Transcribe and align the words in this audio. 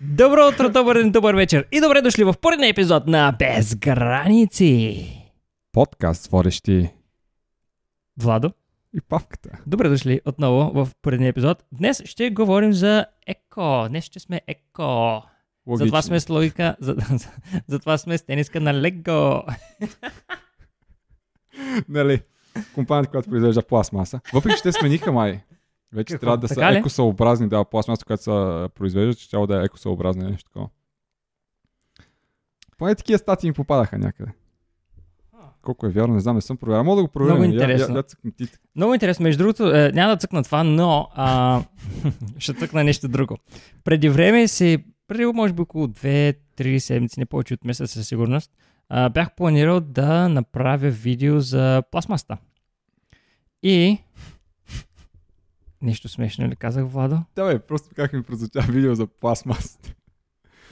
Добро 0.00 0.48
утро, 0.48 0.68
добър 0.68 0.96
ден, 0.96 1.10
добър 1.10 1.34
вечер 1.34 1.66
и 1.72 1.80
добре 1.80 2.02
дошли 2.02 2.24
в 2.24 2.34
поредния 2.40 2.70
епизод 2.70 3.06
на 3.06 3.36
Без 3.38 3.74
граници. 3.74 5.08
Подкаст 5.72 6.22
с 6.22 6.28
водещи 6.28 6.90
Владо, 8.16 8.52
и 8.94 9.00
павката. 9.00 9.58
добре 9.66 9.88
дошли 9.88 10.20
отново 10.24 10.84
в 10.84 10.88
поредния 11.02 11.28
епизод. 11.28 11.64
Днес 11.72 12.02
ще 12.04 12.30
говорим 12.30 12.72
за 12.72 13.06
еко. 13.26 13.86
Днес 13.88 14.04
ще 14.04 14.20
сме 14.20 14.40
еко. 14.46 15.22
Логично. 15.66 15.86
Затова 15.86 16.02
сме 16.02 16.20
с 16.20 16.28
логика, 16.28 16.76
за, 16.80 16.96
за, 17.10 17.28
затова 17.66 17.98
сме 17.98 18.18
с 18.18 18.22
тениска 18.22 18.60
на 18.60 18.74
Лего. 18.74 19.42
Нали, 21.88 22.20
компанията, 22.74 23.10
която 23.10 23.30
произвежда 23.30 23.62
пластмаса. 23.62 24.20
Въпреки, 24.34 24.56
че 24.56 24.62
те 24.62 24.72
смениха 24.72 25.12
май. 25.12 25.40
Вече 25.92 26.12
Какво? 26.14 26.20
трябва 26.20 26.38
да 26.38 26.48
са 26.48 26.54
Така 26.54 26.72
ли? 26.72 26.76
екосъобразни. 26.76 27.48
Да, 27.48 27.64
пластмаса, 27.64 28.04
която 28.04 28.22
са 28.22 28.68
произвеждат, 28.74 29.18
че 29.18 29.30
трябва 29.30 29.46
да 29.46 29.60
е 29.60 29.64
екосъобразна 29.64 30.22
или 30.22 30.30
нещо 30.30 30.50
такова. 30.50 30.68
Поне 32.78 32.94
такива 32.94 33.18
статии 33.18 33.50
ми 33.50 33.54
попадаха 33.54 33.98
някъде. 33.98 34.32
Колко 35.62 35.86
е 35.86 35.90
вярно, 35.90 36.14
не 36.14 36.20
знам, 36.20 36.34
не 36.36 36.42
съм 36.42 36.56
проверял. 36.56 36.84
Мога 36.84 36.96
да 36.96 37.02
го 37.02 37.12
проверя. 37.12 37.30
Много 37.30 37.44
Я- 37.44 37.52
интересно. 37.52 37.94
Я, 37.94 38.04
я, 38.24 38.32
ти. 38.32 38.46
Много 38.76 38.94
интересно. 38.94 39.22
Между 39.22 39.38
другото, 39.38 39.70
е, 39.70 39.92
няма 39.92 40.12
да 40.12 40.16
цъкна 40.16 40.44
това, 40.44 40.64
но 40.64 41.08
а, 41.14 41.62
ще 42.38 42.54
цъкна 42.54 42.84
нещо 42.84 43.08
друго. 43.08 43.36
Преди 43.84 44.08
време 44.08 44.48
си, 44.48 44.78
преди 45.08 45.24
може 45.26 45.52
би 45.52 45.62
около 45.62 45.86
2-3 45.86 46.78
седмици, 46.78 47.20
не 47.20 47.26
повече 47.26 47.54
от 47.54 47.64
месец 47.64 47.90
със 47.90 48.08
сигурност, 48.08 48.50
а, 48.88 49.08
бях 49.08 49.34
планирал 49.34 49.80
да 49.80 50.28
направя 50.28 50.90
видео 50.90 51.40
за 51.40 51.82
пластмаста. 51.90 52.36
И... 53.62 53.98
Нещо 55.82 56.08
смешно 56.08 56.48
ли 56.48 56.56
казах, 56.56 56.84
Владо? 56.84 57.18
Да, 57.36 57.46
бе, 57.46 57.58
просто 57.58 57.88
как 57.96 58.12
ми 58.12 58.22
прозвуча 58.22 58.60
видео 58.60 58.94
за 58.94 59.06
пластмасата. 59.06 59.94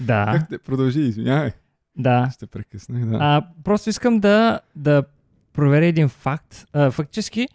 Да, 0.00 0.32
Как 0.38 0.48
те 0.48 0.58
продължи, 0.58 1.00
извинявай. 1.00 1.50
да. 1.96 2.30
Ще 2.34 2.46
прекъснах, 2.46 3.04
да. 3.04 3.16
А, 3.20 3.46
просто 3.64 3.90
искам 3.90 4.20
да, 4.20 4.60
да 4.76 5.04
проверя 5.52 5.86
един 5.86 6.08
факт. 6.08 6.66
А, 6.72 6.90
фактически, 6.90 7.48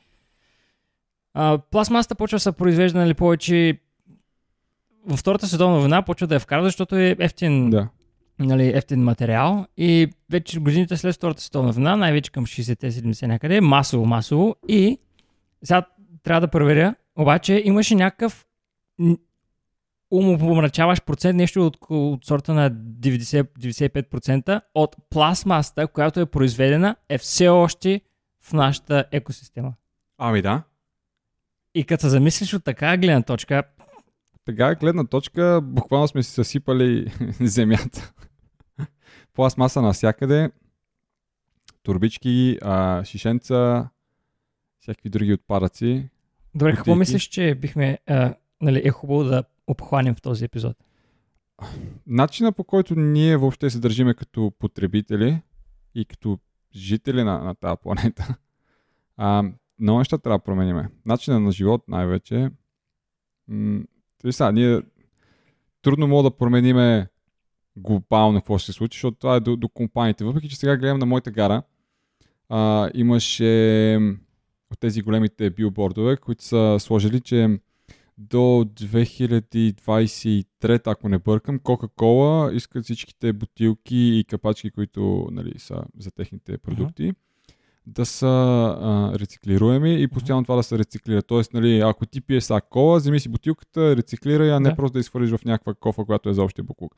а, 1.34 1.58
пластмасата 1.72 2.16
почва 2.16 2.36
да 2.36 2.40
се 2.40 2.52
произвежда 2.52 3.00
нали, 3.00 3.14
повече 3.14 3.80
във 5.08 5.20
Втората 5.20 5.48
световна 5.48 5.80
война 5.80 6.02
почва 6.02 6.28
да 6.28 6.36
я 6.36 6.40
вкара, 6.40 6.64
защото 6.64 6.96
е 6.96 7.16
ефтин, 7.20 7.70
Да. 7.70 7.88
нали, 8.40 8.68
ефтин 8.68 9.04
материал 9.04 9.68
и 9.78 10.08
вече 10.32 10.60
годините 10.60 10.98
след 10.98 11.16
Втората 11.16 11.42
световна 11.42 11.72
война, 11.72 11.96
най-вече 11.96 12.32
към 12.32 12.46
60-70 12.46 13.26
някъде, 13.28 13.62
масово, 13.62 14.06
масово 14.06 14.56
и 14.68 15.00
сега 15.64 15.82
трябва 16.24 16.42
да 16.42 16.48
проверя, 16.48 16.96
обаче 17.20 17.62
имаше 17.66 17.96
някакъв 17.96 18.46
м, 18.98 19.18
умопомрачаващ 20.12 21.06
процент, 21.06 21.38
нещо 21.38 21.66
от, 21.66 21.78
от 21.90 22.26
сорта 22.26 22.54
на 22.54 22.72
90-95% 22.72 24.62
от 24.74 24.96
пластмасата, 25.10 25.88
която 25.88 26.20
е 26.20 26.26
произведена, 26.26 26.96
е 27.10 27.18
все 27.18 27.48
още 27.48 28.02
в 28.42 28.54
нашата 28.54 29.06
екосистема. 29.12 29.74
Ами 30.18 30.42
да. 30.42 30.64
И 31.76 31.84
като 31.84 32.02
се 32.02 32.10
замислиш 32.10 32.54
от 32.54 32.64
така 32.64 32.98
гледна 32.98 33.22
точка, 33.22 33.64
Така 34.46 34.76
гледна 34.76 35.04
точка, 35.04 35.60
буквално 35.64 36.08
сме 36.08 36.24
си 36.24 36.32
съсипали 36.32 37.14
земята. 37.42 38.14
Пластмаса 39.34 39.82
навсякъде, 39.82 40.52
турбички, 41.84 42.58
а, 42.62 43.04
шишенца, 43.04 43.90
всякакви 44.80 45.10
други 45.10 45.34
отпадъци. 45.34 46.10
Добре, 46.56 46.76
какво 46.76 46.96
мислиш, 46.96 47.24
че 47.24 47.56
бихме, 47.56 47.98
а, 48.08 48.36
нали, 48.62 48.82
е 48.86 48.90
хубаво 48.90 49.24
да 49.24 49.44
обхванем 49.68 50.16
в 50.16 50.22
този 50.22 50.46
епизод? 50.46 50.78
Начина 52.08 52.52
по 52.52 52.64
който 52.64 52.96
ние 52.96 53.38
въобще 53.38 53.70
се 53.70 53.80
държиме 53.80 54.14
като 54.14 54.52
потребители 54.60 55.42
и 55.96 56.06
като 56.06 56.40
жители 56.76 57.24
на, 57.24 57.44
на 57.44 57.56
тази 57.56 57.76
планета, 57.84 58.36
а, 59.18 59.44
много 59.80 60.00
неща 60.00 60.18
трябва 60.18 60.38
да 60.38 60.44
промениме. 60.44 60.90
Начина 61.06 61.40
на 61.40 61.52
живот 61.52 61.84
най-вече. 61.88 62.50
М- 63.48 63.84
сега, 64.32 64.52
ние 64.52 64.82
трудно 65.82 66.08
мога 66.08 66.24
да 66.24 66.38
промениме 66.38 67.08
глобално 67.76 68.40
какво 68.40 68.58
ще 68.58 68.66
се 68.66 68.78
случи, 68.78 68.96
защото 68.96 69.18
това 69.18 69.36
е 69.36 69.40
до, 69.40 69.56
до 69.56 69.70
компаниите. 69.70 70.24
Въпреки, 70.24 70.50
че 70.50 70.56
сега 70.56 70.78
гледам 70.78 71.00
на 71.00 71.06
моята 71.06 71.32
гара, 71.32 71.64
а, 72.50 72.90
имаше 72.94 74.00
от 74.72 74.80
тези 74.80 75.02
големите 75.02 75.50
билбордове, 75.50 76.18
които 76.18 76.44
са 76.44 76.78
сложили, 76.80 77.22
че 77.22 77.60
до 78.18 78.38
2023, 78.38 80.82
ако 80.86 81.10
не 81.10 81.18
бъркам, 81.18 81.60
Кока-Кола 81.60 82.54
искат 82.54 82.84
всичките 82.84 83.34
бутилки 83.34 83.98
и 83.98 84.24
капачки, 84.24 84.72
които 84.72 85.28
нали, 85.32 85.54
са 85.58 85.84
за 85.98 86.12
техните 86.12 86.58
продукти, 86.58 87.14
да 87.86 88.06
са 88.06 88.28
а, 88.82 89.20
рециклируеми 89.20 90.02
и 90.02 90.08
постоянно 90.08 90.44
това 90.44 90.56
да 90.56 90.64
се 90.64 90.78
рециклира. 90.78 91.22
Тоест, 91.22 91.54
нали, 91.54 91.80
ако 91.80 92.06
ти 92.06 92.22
пиеш 92.22 92.44
са 92.44 92.62
кола, 92.70 92.98
вземи 92.98 93.20
си 93.20 93.30
бутилката, 93.30 93.96
рециклирай, 93.96 94.52
а 94.52 94.60
не 94.60 94.70
Да. 94.70 94.76
просто 94.76 94.94
да 94.94 95.00
изхвърлиш 95.00 95.32
в 95.32 95.46
някаква 95.46 95.74
кофа, 95.74 96.06
която 96.06 96.30
е 96.30 96.34
за 96.34 96.44
общия 96.44 96.64
буклук. 96.64 96.96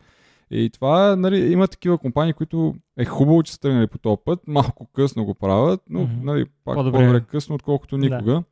И 0.51 0.69
това, 0.69 1.16
нали, 1.16 1.51
има 1.51 1.67
такива 1.67 1.97
компании, 1.97 2.34
които 2.34 2.75
е 2.97 3.06
хубаво, 3.06 3.44
че 3.44 3.53
са 3.53 3.59
тръгнали 3.59 3.88
по 3.88 3.97
този 3.97 4.17
път, 4.25 4.39
малко 4.47 4.85
късно 4.85 5.25
го 5.25 5.35
правят, 5.35 5.81
но 5.89 6.01
Мгм. 6.01 6.25
нали, 6.25 6.45
пак 6.66 6.75
По-добре 6.75 7.00
по-добре, 7.00 7.22
късно, 7.22 7.56
отколкото 7.56 7.97
никога. 7.97 8.44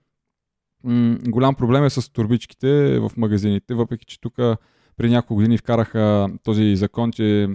М- 0.84 1.18
голям 1.28 1.56
проблем 1.56 1.84
е 1.84 1.90
с 1.90 2.14
турбичките 2.14 3.00
в 3.00 3.12
магазините, 3.18 3.74
въпреки 3.74 4.06
че 4.06 4.22
тук 4.22 4.34
преди 4.98 5.14
няколко 5.14 5.36
години 5.36 5.58
вкараха 5.58 6.28
този 6.44 6.76
закон, 6.76 7.12
че 7.12 7.48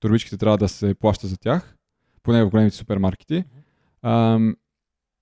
турбичките 0.00 0.36
трябва 0.36 0.58
да 0.58 0.68
се 0.68 0.94
плаща 0.94 1.26
за 1.26 1.36
тях, 1.38 1.76
поне 2.22 2.44
в 2.44 2.50
големите 2.50 2.76
супермаркети. 2.76 3.44
Ам, 4.02 4.56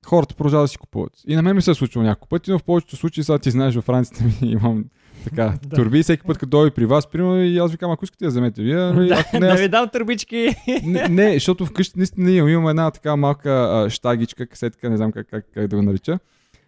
хората 0.07 0.35
продължават 0.35 0.65
да 0.65 0.69
си 0.69 0.79
купуват. 0.79 1.13
И 1.27 1.37
на 1.37 1.43
мен 1.43 1.57
ми 1.57 1.63
се 1.63 1.71
е 1.71 1.75
случило 1.75 2.05
няколко 2.05 2.29
пъти, 2.29 2.51
но 2.51 2.59
в 2.59 2.65
повечето 2.65 2.97
случаи, 2.97 3.25
сега 3.25 3.39
ти 3.39 3.51
знаеш, 3.51 3.75
в 3.75 3.89
раниците 3.89 4.25
ми 4.25 4.35
имам 4.51 4.85
така 5.25 5.55
Да. 5.67 5.77
турби, 5.77 6.03
всеки 6.03 6.23
път 6.23 6.39
като 6.39 6.51
дойде 6.51 6.75
при 6.75 6.87
вас, 6.87 7.07
примерно, 7.11 7.43
и 7.43 7.59
аз 7.59 7.71
ви 7.71 7.79
казвам, 7.79 7.93
ако 7.93 8.05
искате 8.05 8.25
да 8.25 8.29
вземете 8.29 8.63
вие, 8.63 8.89
ако 9.13 9.37
не, 9.37 9.41
да 9.41 9.47
аз 9.47 9.61
ви 9.61 9.69
дам 9.69 9.89
турбички. 9.89 10.55
не, 10.85 11.09
не, 11.09 11.33
защото 11.35 11.67
вкъщи 11.67 11.99
наистина 11.99 12.31
имам, 12.31 12.49
имам 12.49 12.69
една 12.69 12.91
така 12.91 13.17
малка 13.17 13.51
а, 13.51 13.91
штагичка, 13.91 14.47
касетка, 14.47 14.91
не 14.91 14.97
знам 14.97 15.13
как, 15.13 15.27
как, 15.31 15.47
как 15.55 15.69
да 15.69 15.77
го 15.77 15.83
нарича, 15.83 16.19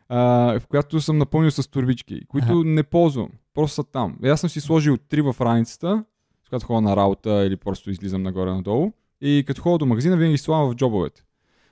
а, 0.08 0.18
в 0.60 0.66
която 0.66 1.00
съм 1.00 1.18
напълнил 1.18 1.50
с 1.50 1.70
турбички, 1.70 2.26
които 2.28 2.46
Аха. 2.46 2.64
не 2.64 2.82
ползвам. 2.82 3.28
Просто 3.54 3.74
са 3.74 3.84
там. 3.84 4.16
И 4.24 4.28
аз 4.28 4.40
съм 4.40 4.50
си 4.50 4.60
сложил 4.60 4.96
три 4.96 5.20
в 5.20 5.36
раницата, 5.40 6.04
с 6.46 6.48
която 6.48 6.66
ходя 6.66 6.80
на 6.80 6.96
работа 6.96 7.44
или 7.46 7.56
просто 7.56 7.90
излизам 7.90 8.22
нагоре-надолу. 8.22 8.92
И 9.20 9.44
като 9.46 9.62
ходя 9.62 9.78
до 9.78 9.86
магазина, 9.86 10.16
винаги 10.16 10.32
ги 10.32 10.38
слагам 10.38 10.70
в 10.70 10.74
джобовете. 10.74 11.22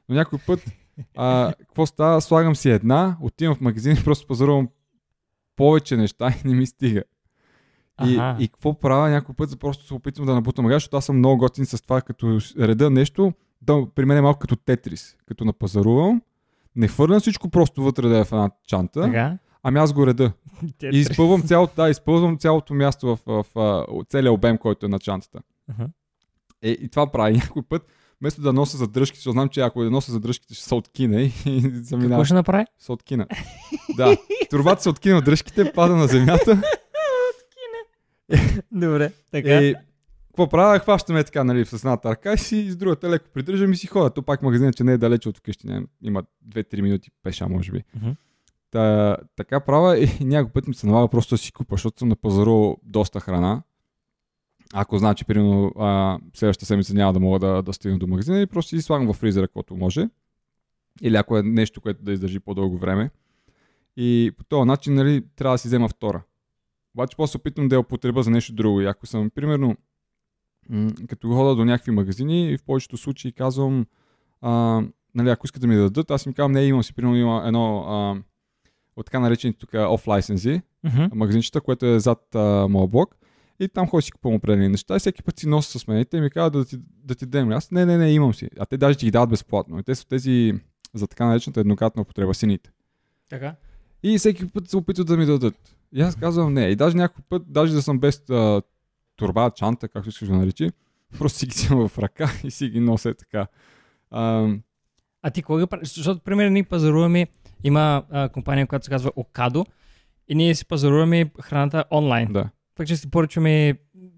Но 0.09 0.15
някой 0.15 0.39
път, 0.47 0.61
а, 1.17 1.53
какво 1.59 1.87
става, 1.87 2.21
слагам 2.21 2.57
си 2.57 2.71
една, 2.71 3.17
отивам 3.21 3.55
в 3.55 3.61
магазин 3.61 3.93
и 3.93 4.05
просто 4.05 4.27
пазарувам 4.27 4.69
повече 5.57 5.97
неща 5.97 6.35
и 6.45 6.49
не 6.49 6.55
ми 6.55 6.67
стига. 6.67 7.03
И, 8.07 8.17
Аха. 8.17 8.37
и 8.43 8.49
какво 8.49 8.81
правя 8.81 9.09
някой 9.09 9.35
път, 9.35 9.51
за 9.51 9.57
просто 9.57 9.87
се 9.87 9.95
опитвам 9.95 10.27
да 10.27 10.35
набутам 10.35 10.63
магазин, 10.63 10.77
защото 10.77 10.97
аз 10.97 11.05
съм 11.05 11.19
много 11.19 11.39
готин 11.39 11.67
с 11.67 11.83
това, 11.83 12.01
като 12.01 12.39
реда 12.59 12.91
нещо, 12.91 13.33
да, 13.63 13.87
при 13.95 14.05
мен 14.05 14.19
е 14.19 14.21
малко 14.21 14.39
като 14.39 14.57
тетрис, 14.57 15.17
като 15.27 15.45
напазарувам, 15.45 16.23
не 16.77 16.89
хвърлям 16.89 17.21
всичко 17.21 17.49
просто 17.49 17.83
вътре 17.83 18.09
да 18.09 18.19
е 18.19 18.25
в 18.25 18.33
една 18.33 18.51
чанта, 18.67 19.03
Така. 19.03 19.39
ами 19.63 19.79
аз 19.79 19.93
го 19.93 20.07
реда. 20.07 20.33
И 20.93 20.99
изпълвам 20.99 21.43
цялото, 21.43 21.73
да, 21.77 21.91
изпълвам 21.91 22.39
цялото 22.39 22.75
място 22.75 23.07
в, 23.07 23.19
в, 23.27 23.45
в, 23.55 23.85
в 23.89 24.05
целия 24.09 24.33
обем, 24.33 24.59
който 24.59 24.87
е 24.87 24.89
на 24.89 24.99
чантата. 24.99 25.41
Аха. 25.71 25.89
Е, 26.63 26.71
и 26.71 26.89
това 26.89 27.13
прави 27.13 27.33
някой 27.37 27.63
път, 27.63 27.87
вместо 28.21 28.41
да 28.41 28.53
нося 28.53 28.77
задръжките, 28.77 29.19
защото 29.19 29.33
знам, 29.33 29.49
че 29.49 29.61
ако 29.61 29.85
да 29.85 29.91
нося 29.91 30.13
задръжките, 30.13 30.55
ще 30.55 30.65
се 30.65 30.75
откине 30.75 31.23
и, 31.23 31.61
заминава. 31.83 32.11
Какво 32.11 32.25
ще 32.25 32.35
направи? 32.35 32.65
Се 32.79 32.93
откина. 32.93 33.27
да, 33.97 34.17
турбата 34.51 34.83
се 34.83 34.89
откина 34.89 35.19
от 35.19 35.25
дръжките, 35.25 35.73
пада 35.73 35.97
на 35.97 36.07
земята. 36.07 36.63
Добре, 38.73 39.13
така. 39.31 39.49
И 39.49 39.75
какво 40.29 40.49
правя? 40.49 40.79
Хващаме 40.79 41.25
така, 41.25 41.45
нали, 41.45 41.65
с 41.65 41.73
едната 41.73 42.11
ръка 42.11 42.33
и 42.33 42.39
си 42.39 42.71
с 42.71 42.77
другата 42.77 43.11
леко 43.11 43.27
придържам 43.35 43.73
и 43.73 43.77
си 43.77 43.87
ходя. 43.87 44.11
То 44.11 44.23
пак 44.23 44.43
магазинът, 44.43 44.77
че 44.77 44.85
не 44.85 44.93
е 44.93 44.99
далече 44.99 45.29
от 45.29 45.39
вкъщи. 45.39 45.67
Не, 45.67 45.83
има 46.03 46.23
2-3 46.49 46.81
минути 46.81 47.11
пеша, 47.23 47.49
може 47.49 47.73
би. 47.73 47.85
Та, 48.71 49.17
така 49.37 49.61
правя 49.61 49.99
и 49.99 50.25
някой 50.25 50.53
път 50.53 50.69
ми 50.69 50.75
се 50.75 50.87
налага 50.87 51.09
просто 51.09 51.35
да 51.35 51.39
си 51.39 51.53
купа, 51.53 51.75
защото 51.75 51.99
съм 51.99 52.09
напазарувал 52.09 52.77
доста 52.83 53.21
храна. 53.21 53.63
Ако 54.75 54.99
знам, 54.99 55.15
че 55.15 55.25
примерно 55.25 55.73
а, 55.79 56.19
следващата 56.35 56.67
седмица 56.67 56.95
няма 56.95 57.13
да 57.13 57.21
мога 57.21 57.39
да, 57.39 57.63
да 57.63 57.73
стигна 57.73 57.99
до 57.99 58.07
магазина 58.07 58.41
и 58.41 58.47
просто 58.47 58.69
си 58.69 58.83
слагам 58.83 59.13
в 59.13 59.17
фризера, 59.17 59.49
каквото 59.49 59.77
може. 59.77 60.09
Или 61.03 61.17
ако 61.17 61.39
е 61.39 61.43
нещо, 61.43 61.81
което 61.81 62.03
да 62.03 62.13
издържи 62.13 62.41
по-дълго 62.41 62.79
време. 62.79 63.11
И 63.97 64.33
по 64.39 64.45
този 64.45 64.67
начин, 64.67 64.95
нали, 64.95 65.25
трябва 65.37 65.55
да 65.55 65.59
си 65.59 65.69
взема 65.69 65.89
втора. 65.89 66.23
Обаче 66.95 67.17
после 67.17 67.37
опитвам 67.37 67.69
да 67.69 67.75
я 67.75 67.81
употребя 67.81 68.23
за 68.23 68.31
нещо 68.31 68.53
друго. 68.53 68.81
И 68.81 68.87
ако 68.87 69.07
съм, 69.07 69.31
примерно, 69.31 69.77
м- 70.69 70.91
като 71.09 71.29
хода 71.29 71.57
до 71.57 71.65
някакви 71.65 71.91
магазини, 71.91 72.57
в 72.59 72.63
повечето 72.63 72.97
случаи 72.97 73.33
казвам, 73.33 73.87
а, 74.41 74.83
нали, 75.15 75.29
ако 75.31 75.47
искат 75.47 75.61
да 75.61 75.67
ми 75.67 75.77
дадат, 75.77 76.11
аз 76.11 76.27
им 76.27 76.33
казвам, 76.33 76.53
не, 76.53 76.65
имам 76.65 76.83
си, 76.83 76.95
примерно, 76.95 77.17
има 77.17 77.43
едно 77.47 77.79
а, 77.79 78.23
от 78.97 79.07
така 79.07 79.21
наречените 79.21 79.59
тук 79.59 79.71
оф 79.75 80.07
лайсензи, 80.07 80.63
Мгм. 80.85 81.05
магазинчета, 81.13 81.61
което 81.61 81.87
е 81.87 82.01
зад 82.01 82.35
а, 82.35 82.67
моя 82.69 82.89
блок. 82.89 83.18
И 83.61 83.69
там 83.69 83.87
ходя 83.89 84.03
си 84.03 84.13
купувам 84.13 84.37
определени 84.37 84.69
неща 84.69 84.97
и 84.97 84.99
всеки 84.99 85.23
път 85.23 85.39
си 85.39 85.49
нося 85.49 85.79
с 85.79 85.87
мен. 85.87 86.01
И 86.01 86.05
те 86.05 86.21
ми 86.21 86.31
казват 86.31 86.53
да 86.53 86.65
ти, 86.65 86.77
да 87.05 87.15
ти 87.15 87.27
дадем. 87.27 87.53
Аз 87.53 87.71
не, 87.71 87.87
не, 87.87 87.97
не, 87.99 88.13
имам 88.13 88.35
си. 88.35 88.49
А 88.59 88.67
те 88.67 88.77
даже 88.77 88.99
ти 88.99 89.05
ги 89.07 89.11
дават 89.11 89.31
безплатно. 89.31 89.79
И 89.79 89.83
те 89.83 89.95
са 89.95 90.09
тези 90.09 90.53
за 90.95 91.07
така 91.07 91.27
наречената 91.27 91.61
еднократна 91.61 92.03
употреба 92.03 92.35
сините. 92.35 92.71
Така. 93.31 93.55
И 94.03 94.19
всеки 94.19 94.49
път 94.49 94.69
се 94.69 94.77
опитват 94.77 95.07
да 95.07 95.17
ми 95.17 95.27
дадат. 95.27 95.77
И 95.93 96.01
аз 96.01 96.17
казвам 96.17 96.55
не. 96.55 96.67
И 96.67 96.77
даже 96.77 96.97
някой 96.97 97.25
път, 97.29 97.43
даже 97.47 97.75
да 97.75 97.83
съм 97.83 97.99
без 97.99 98.31
а, 98.31 98.63
турба, 99.17 99.51
чанта, 99.51 99.89
както 99.89 100.09
искаш 100.09 100.29
да 100.29 100.35
наречи, 100.35 100.71
просто 101.19 101.39
си 101.39 101.47
ги 101.47 101.55
взимам 101.55 101.89
в 101.89 101.99
ръка 101.99 102.31
и 102.45 102.51
си 102.51 102.69
ги 102.69 102.81
нося 102.81 103.15
така. 103.15 103.47
А, 104.11 104.49
А 105.23 105.31
ти 105.31 105.43
кога 105.43 105.67
правиш? 105.67 105.95
Защото, 105.95 106.21
примерно, 106.21 106.51
ние 106.51 106.65
пазаруваме, 106.65 107.27
има 107.65 108.05
а, 108.11 108.29
компания, 108.29 108.67
която 108.67 108.85
се 108.85 108.91
казва 108.91 109.13
Окадо, 109.17 109.67
и 110.29 110.35
ние 110.35 110.55
си 110.55 110.67
пазаруваме 110.67 111.31
храната 111.43 111.85
онлайн. 111.93 112.33
да. 112.33 112.51
Факт, 112.79 112.89
че 112.89 112.97
си 112.97 113.11
поръчваме 113.11 113.75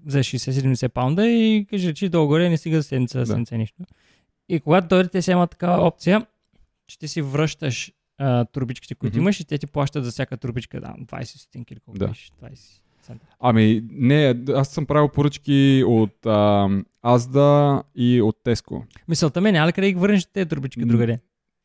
за 0.06 0.18
60-70 0.18 0.88
паунда 0.88 1.26
и 1.26 1.66
кажа, 1.70 1.94
че 1.94 2.08
долу-горе 2.08 2.48
не 2.48 2.56
стига 2.56 2.82
седмица, 2.82 3.18
да. 3.18 3.26
Седмица 3.26 3.58
нищо. 3.58 3.82
И 4.48 4.60
когато 4.60 4.88
дойде, 4.88 5.08
те 5.08 5.22
си 5.22 5.30
имат 5.30 5.50
такава 5.50 5.86
опция, 5.86 6.26
че 6.86 6.98
ти 6.98 7.08
си 7.08 7.22
връщаш 7.22 7.92
а, 8.18 8.44
турбичките, 8.44 8.94
които 8.94 9.16
Мгм. 9.16 9.22
имаш 9.22 9.40
и 9.40 9.44
те 9.44 9.58
ти 9.58 9.66
плащат 9.66 10.04
за 10.04 10.10
всяка 10.10 10.36
турбичка, 10.36 10.80
да, 10.80 10.94
20 11.00 11.24
стотинки 11.24 11.74
или 11.74 11.80
колко 11.80 11.98
Да. 11.98 12.08
беше, 12.08 12.30
20 12.32 12.80
цента. 13.02 13.26
Ами, 13.40 13.82
не, 13.90 14.34
аз 14.54 14.68
съм 14.68 14.86
правил 14.86 15.08
поръчки 15.08 15.84
от 15.86 16.26
а, 16.26 16.68
Азда 17.02 17.82
и 17.94 18.22
от 18.22 18.36
Теско. 18.44 18.84
Мисълта 19.08 19.40
ми 19.40 19.48
е, 19.48 19.52
няма 19.52 19.68
ли 19.68 19.72
къде 19.72 19.92
ги 19.92 19.98
върнеш 19.98 20.26
тези 20.26 20.48
турбички 20.48 20.84
другаде? 20.84 21.20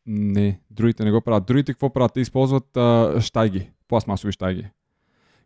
Не, 0.06 0.60
другите 0.72 1.04
не 1.06 1.12
го 1.12 1.22
правят. 1.22 1.46
Другите 1.46 1.74
какво 1.74 1.90
правят? 1.90 2.14
Те 2.14 2.20
използват 2.20 2.78
а, 2.78 3.16
щайги, 3.22 3.70
пластмасови 3.88 4.32
щайги, 4.32 4.66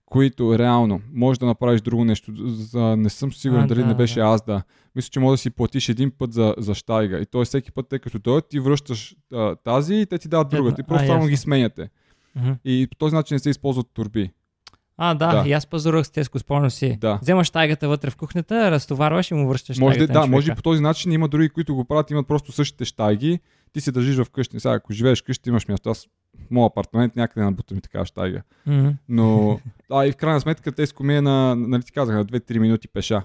които 0.10 0.60
реално 0.60 1.02
може 1.14 1.40
да 1.40 1.46
направиш 1.46 1.82
друго 1.82 2.06
нещо. 2.06 2.32
За, 2.36 2.96
не 2.98 3.10
съм 3.10 3.34
сигурен 3.34 3.64
А, 3.64 3.68
дали 3.68 3.80
да, 3.80 3.86
не 3.86 3.94
беше 3.96 4.20
да. 4.20 4.26
Азда. 4.26 4.62
Мисля, 4.96 5.10
че 5.10 5.20
може 5.20 5.34
да 5.34 5.38
си 5.38 5.50
платиш 5.50 5.90
един 5.90 6.12
път 6.12 6.34
за, 6.34 6.56
за 6.58 6.74
щайга. 6.76 7.18
И 7.20 7.26
т.е. 7.26 7.46
всеки 7.46 7.72
път, 7.72 7.86
те 7.90 8.00
като 8.00 8.20
дойдат, 8.20 8.50
ти 8.50 8.60
връщаш 8.60 9.16
а, 9.34 9.56
тази 9.56 9.96
и 9.96 10.06
те 10.06 10.18
ти 10.18 10.28
дават 10.28 10.50
друга. 10.50 10.68
Една. 10.68 10.76
Ти 10.76 10.84
просто 10.84 11.04
А, 11.04 11.08
само 11.08 11.18
ясно. 11.20 11.30
ги 11.30 11.38
сменяте. 11.38 11.90
Мгм. 12.36 12.52
И 12.66 12.88
по 12.92 12.98
този 12.98 13.16
начин 13.16 13.36
не 13.36 13.40
се 13.40 13.50
използват 13.50 13.88
турби. 13.94 14.32
А, 14.98 15.14
да, 15.14 15.32
Да. 15.44 15.50
и 15.50 15.54
аз 15.54 15.68
пазарувах 15.68 16.06
с 16.06 16.10
Теско, 16.12 16.40
спомням 16.40 16.72
си. 16.72 16.98
Да. 17.02 17.20
Вземаш 17.22 17.50
тайгата 17.50 17.88
вътре 17.88 18.10
в 18.10 18.16
кухнята, 18.16 18.72
разтоварваш 18.72 19.32
и 19.32 19.34
му 19.34 19.50
връщаш 19.50 19.78
Може, 19.78 19.94
да, 19.94 20.00
тайгата 20.08 20.20
на 20.20 20.26
да, 20.26 20.32
може 20.32 20.52
и 20.52 20.56
по 20.56 20.62
този 20.62 20.82
начин 20.82 21.12
има 21.12 21.28
други, 21.28 21.50
които 21.50 21.76
го 21.76 21.86
правят, 21.86 22.12
имат 22.12 22.28
просто 22.28 22.52
същите 22.52 22.86
щайги. 22.86 23.40
Ти 23.74 23.82
се 23.82 23.92
държиш 23.92 24.16
в 24.18 24.30
къщи. 24.30 24.60
Сега, 24.60 24.74
ако 24.74 24.94
живееш 24.94 25.22
вкъщи, 25.22 25.50
имаш 25.50 25.68
място. 25.68 25.90
Аз 25.90 26.08
моят 26.52 26.72
апартамент 26.72 27.16
някъде 27.16 27.46
набутам 27.46 27.76
ми 27.76 27.82
такава 27.82 28.06
щайга. 28.06 28.42
Мгм. 28.68 28.90
Но, 29.10 29.60
а 29.92 30.06
и 30.06 30.12
в 30.12 30.16
крайна 30.16 30.42
сметка, 30.42 30.72
Теско 30.72 31.04
ми 31.04 31.16
е 31.16 31.22
на, 31.22 31.56
нали 31.56 31.84
ти 31.84 31.92
казах, 31.92 32.16
на 32.16 32.26
2-3 32.26 32.60
минути 32.60 32.88
пеша. 32.88 33.22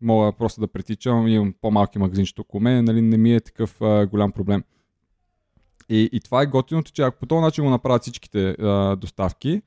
Мога 0.00 0.32
просто 0.32 0.60
да 0.60 0.68
притичам, 0.68 1.28
имам 1.28 1.54
по-малки 1.60 1.98
магазинчета 1.98 2.42
около 2.42 2.60
мен, 2.60 2.84
нали, 2.84 3.02
не 3.02 3.16
ми 3.16 3.34
е 3.34 3.40
такъв 3.40 3.82
а, 3.82 4.06
голям 4.06 4.32
проблем. 4.32 4.64
И, 5.88 6.10
и 6.12 6.20
това 6.20 6.42
е 6.42 6.46
готиното, 6.46 6.92
че 6.92 7.02
ако 7.02 7.18
по 7.18 7.26
този 7.26 7.40
начин 7.40 7.64
го 7.64 7.70
направят 7.70 8.02
всичките 8.02 8.50
а, 8.50 8.96
доставки 8.96 9.62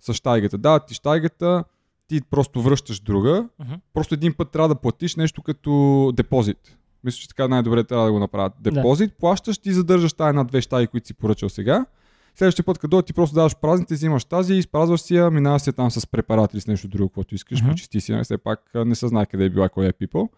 с 0.00 0.14
щайгата, 0.14 0.58
да, 0.58 0.80
ти 0.80 0.94
щайгата, 0.94 1.64
ти 2.08 2.20
просто 2.30 2.62
връщаш 2.62 3.00
друга, 3.00 3.48
Мгм. 3.58 3.74
просто 3.94 4.14
един 4.14 4.34
път 4.34 4.50
трябва 4.50 4.68
да 4.68 4.74
платиш 4.74 5.16
нещо 5.16 5.42
като 5.42 6.12
депозит. 6.14 6.76
Мисля, 7.04 7.18
че 7.18 7.28
така 7.28 7.48
най-добре 7.48 7.84
трябва 7.84 8.06
да 8.06 8.12
го 8.12 8.18
направят. 8.18 8.52
Депозит, 8.60 9.12
плащаш, 9.18 9.58
ти 9.58 9.72
задържаш 9.72 10.12
тази 10.12 10.28
една-две 10.28 10.60
щаи, 10.60 10.86
които 10.86 11.06
си 11.06 11.14
поръчал 11.14 11.48
сега. 11.48 11.86
Следващия 12.34 12.64
път, 12.64 12.78
като 12.78 13.02
ти 13.02 13.12
просто 13.12 13.34
даваш 13.34 13.56
празните, 13.56 13.94
взимаш 13.94 14.24
тази, 14.24 14.54
изпразваш 14.54 15.00
си 15.00 15.14
я, 15.14 15.30
минаваш 15.30 15.66
я 15.66 15.72
там 15.72 15.90
с 15.90 16.06
препарат 16.06 16.52
или 16.54 16.60
с 16.60 16.66
нещо 16.66 16.88
друго, 16.88 17.08
което 17.08 17.34
искаш, 17.34 17.60
Мгм. 17.60 17.70
почисти 17.70 18.00
си, 18.00 18.12
я, 18.12 18.24
все 18.24 18.38
пак 18.38 18.60
не 18.74 18.94
се 18.94 19.08
знае 19.08 19.26
къде 19.26 19.44
е 19.44 19.50
била, 19.50 19.68
кой 19.68 19.86
е 19.86 19.92
пипал. 19.92 20.28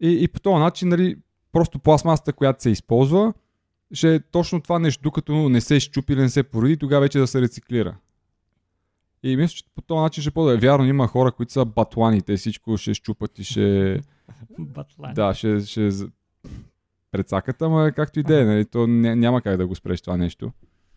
И, 0.00 0.24
и 0.24 0.28
по 0.28 0.40
този 0.40 0.56
начин, 0.56 0.88
нали, 0.88 1.16
просто 1.52 1.78
пластмасата, 1.78 2.32
която 2.32 2.62
се 2.62 2.70
използва, 2.70 3.32
ще 3.92 4.14
е 4.14 4.20
точно 4.20 4.60
това 4.60 4.78
нещо, 4.78 5.02
докато 5.02 5.48
не 5.48 5.60
се 5.60 5.80
щупи 5.80 6.12
или 6.12 6.20
не 6.20 6.28
се 6.28 6.42
породи, 6.42 6.76
тогава 6.76 7.00
вече 7.00 7.18
да 7.18 7.26
се 7.26 7.40
рециклира. 7.40 7.96
И 9.22 9.36
мисля, 9.36 9.54
че 9.54 9.64
по 9.74 9.82
този 9.82 10.00
начин 10.00 10.22
ще 10.22 10.30
по 10.30 10.44
Вярно, 10.44 10.84
има 10.86 11.08
хора, 11.08 11.32
които 11.32 11.52
са 11.52 11.64
батлани, 11.64 12.22
те 12.22 12.36
всичко 12.36 12.76
ще 12.76 12.94
щупат 12.94 13.38
и 13.38 13.44
ще... 13.44 14.00
Батлан. 14.58 15.14
да, 15.14 15.34
ще, 15.34 15.60
ще 15.60 15.90
прецакат, 17.10 17.62
ама 17.62 17.92
както 17.96 18.20
и 18.20 18.22
да 18.22 18.40
е, 18.40 18.44
нали, 18.44 18.64
то 18.64 18.78
ня- 18.78 19.14
няма 19.14 19.42
как 19.42 19.56
да 19.56 19.66
го 19.66 19.74
спреш 19.74 20.00
това 20.00 20.16
нещо. 20.16 20.52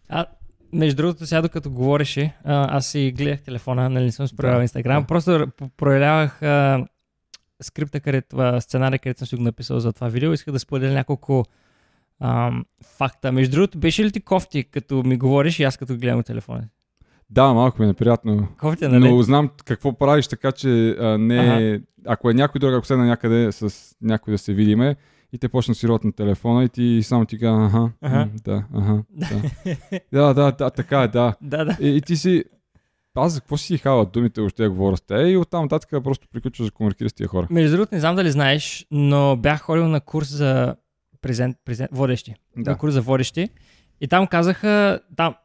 А, 0.09 0.25
между 0.73 0.97
другото, 0.97 1.25
сега 1.25 1.41
докато 1.41 1.71
говореше, 1.71 2.33
а, 2.43 2.77
аз 2.77 2.87
си 2.87 3.13
гледах 3.17 3.41
телефона, 3.41 3.89
нали 3.89 4.05
не 4.05 4.11
съм 4.11 4.27
справил 4.27 4.57
Да, 4.57 4.61
Инстаграм, 4.61 5.03
да. 5.03 5.07
просто 5.07 5.47
проявявах 5.77 6.41
а, 6.41 6.85
скрипта, 7.61 7.99
където, 7.99 8.37
а, 8.39 8.61
сценария, 8.61 8.99
където 8.99 9.17
съм 9.17 9.27
си 9.27 9.35
го 9.35 9.41
написал 9.41 9.79
за 9.79 9.93
това 9.93 10.07
видео. 10.07 10.33
Исках 10.33 10.51
да 10.51 10.59
споделя 10.59 10.93
няколко 10.93 11.45
ам, 12.21 12.65
факта. 12.97 13.31
Между 13.31 13.55
другото, 13.55 13.77
беше 13.77 14.03
ли 14.03 14.11
ти 14.11 14.21
кофти, 14.21 14.63
като 14.63 15.03
ми 15.03 15.17
говориш 15.17 15.59
и 15.59 15.63
аз 15.63 15.77
като 15.77 15.97
гледам 15.97 16.23
телефона? 16.23 16.63
Да, 17.29 17.53
малко 17.53 17.81
ми 17.81 17.85
е 17.85 17.87
неприятно. 17.87 18.47
Кофти, 18.59 18.87
нали? 18.87 19.09
Но 19.09 19.21
знам 19.21 19.49
какво 19.65 19.93
правиш, 19.93 20.27
така 20.27 20.51
че 20.51 20.89
а, 20.89 21.17
не 21.17 21.73
е... 21.73 21.79
Ако 22.05 22.29
е 22.29 22.33
някой 22.33 22.59
друг, 22.59 22.73
ако 22.73 22.85
седна 22.85 23.05
някъде 23.05 23.51
с 23.51 23.95
някой 24.01 24.33
да 24.33 24.37
се 24.37 24.53
видиме 24.53 24.95
и 25.33 25.37
те 25.37 25.49
почнат 25.49 25.77
си 25.77 25.87
рот 25.87 26.03
на 26.03 26.11
телефона 26.11 26.63
и 26.63 26.69
ти 26.69 26.99
само 27.03 27.25
ти 27.25 27.39
казва, 27.39 27.65
аха, 28.01 28.17
м, 28.17 28.29
да, 28.43 28.65
аха, 28.75 29.03
да. 29.09 29.41
да, 30.13 30.33
да, 30.33 30.51
да, 30.51 30.69
така 30.69 31.01
е, 31.01 31.07
да. 31.07 31.35
да, 31.41 31.65
да. 31.65 31.77
И, 31.81 31.87
и 31.87 32.01
ти 32.01 32.15
си... 32.15 32.43
Аз 33.19 33.33
за 33.33 33.41
какво 33.41 33.57
си 33.57 33.77
хава 33.77 34.05
думите, 34.05 34.41
още 34.41 34.63
я 34.63 34.69
говоря 34.69 34.97
с 34.97 35.01
те 35.01 35.15
и 35.15 35.37
оттам 35.37 35.63
нататък 35.63 36.03
просто 36.03 36.27
приключваш 36.31 36.67
да 36.67 36.71
комуникираш 36.71 37.11
с 37.11 37.13
тия 37.13 37.27
хора. 37.27 37.47
Между 37.49 37.71
другото, 37.71 37.95
не 37.95 37.99
знам 37.99 38.15
дали 38.15 38.31
знаеш, 38.31 38.85
но 38.91 39.37
бях 39.37 39.61
ходил 39.61 39.87
на 39.87 40.01
курс 40.01 40.27
за 40.27 40.75
презент, 41.21 41.57
презент, 41.65 41.89
водещи. 41.93 42.35
Да. 42.57 42.71
На 42.71 42.77
курс 42.77 42.93
за 42.93 43.01
водещи. 43.01 43.49
И 44.01 44.07
там 44.07 44.27
казаха, 44.27 44.99
там 45.15 45.35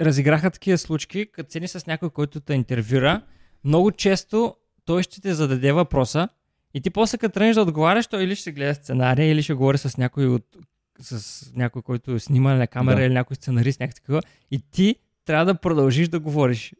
разиграха 0.00 0.50
такива 0.50 0.78
случки, 0.78 1.26
като 1.32 1.50
седни 1.50 1.68
с 1.68 1.86
някой, 1.86 2.10
който 2.10 2.40
те 2.40 2.54
интервюра, 2.54 3.22
много 3.64 3.92
често 3.92 4.54
той 4.84 5.02
ще 5.02 5.20
те 5.20 5.34
зададе 5.34 5.72
въпроса 5.72 6.28
и 6.74 6.80
ти 6.80 6.90
после 6.90 7.18
като 7.18 7.32
тръгнеш 7.32 7.54
да 7.54 7.62
отговаряш, 7.62 8.06
той 8.06 8.24
или 8.24 8.36
ще 8.36 8.52
гледа 8.52 8.74
сценария, 8.74 9.30
или 9.30 9.42
ще 9.42 9.54
говори 9.54 9.78
с 9.78 9.96
някой 9.96 10.26
от 10.26 10.56
с 11.00 11.52
някой, 11.56 11.82
който 11.82 12.20
снима 12.20 12.54
на 12.54 12.66
камера 12.66 12.96
Да. 12.96 13.02
или 13.04 13.14
някой 13.14 13.36
сценарист, 13.36 13.80
някакъв 13.80 14.00
такова. 14.00 14.22
И 14.50 14.60
ти 14.70 14.96
трябва 15.24 15.44
да 15.44 15.54
продължиш 15.54 16.08
да 16.08 16.20
говориш. 16.20 16.74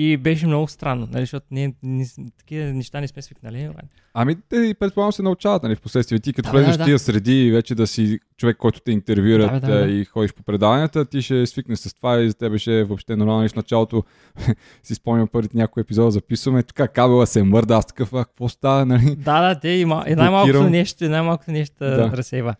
И 0.00 0.16
беше 0.16 0.46
много 0.46 0.68
странно, 0.68 1.08
нали, 1.12 1.22
защото 1.22 1.46
ние, 1.50 1.74
ние 1.82 2.06
такива 2.38 2.64
неща 2.64 3.00
не 3.00 3.08
сме 3.08 3.22
свикнали. 3.22 3.70
Ами 4.14 4.36
те 4.48 4.56
и 4.56 4.74
предполагам 4.74 5.12
се 5.12 5.22
научават, 5.22 5.62
нали, 5.62 5.74
в 5.74 5.80
последствие. 5.80 6.18
Ти 6.18 6.32
като 6.32 6.50
Да, 6.50 6.52
влезеш 6.52 6.76
да, 6.76 6.84
в 6.84 6.86
тия 6.86 6.98
среди 6.98 7.46
и 7.46 7.50
вече 7.50 7.74
да 7.74 7.86
си 7.86 8.18
човек, 8.36 8.56
който 8.56 8.80
те 8.80 8.92
интервюрат 8.92 9.52
Да, 9.52 9.60
да, 9.60 9.78
да. 9.78 9.90
и 9.90 10.04
ходиш 10.04 10.34
по 10.34 10.42
предаванията, 10.42 11.04
ти 11.04 11.22
ще 11.22 11.46
свикнеш 11.46 11.78
с 11.78 11.94
това 11.94 12.20
и 12.20 12.28
за 12.28 12.34
тебе 12.34 12.58
ще 12.58 12.78
е 12.78 12.84
въобще 12.84 13.16
нормално. 13.16 13.44
И 13.44 13.48
в 13.48 13.56
началото 13.56 14.04
си 14.82 14.94
спомням 14.94 15.28
първите 15.28 15.56
някои 15.56 15.80
епизода, 15.80 16.10
записваме, 16.10 16.62
така 16.62 16.88
кабела 16.88 17.26
се 17.26 17.42
мърда, 17.42 17.74
аз 17.74 17.86
такъв, 17.86 18.12
а 18.12 18.24
какво 18.24 18.48
става, 18.48 18.86
нали? 18.86 19.16
Да, 19.16 19.48
да, 19.48 19.60
те 19.60 19.68
и, 19.68 19.84
ма, 19.84 20.04
и 20.08 20.14
най-малкото 20.14 20.70
нещо, 20.70 21.04
и 21.04 21.08
най-малкото 21.08 21.50
нещо 21.50 21.74
да. 21.78 21.96
Да. 21.96 22.16
разсейва. 22.16 22.54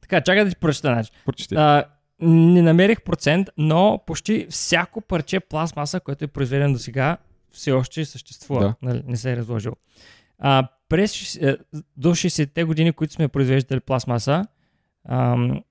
Така, 0.00 0.20
чакай 0.20 0.44
да 0.44 0.50
ти 0.50 0.56
прочета, 0.56 0.88
значи. 0.88 1.10
Прочети. 1.24 1.54
А, 1.54 1.84
не 2.20 2.62
намерих 2.62 3.02
процент, 3.02 3.48
но 3.56 4.02
почти 4.06 4.46
всяко 4.50 5.00
парче 5.00 5.40
пластмаса, 5.40 6.00
което 6.00 6.24
е 6.24 6.28
произведено 6.28 6.72
до 6.72 6.78
сега, 6.78 7.16
все 7.50 7.72
още 7.72 8.04
съществува. 8.04 8.60
Да. 8.60 8.74
Нали, 8.82 9.02
не 9.06 9.16
се 9.16 9.32
е 9.32 9.36
разложил. 9.36 9.72
А, 10.38 10.68
през 10.88 11.36
е, 11.36 11.56
до 11.96 12.08
60-те 12.08 12.64
години, 12.64 12.92
които 12.92 13.14
сме 13.14 13.28
произвеждали 13.28 13.80
пластмаса, 13.80 14.46
ам, 15.08 15.62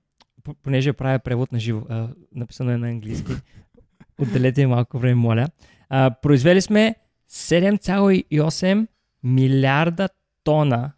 понеже 0.62 0.92
правя 0.92 1.18
превод 1.18 1.52
на 1.52 1.58
живо, 1.58 1.82
а, 1.88 2.08
написано 2.34 2.70
е 2.70 2.76
на 2.76 2.88
английски, 2.88 3.32
отделете 4.18 4.66
малко 4.66 4.98
време, 4.98 5.14
моля. 5.14 5.46
А, 5.88 6.10
произвели 6.22 6.60
сме 6.60 6.94
7,8 7.30 8.86
милиарда 9.22 10.08
тона 10.44 10.92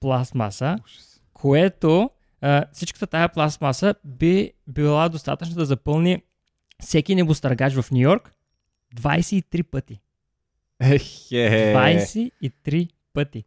пластмаса, 0.00 0.78
което 1.32 2.10
а, 2.40 2.64
всичката 2.72 3.06
тая 3.06 3.28
пластмаса 3.28 3.94
би 4.04 4.52
била 4.66 5.08
достатъчно 5.08 5.54
да 5.54 5.64
запълни 5.64 6.22
всеки 6.82 7.14
небостъргач 7.14 7.74
в 7.74 7.90
Нью 7.90 8.00
Йорк 8.00 8.34
23 8.96 9.62
пъти. 9.62 10.00
Ехе. 10.80 11.72
23 11.76 12.88
пъти. 13.12 13.44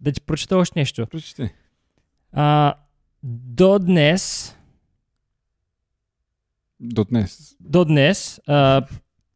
Да 0.00 0.12
ти 0.12 0.20
прочета 0.20 0.56
още 0.56 0.78
нещо. 0.78 1.06
Прочети. 1.06 1.50
А, 2.32 2.74
до 3.22 3.78
днес, 3.78 4.54
До 6.80 7.04
днес. 7.04 7.56
до 7.60 7.84
днес, 7.84 8.40
а, 8.46 8.86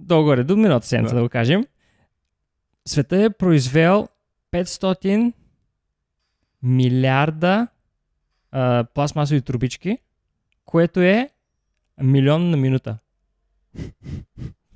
долу-горе, 0.00 0.44
до 0.44 0.56
миналата 0.56 0.86
седмица 0.86 1.14
Да. 1.14 1.18
да 1.18 1.24
го 1.24 1.28
кажем, 1.28 1.64
света 2.84 3.22
е 3.22 3.30
произвел 3.30 4.08
500 4.52 5.32
милиарда 6.62 7.66
а, 8.52 8.84
пластмасови 8.94 9.40
трубички, 9.42 9.98
което 10.64 11.00
е 11.00 11.28
милион 12.02 12.50
на 12.50 12.56
минута. 12.56 12.98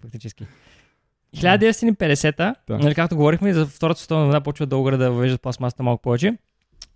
Фактически. 0.02 0.46
1950-та, 1.36 2.54
Да. 2.68 2.78
нали, 2.78 2.94
както 2.94 3.16
говорихме, 3.16 3.52
за 3.52 3.66
Втората 3.66 4.00
световна 4.00 4.24
война 4.24 4.40
почва 4.40 4.66
да 4.66 4.76
огъра 4.76 4.98
да 4.98 5.10
въвеждат 5.10 5.42
пластмасата 5.42 5.82
малко 5.82 6.02
повече. 6.02 6.36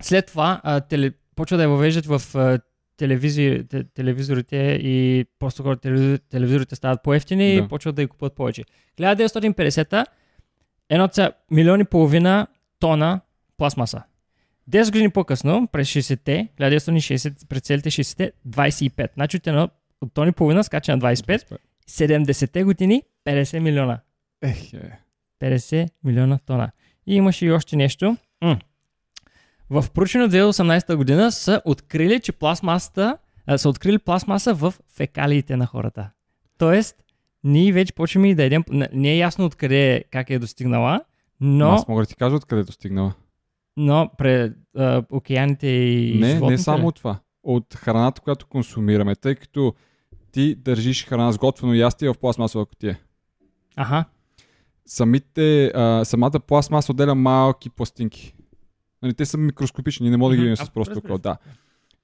След 0.03 0.27
това 0.27 0.61
а, 0.65 0.81
теле, 0.81 1.11
почва 1.37 1.57
да 1.57 1.63
я 1.63 1.69
въвеждат 1.69 2.07
в 2.07 2.35
а, 2.35 2.59
телевизи, 2.97 3.67
те, 3.71 3.85
телевизорите 3.85 4.57
и 4.83 5.27
просто 5.39 5.63
когато 5.63 5.81
телевизор, 5.81 6.19
телевизорите 6.19 6.77
стават 6.77 7.03
по-ефтини 7.03 7.57
Да. 7.57 7.65
и 7.65 7.69
почват 7.69 7.95
да 7.95 8.03
ги 8.03 8.09
купуват 8.09 8.35
повече. 8.35 8.65
1950-та, 8.99 10.07
едно 10.89 11.09
ца, 11.09 11.33
милион 11.51 11.81
и 11.81 11.85
половина 11.85 12.47
тона 12.79 13.21
пластмаса. 13.57 14.03
10 14.71 14.93
години 14.93 15.11
по-късно, 15.11 15.69
през 15.73 15.89
60-те, 15.89 16.49
1960, 16.61 17.49
през 17.49 17.63
целите 17.63 17.91
60-те, 17.91 18.33
25. 18.49 19.09
Значи 19.15 19.37
от 19.37 19.47
едно 19.47 19.69
от 20.01 20.15
тон 20.15 20.29
и 20.29 20.33
половина 20.33 20.65
скача 20.65 20.97
на 20.97 20.99
25. 20.99 21.59
70-те 21.91 22.65
години 22.65 23.03
50 23.27 23.59
милиона. 23.59 24.01
Ех, 24.43 24.73
е. 24.73 24.99
50 25.43 25.89
милиона 26.05 26.39
тона. 26.47 26.71
И 27.07 27.15
имаше 27.15 27.47
и 27.47 27.53
още 27.53 27.77
нещо. 27.77 28.17
М. 28.41 28.59
В 29.71 29.85
проучване 29.95 30.25
от 30.25 30.33
2018 30.33 30.95
година 30.95 31.33
са 31.33 31.63
открили, 31.65 32.21
че 32.21 32.33
пластмасата, 32.33 33.19
а, 33.47 33.59
са 33.59 33.69
открили 33.69 33.99
пластмаса 33.99 34.55
в 34.55 34.75
фекалиите 34.97 35.57
на 35.57 35.67
хората. 35.67 36.11
Тоест, 36.59 36.97
ние 37.45 37.73
вече 37.73 37.93
почваме 37.93 38.31
и 38.31 38.35
да 38.35 38.43
едем. 38.45 38.65
Не 38.93 39.13
е 39.13 39.17
ясно 39.17 39.45
откъде 39.45 40.05
как 40.11 40.31
е 40.31 40.39
достигнала, 40.39 41.01
но, 41.41 41.71
Аз 41.71 41.89
мога 41.89 42.03
да 42.03 42.07
ти 42.07 42.15
кажа 42.15 42.37
откъде 42.37 42.61
е 42.61 42.65
достигнала. 42.65 43.15
Но 43.77 44.11
пред 44.19 44.57
а, 44.77 45.03
океаните 45.11 45.67
и 45.67 46.19
Не, 46.21 46.27
не 46.27 46.33
животните, 46.35 46.63
само 46.63 46.83
ли? 46.83 46.87
от 46.87 46.95
това. 46.95 47.19
От 47.43 47.75
храната, 47.75 48.21
която 48.21 48.47
консумираме, 48.47 49.17
тъй 49.17 49.35
като 49.35 49.75
ти 50.33 50.55
държиш 50.55 51.07
храна 51.07 51.33
сготвено 51.33 51.75
ястие 51.75 52.09
в 52.09 52.15
пластмасова 52.15 52.67
кутия. 52.67 52.99
Аха. 53.77 54.05
Самите, 54.87 55.67
а, 55.67 56.05
самата 56.05 56.41
пластмаса 56.47 56.93
отделя 56.93 57.15
малки 57.15 57.71
пластинки. 57.71 58.35
Нали, 59.03 59.15
те 59.15 59.27
са 59.27 59.39
микроскопични, 59.39 60.11
не 60.11 60.17
можем 60.17 60.33
да 60.33 60.37
ги 60.37 60.51
видим 60.51 60.67
с 60.67 60.71
просто 60.71 60.99
око. 60.99 61.19
Да. 61.19 61.37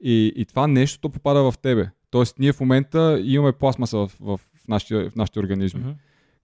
И, 0.00 0.32
и 0.36 0.44
това 0.44 0.66
нещо 0.66 1.00
то 1.00 1.08
попада 1.08 1.50
в 1.50 1.58
тебе. 1.58 1.90
Тоест, 2.10 2.38
ние 2.38 2.52
в 2.52 2.60
момента 2.60 3.20
имаме 3.24 3.52
пластмаса 3.52 3.98
в, 3.98 4.12
в, 4.20 4.36
в, 4.36 4.68
нашите, 4.68 5.10
в 5.10 5.16
нашите 5.16 5.40
организми. 5.40 5.80
Мгм. 5.80 5.90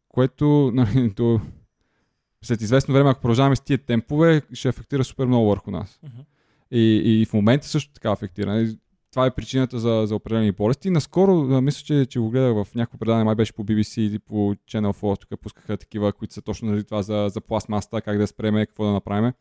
което 0.08 0.70
нали, 0.74 1.10
до, 1.16 1.40
след 2.46 2.62
известно 2.62 2.94
време, 2.94 3.10
ако 3.10 3.20
продължаваме 3.20 3.56
с 3.56 3.60
тия 3.60 3.78
темпове, 3.78 4.42
ще 4.52 4.68
афектира 4.68 5.04
супер 5.04 5.26
много 5.26 5.48
върху 5.48 5.70
нас. 5.70 6.00
Мгм. 6.02 6.20
И, 6.70 7.02
и 7.04 7.26
в 7.26 7.32
момента 7.32 7.66
също 7.66 7.92
така 7.92 8.10
афектира. 8.10 8.54
Нали, 8.54 8.78
Това 9.12 9.26
е 9.26 9.34
причината 9.34 9.78
за, 9.78 10.02
за 10.06 10.14
определени 10.14 10.52
болести. 10.52 10.90
Наскоро, 10.90 11.60
мисля, 11.60 11.84
че, 11.84 12.06
че 12.06 12.18
го 12.18 12.30
гледах 12.30 12.64
в 12.64 12.74
някакво 12.74 12.98
предаване, 12.98 13.24
май 13.24 13.34
беше 13.34 13.52
по 13.52 13.64
BBC 13.64 14.00
или 14.00 14.18
по 14.18 14.34
Channel 14.54 14.92
4, 14.92 15.20
тук 15.20 15.40
пускаха 15.40 15.76
такива, 15.76 16.12
които 16.12 16.34
са 16.34 16.42
точно 16.42 16.70
нали, 16.70 16.84
това 16.84 17.02
за, 17.02 17.26
за 17.30 17.40
пластмасата, 17.40 18.02
как 18.02 18.18
да 18.18 18.26
спреме, 18.26 18.66
какво 18.66 18.84
да 18.84 18.92
направим, 18.92 19.32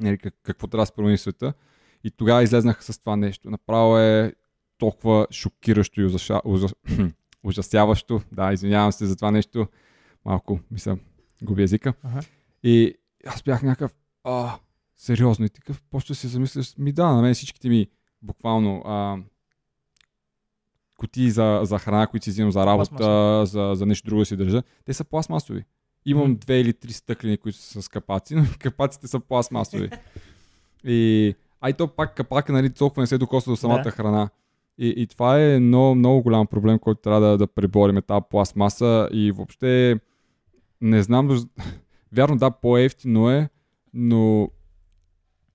нали, 0.00 0.18
как, 0.18 0.34
какво 0.42 0.66
трябва 0.66 0.82
да 0.82 0.86
се 0.86 0.92
промени 0.92 1.18
света. 1.18 1.52
И 2.04 2.10
тогава 2.10 2.42
излезнаха 2.42 2.82
с 2.82 2.98
това 2.98 3.16
нещо. 3.16 3.50
Направо 3.50 3.98
е 3.98 4.32
толкова 4.78 5.26
шокиращо 5.30 6.00
и 6.00 6.04
ужаша, 6.04 6.40
ужас, 6.44 6.74
ужасяващо. 7.44 8.20
Да, 8.32 8.52
извинявам 8.52 8.92
се 8.92 9.06
за 9.06 9.16
това 9.16 9.30
нещо. 9.30 9.66
Малко, 10.24 10.60
мисля, 10.70 10.98
губи 11.42 11.62
езика. 11.62 11.94
Аха. 12.02 12.20
И 12.62 12.94
аз 13.26 13.42
бях 13.42 13.62
някакъв, 13.62 13.94
а, 14.24 14.58
сериозно. 14.96 15.44
И 15.44 15.48
такъв, 15.48 15.82
почва 15.82 16.12
да 16.12 16.16
се 16.16 16.28
замисляш, 16.28 16.74
ми 16.78 16.92
да, 16.92 17.06
на 17.06 17.22
мен 17.22 17.34
всичките 17.34 17.68
ми 17.68 17.86
буквално 18.22 18.82
а, 18.86 19.16
кутии 20.98 21.30
за, 21.30 21.60
за 21.62 21.78
храна, 21.78 22.06
които 22.06 22.24
си 22.24 22.30
взимам 22.30 22.52
за 22.52 22.66
работа, 22.66 23.46
за, 23.46 23.70
за 23.74 23.86
нещо 23.86 24.06
друго 24.06 24.20
да 24.20 24.26
си 24.26 24.36
държа, 24.36 24.62
те 24.84 24.94
са 24.94 25.04
пластмасови. 25.04 25.64
Имам 26.06 26.30
Мгм. 26.30 26.38
две 26.40 26.60
или 26.60 26.72
три 26.72 26.92
стъклени, 26.92 27.36
които 27.36 27.58
са 27.58 27.82
с 27.82 27.88
капаци, 27.88 28.34
но 28.34 28.44
капаците 28.58 29.06
са 29.06 29.20
пластмасови. 29.20 29.90
и, 30.84 31.34
а 31.60 31.70
и 31.70 31.72
то 31.72 31.88
пак 31.88 32.14
капака, 32.16 32.52
нали, 32.52 32.70
толкова 32.70 33.02
не 33.02 33.06
се 33.06 33.18
докосва 33.18 33.52
до 33.52 33.56
самата 33.56 33.82
Да. 33.82 33.90
храна. 33.90 34.28
И, 34.78 34.88
и 34.88 35.06
това 35.06 35.42
е 35.42 35.60
много, 35.60 35.94
много 35.94 36.22
голям 36.22 36.46
проблем, 36.46 36.78
който 36.78 37.00
трябва 37.00 37.20
да, 37.20 37.38
да 37.38 37.46
преборим 37.46 38.02
тази 38.06 38.24
пластмаса 38.30 39.08
и 39.12 39.32
въобще 39.32 40.00
не 40.82 41.02
знам, 41.02 41.46
вярно 42.12 42.36
да, 42.36 42.50
по-ефтино 42.50 43.30
е, 43.30 43.48
но 43.94 44.48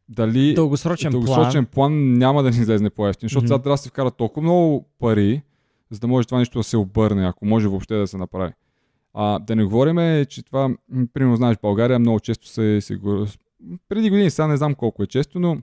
дали 0.09 0.53
Дългосрочен, 0.53 1.11
дългосрочен 1.11 1.65
план. 1.65 1.93
план 1.93 2.13
няма 2.13 2.43
да 2.43 2.49
ни 2.51 2.57
излезне 2.57 2.89
по-ефтин, 2.89 3.27
защото 3.27 3.43
Мгм. 3.43 3.47
сега 3.47 3.61
трябва 3.61 3.73
да 3.73 3.77
се 3.77 3.89
вкара 3.89 4.11
толкова 4.11 4.41
много 4.41 4.89
пари, 4.99 5.41
за 5.91 5.99
да 5.99 6.07
може 6.07 6.27
това 6.27 6.39
нещо 6.39 6.59
да 6.59 6.63
се 6.63 6.77
обърне, 6.77 7.27
ако 7.27 7.45
може 7.45 7.67
въобще 7.67 7.95
да 7.95 8.07
се 8.07 8.17
направи. 8.17 8.53
А, 9.13 9.39
да 9.39 9.55
не 9.55 9.63
говорим, 9.63 10.25
че 10.25 10.43
това, 10.43 10.69
примерно 11.13 11.35
знаеш, 11.35 11.57
България 11.61 11.99
много 11.99 12.19
често 12.19 12.47
се, 12.47 12.81
се 12.81 12.95
го... 12.95 13.25
преди 13.89 14.09
години, 14.09 14.29
сега 14.29 14.47
не 14.47 14.57
знам 14.57 14.75
колко 14.75 15.03
е 15.03 15.07
често, 15.07 15.39
но 15.39 15.57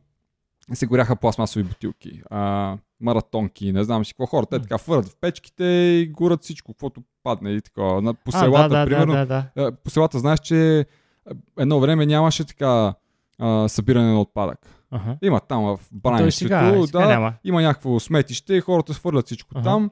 се 0.73 0.87
горяха 0.87 1.17
пластмасови 1.17 1.65
бутилки, 1.65 2.23
а, 2.31 2.77
маратонки, 3.05 3.73
не 3.73 3.85
знам 3.85 4.05
си 4.05 4.13
какво 4.15 4.27
хората, 4.27 4.57
те 4.57 4.63
така 4.63 4.79
фърят 4.79 5.09
в 5.09 5.17
печките 5.21 5.65
и 5.65 6.09
горят 6.13 6.43
всичко, 6.43 6.73
каквото 6.73 7.03
падне 7.23 7.51
и 7.51 7.61
така. 7.61 7.83
На, 7.83 8.15
по 8.15 8.31
А, 8.35 8.39
селата, 8.39 8.69
да, 8.69 8.79
да, 8.79 8.87
примерно, 8.87 9.13
да, 9.13 9.27
да, 9.27 9.47
да. 9.57 9.67
а, 9.67 9.73
по 9.73 9.91
селата 9.91 10.19
знаеш, 10.19 10.41
че 10.41 10.79
а, 10.81 11.35
едно 11.59 11.81
време 11.81 12.07
нямаше 12.07 12.45
така 12.45 12.95
а, 13.39 13.69
събиране 13.69 14.13
на 14.13 14.21
отпадък. 14.21 14.59
Аха. 14.91 15.17
Има 15.23 15.41
там 15.41 15.65
в 15.65 15.81
Бранището, 15.93 16.87
да, 16.93 17.07
няма. 17.07 17.35
има 17.45 17.63
някакво 17.63 18.01
сметище, 18.01 18.61
хората 18.61 18.95
свърлят 18.95 19.27
всичко 19.27 19.51
Ага. 19.55 19.65
там 19.65 19.91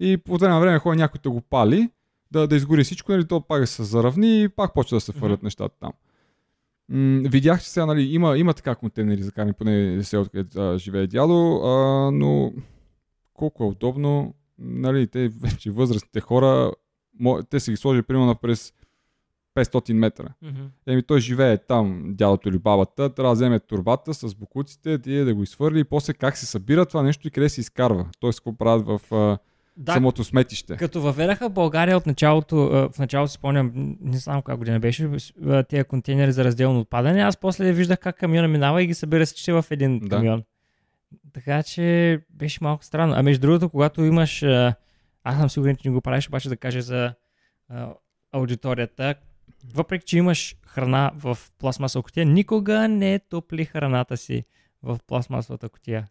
и 0.00 0.16
по 0.16 0.36
време 0.36 0.60
време 0.60 0.78
ходи 0.78 0.98
някой 0.98 1.20
да 1.22 1.30
го 1.30 1.40
пали, 1.40 1.90
да, 2.30 2.46
да 2.46 2.56
изгори 2.56 2.84
всичко, 2.84 3.12
нали, 3.12 3.28
то 3.28 3.40
пак 3.40 3.68
се 3.68 3.84
заравни 3.84 4.42
и 4.42 4.48
пак 4.48 4.74
почва 4.74 4.96
да 4.96 5.00
се 5.00 5.12
фърлят 5.12 5.42
нещата 5.42 5.74
там. 5.80 5.92
М- 6.88 7.22
видях, 7.24 7.62
че 7.62 7.70
сега 7.70 7.86
нали, 7.86 8.02
има, 8.02 8.38
има 8.38 8.54
така 8.54 8.74
контейнери 8.74 9.22
за 9.22 9.32
каране, 9.32 9.52
поне 9.52 10.02
селото, 10.02 10.30
където 10.30 10.60
а, 10.60 10.78
живее 10.78 11.06
дядо, 11.06 11.60
а, 11.64 12.10
но 12.10 12.52
колко 13.34 13.64
е 13.64 13.66
удобно, 13.66 14.34
нали, 14.58 15.06
те 15.06 15.28
вече 15.28 15.70
възрастните 15.70 16.20
хора, 16.20 16.72
те 17.50 17.60
са 17.60 17.70
ги 17.70 17.76
сложили 17.76 18.02
примерно 18.02 18.34
през 18.34 18.72
500 19.54 19.92
метра. 19.92 20.28
Мгм. 20.42 20.62
Еми 20.86 21.02
той 21.02 21.20
живее 21.20 21.58
там, 21.58 22.04
дядото 22.06 22.48
или 22.48 22.58
бабата, 22.58 23.14
трябва 23.14 23.30
да 23.30 23.34
вземе 23.34 23.60
турбата 23.60 24.14
с 24.14 24.34
букуците, 24.34 24.98
да, 24.98 25.24
да 25.24 25.34
го 25.34 25.42
изхвърли 25.42 25.80
и 25.80 25.84
после 25.84 26.12
как 26.14 26.36
се 26.36 26.46
събира 26.46 26.86
това 26.86 27.02
нещо 27.02 27.28
и 27.28 27.30
къде 27.30 27.48
се 27.48 27.60
изкарва. 27.60 28.06
Тоест 28.20 28.40
какво 28.40 28.52
правят 28.52 28.86
в 28.86 29.38
Да, 29.80 29.92
самото 29.92 30.24
сметище. 30.24 30.76
Като 30.76 31.00
въведаха 31.00 31.48
в 31.48 31.52
България 31.52 31.96
от 31.96 32.06
началото, 32.06 32.56
в 32.94 32.98
началото 32.98 33.30
си 33.30 33.34
спомням, 33.34 33.72
не 34.00 34.16
знам 34.18 34.42
коя 34.42 34.56
година 34.56 34.80
беше, 34.80 35.10
тези 35.68 35.84
контейнери 35.84 36.32
за 36.32 36.44
разделно 36.44 36.80
отпадане, 36.80 37.20
аз 37.20 37.36
после 37.36 37.72
виждах 37.72 37.98
как 37.98 38.18
камиона 38.18 38.48
минава 38.48 38.82
и 38.82 38.86
ги 38.86 38.94
събира 38.94 39.26
всички 39.26 39.52
в 39.52 39.64
един 39.70 39.98
Да. 39.98 40.08
камион. 40.08 40.42
Така 41.32 41.62
че 41.62 42.18
беше 42.30 42.58
малко 42.62 42.84
странно. 42.84 43.14
А 43.16 43.22
между 43.22 43.40
другото, 43.40 43.68
когато 43.68 44.04
имаш, 44.04 44.42
аз 45.24 45.38
съм 45.38 45.50
сигурен, 45.50 45.76
че 45.76 45.88
не 45.88 45.94
го 45.94 46.00
правиш, 46.00 46.28
обаче 46.28 46.48
да 46.48 46.56
кажа 46.56 46.82
за 46.82 47.14
а, 47.68 47.88
аудиторията, 48.32 49.14
въпреки, 49.74 50.04
че 50.06 50.18
имаш 50.18 50.56
храна 50.66 51.12
в 51.14 51.38
пластмасова 51.58 52.02
кутия, 52.02 52.26
никога 52.26 52.88
не 52.88 53.18
топли 53.18 53.64
храната 53.64 54.16
си 54.16 54.44
в 54.82 54.98
пластмасовата 55.06 55.68
кутия. 55.68 56.06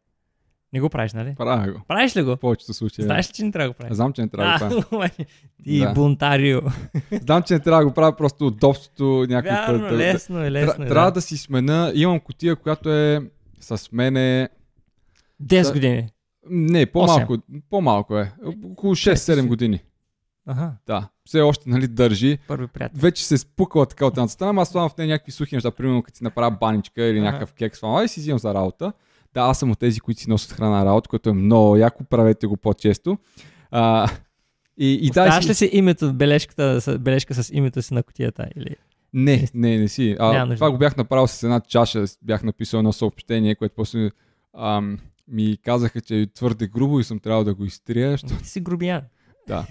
Не 0.73 0.79
го 0.79 0.89
правиш, 0.89 1.13
нали? 1.13 1.35
Правя 1.37 1.71
го. 1.71 1.81
Правиш 1.87 2.15
ли 2.15 2.23
го? 2.23 2.29
В 2.29 2.37
повечето 2.37 2.73
случаи. 2.73 3.03
Знаеш 3.03 3.29
ли, 3.29 3.33
че 3.33 3.43
не 3.43 3.51
трябва 3.51 3.65
да 3.65 3.71
го 3.71 3.77
правиш? 3.77 3.95
Знам, 3.95 4.13
че 4.13 4.21
не 4.21 4.27
трябва 4.27 4.69
да 4.69 4.75
го 4.75 4.81
правя. 4.81 5.09
Ти 5.63 5.79
Да. 5.79 5.93
бунтарио. 5.93 6.61
Знам, 7.11 7.43
че 7.43 7.53
не 7.53 7.59
трябва 7.59 7.81
да 7.81 7.87
го 7.87 7.93
правя, 7.93 8.15
просто 8.15 8.47
удобството 8.47 9.03
някой 9.29 9.51
Вярно, 9.51 9.79
път. 9.79 9.89
да- 9.89 9.97
лесно 9.97 10.43
е, 10.43 10.51
лесно 10.51 10.85
е. 10.85 10.87
Трябва 10.87 11.05
да. 11.05 11.13
да 11.13 11.21
си 11.21 11.37
смена. 11.37 11.91
Имам 11.95 12.19
котия, 12.19 12.55
която 12.55 12.91
е 12.91 13.21
с 13.59 13.91
мене 13.91 14.49
10 15.43 15.63
Да. 15.63 15.73
години. 15.73 16.09
Не, 16.49 16.85
по-малко, 16.85 17.37
по-малко 17.69 18.17
е. 18.17 18.31
Около 18.65 18.95
6-7 18.95 19.47
години. 19.47 19.79
Ага, 20.47 20.71
Да. 20.87 21.07
Все 21.25 21.41
още 21.41 21.69
нали, 21.69 21.87
държи. 21.87 22.37
първи 22.47 22.67
приятел. 22.67 22.99
Вече 23.01 23.25
се 23.25 23.33
е 23.33 23.37
спукала 23.37 23.85
така 23.85 24.05
от 24.05 24.13
едната 24.13 24.31
страна, 24.31 24.61
аз 24.61 24.69
слагам 24.69 24.89
в 24.89 24.97
нея 24.97 25.07
някакви 25.07 25.31
сухи 25.31 25.55
неща, 25.55 25.71
примерно 25.71 26.03
като 26.03 26.17
си 26.17 26.23
направя 26.23 26.51
баничка 26.51 27.03
или 27.03 27.17
Ага. 27.17 27.25
някакъв 27.25 27.53
кекс, 27.53 27.79
това 27.79 28.03
и 28.03 28.07
си 28.07 28.19
взимам 28.19 28.39
за 28.39 28.53
работа. 28.53 28.93
Да, 29.37 29.43
аз 29.43 29.59
съм 29.59 29.71
от 29.71 29.79
тези, 29.79 29.99
които 29.99 30.21
си 30.21 30.29
носят 30.29 30.51
храна 30.51 30.79
на 30.79 30.85
работа, 30.85 31.09
което 31.09 31.29
е 31.29 31.33
много 31.33 31.77
яко, 31.77 32.03
правете 32.03 32.47
го 32.47 32.57
по-често. 32.57 33.17
А, 33.71 34.09
и, 34.77 34.93
и 34.93 35.09
да, 35.09 35.09
Оставяш 35.09 35.43
си... 35.43 35.49
ли 35.49 35.53
си 35.53 35.69
името, 35.73 36.13
бележката, 36.13 36.97
бележка 36.99 37.33
с 37.33 37.49
името 37.53 37.81
си 37.81 37.93
на 37.93 38.03
кутията? 38.03 38.47
Или... 38.55 38.75
Не, 39.13 39.47
не, 39.53 39.77
не 39.77 39.87
си. 39.87 40.15
А, 40.19 40.33
Няма 40.33 40.55
това 40.55 40.71
го 40.71 40.77
бях 40.77 40.97
направил 40.97 41.27
с 41.27 41.43
една 41.43 41.59
чаша, 41.59 42.05
бях 42.21 42.43
написал 42.43 42.77
едно 42.77 42.93
съобщение, 42.93 43.55
което 43.55 43.75
после 43.75 44.09
ам, 44.57 44.99
ми 45.27 45.57
казаха, 45.65 46.01
че 46.01 46.15
е 46.19 46.27
твърде 46.27 46.67
грубо 46.67 46.99
и 46.99 47.03
съм 47.03 47.19
трябвал 47.19 47.43
да 47.43 47.53
го 47.53 47.65
изтрия. 47.65 48.11
Защото... 48.11 48.37
Ти 48.37 48.49
си 48.49 48.59
грубиян. 48.59 49.01
Да. 49.47 49.65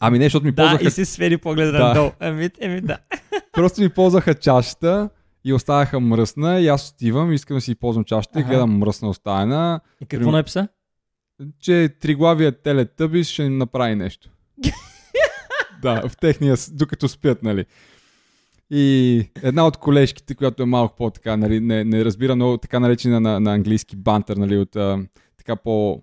Ами 0.00 0.18
не, 0.18 0.24
защото 0.24 0.46
ми 0.46 0.52
Да, 0.52 0.62
ползваха 0.62 0.84
и 0.86 0.90
си 0.90 1.04
свери 1.04 1.38
погледа 1.38 1.72
Да. 1.72 1.78
надолу. 1.78 2.10
Ами, 2.20 2.50
еми 2.60 2.80
да. 2.80 2.98
Просто 3.52 3.80
ми 3.80 3.88
ползваха 3.88 4.34
чашата 4.34 5.08
и 5.44 5.52
оставяха 5.52 6.00
мръсна 6.00 6.60
и 6.60 6.68
аз 6.68 6.90
отивам, 6.90 7.32
искам 7.32 7.56
да 7.56 7.60
си 7.60 7.74
ползвам 7.74 8.04
чашата 8.04 8.40
и 8.40 8.42
гледам 8.42 8.78
мръсна 8.78 9.08
оставена, 9.08 9.80
И 10.00 10.06
какво 10.06 10.30
написа? 10.30 10.68
че 11.60 11.88
триглавия 12.00 12.62
телетъбис 12.62 13.28
ще 13.28 13.42
им 13.42 13.58
направи 13.58 13.94
нещо. 13.94 14.30
да, 15.82 16.08
в 16.08 16.16
техния, 16.16 16.56
докато 16.72 17.08
спят, 17.08 17.42
нали. 17.42 17.64
И 18.70 19.24
една 19.42 19.66
от 19.66 19.76
колежките, 19.76 20.34
която 20.34 20.62
е 20.62 20.66
малко 20.66 20.96
по-така, 20.96 21.36
нали, 21.36 21.60
не, 21.60 21.84
не 21.84 22.04
разбира 22.04 22.36
много 22.36 22.58
така 22.58 22.80
наречена 22.80 23.20
на, 23.20 23.40
на 23.40 23.54
английски 23.54 23.96
бантър, 23.96 24.36
нали, 24.36 24.58
от 24.58 24.76
а, 24.76 25.06
така 25.36 25.56
по 25.56 26.02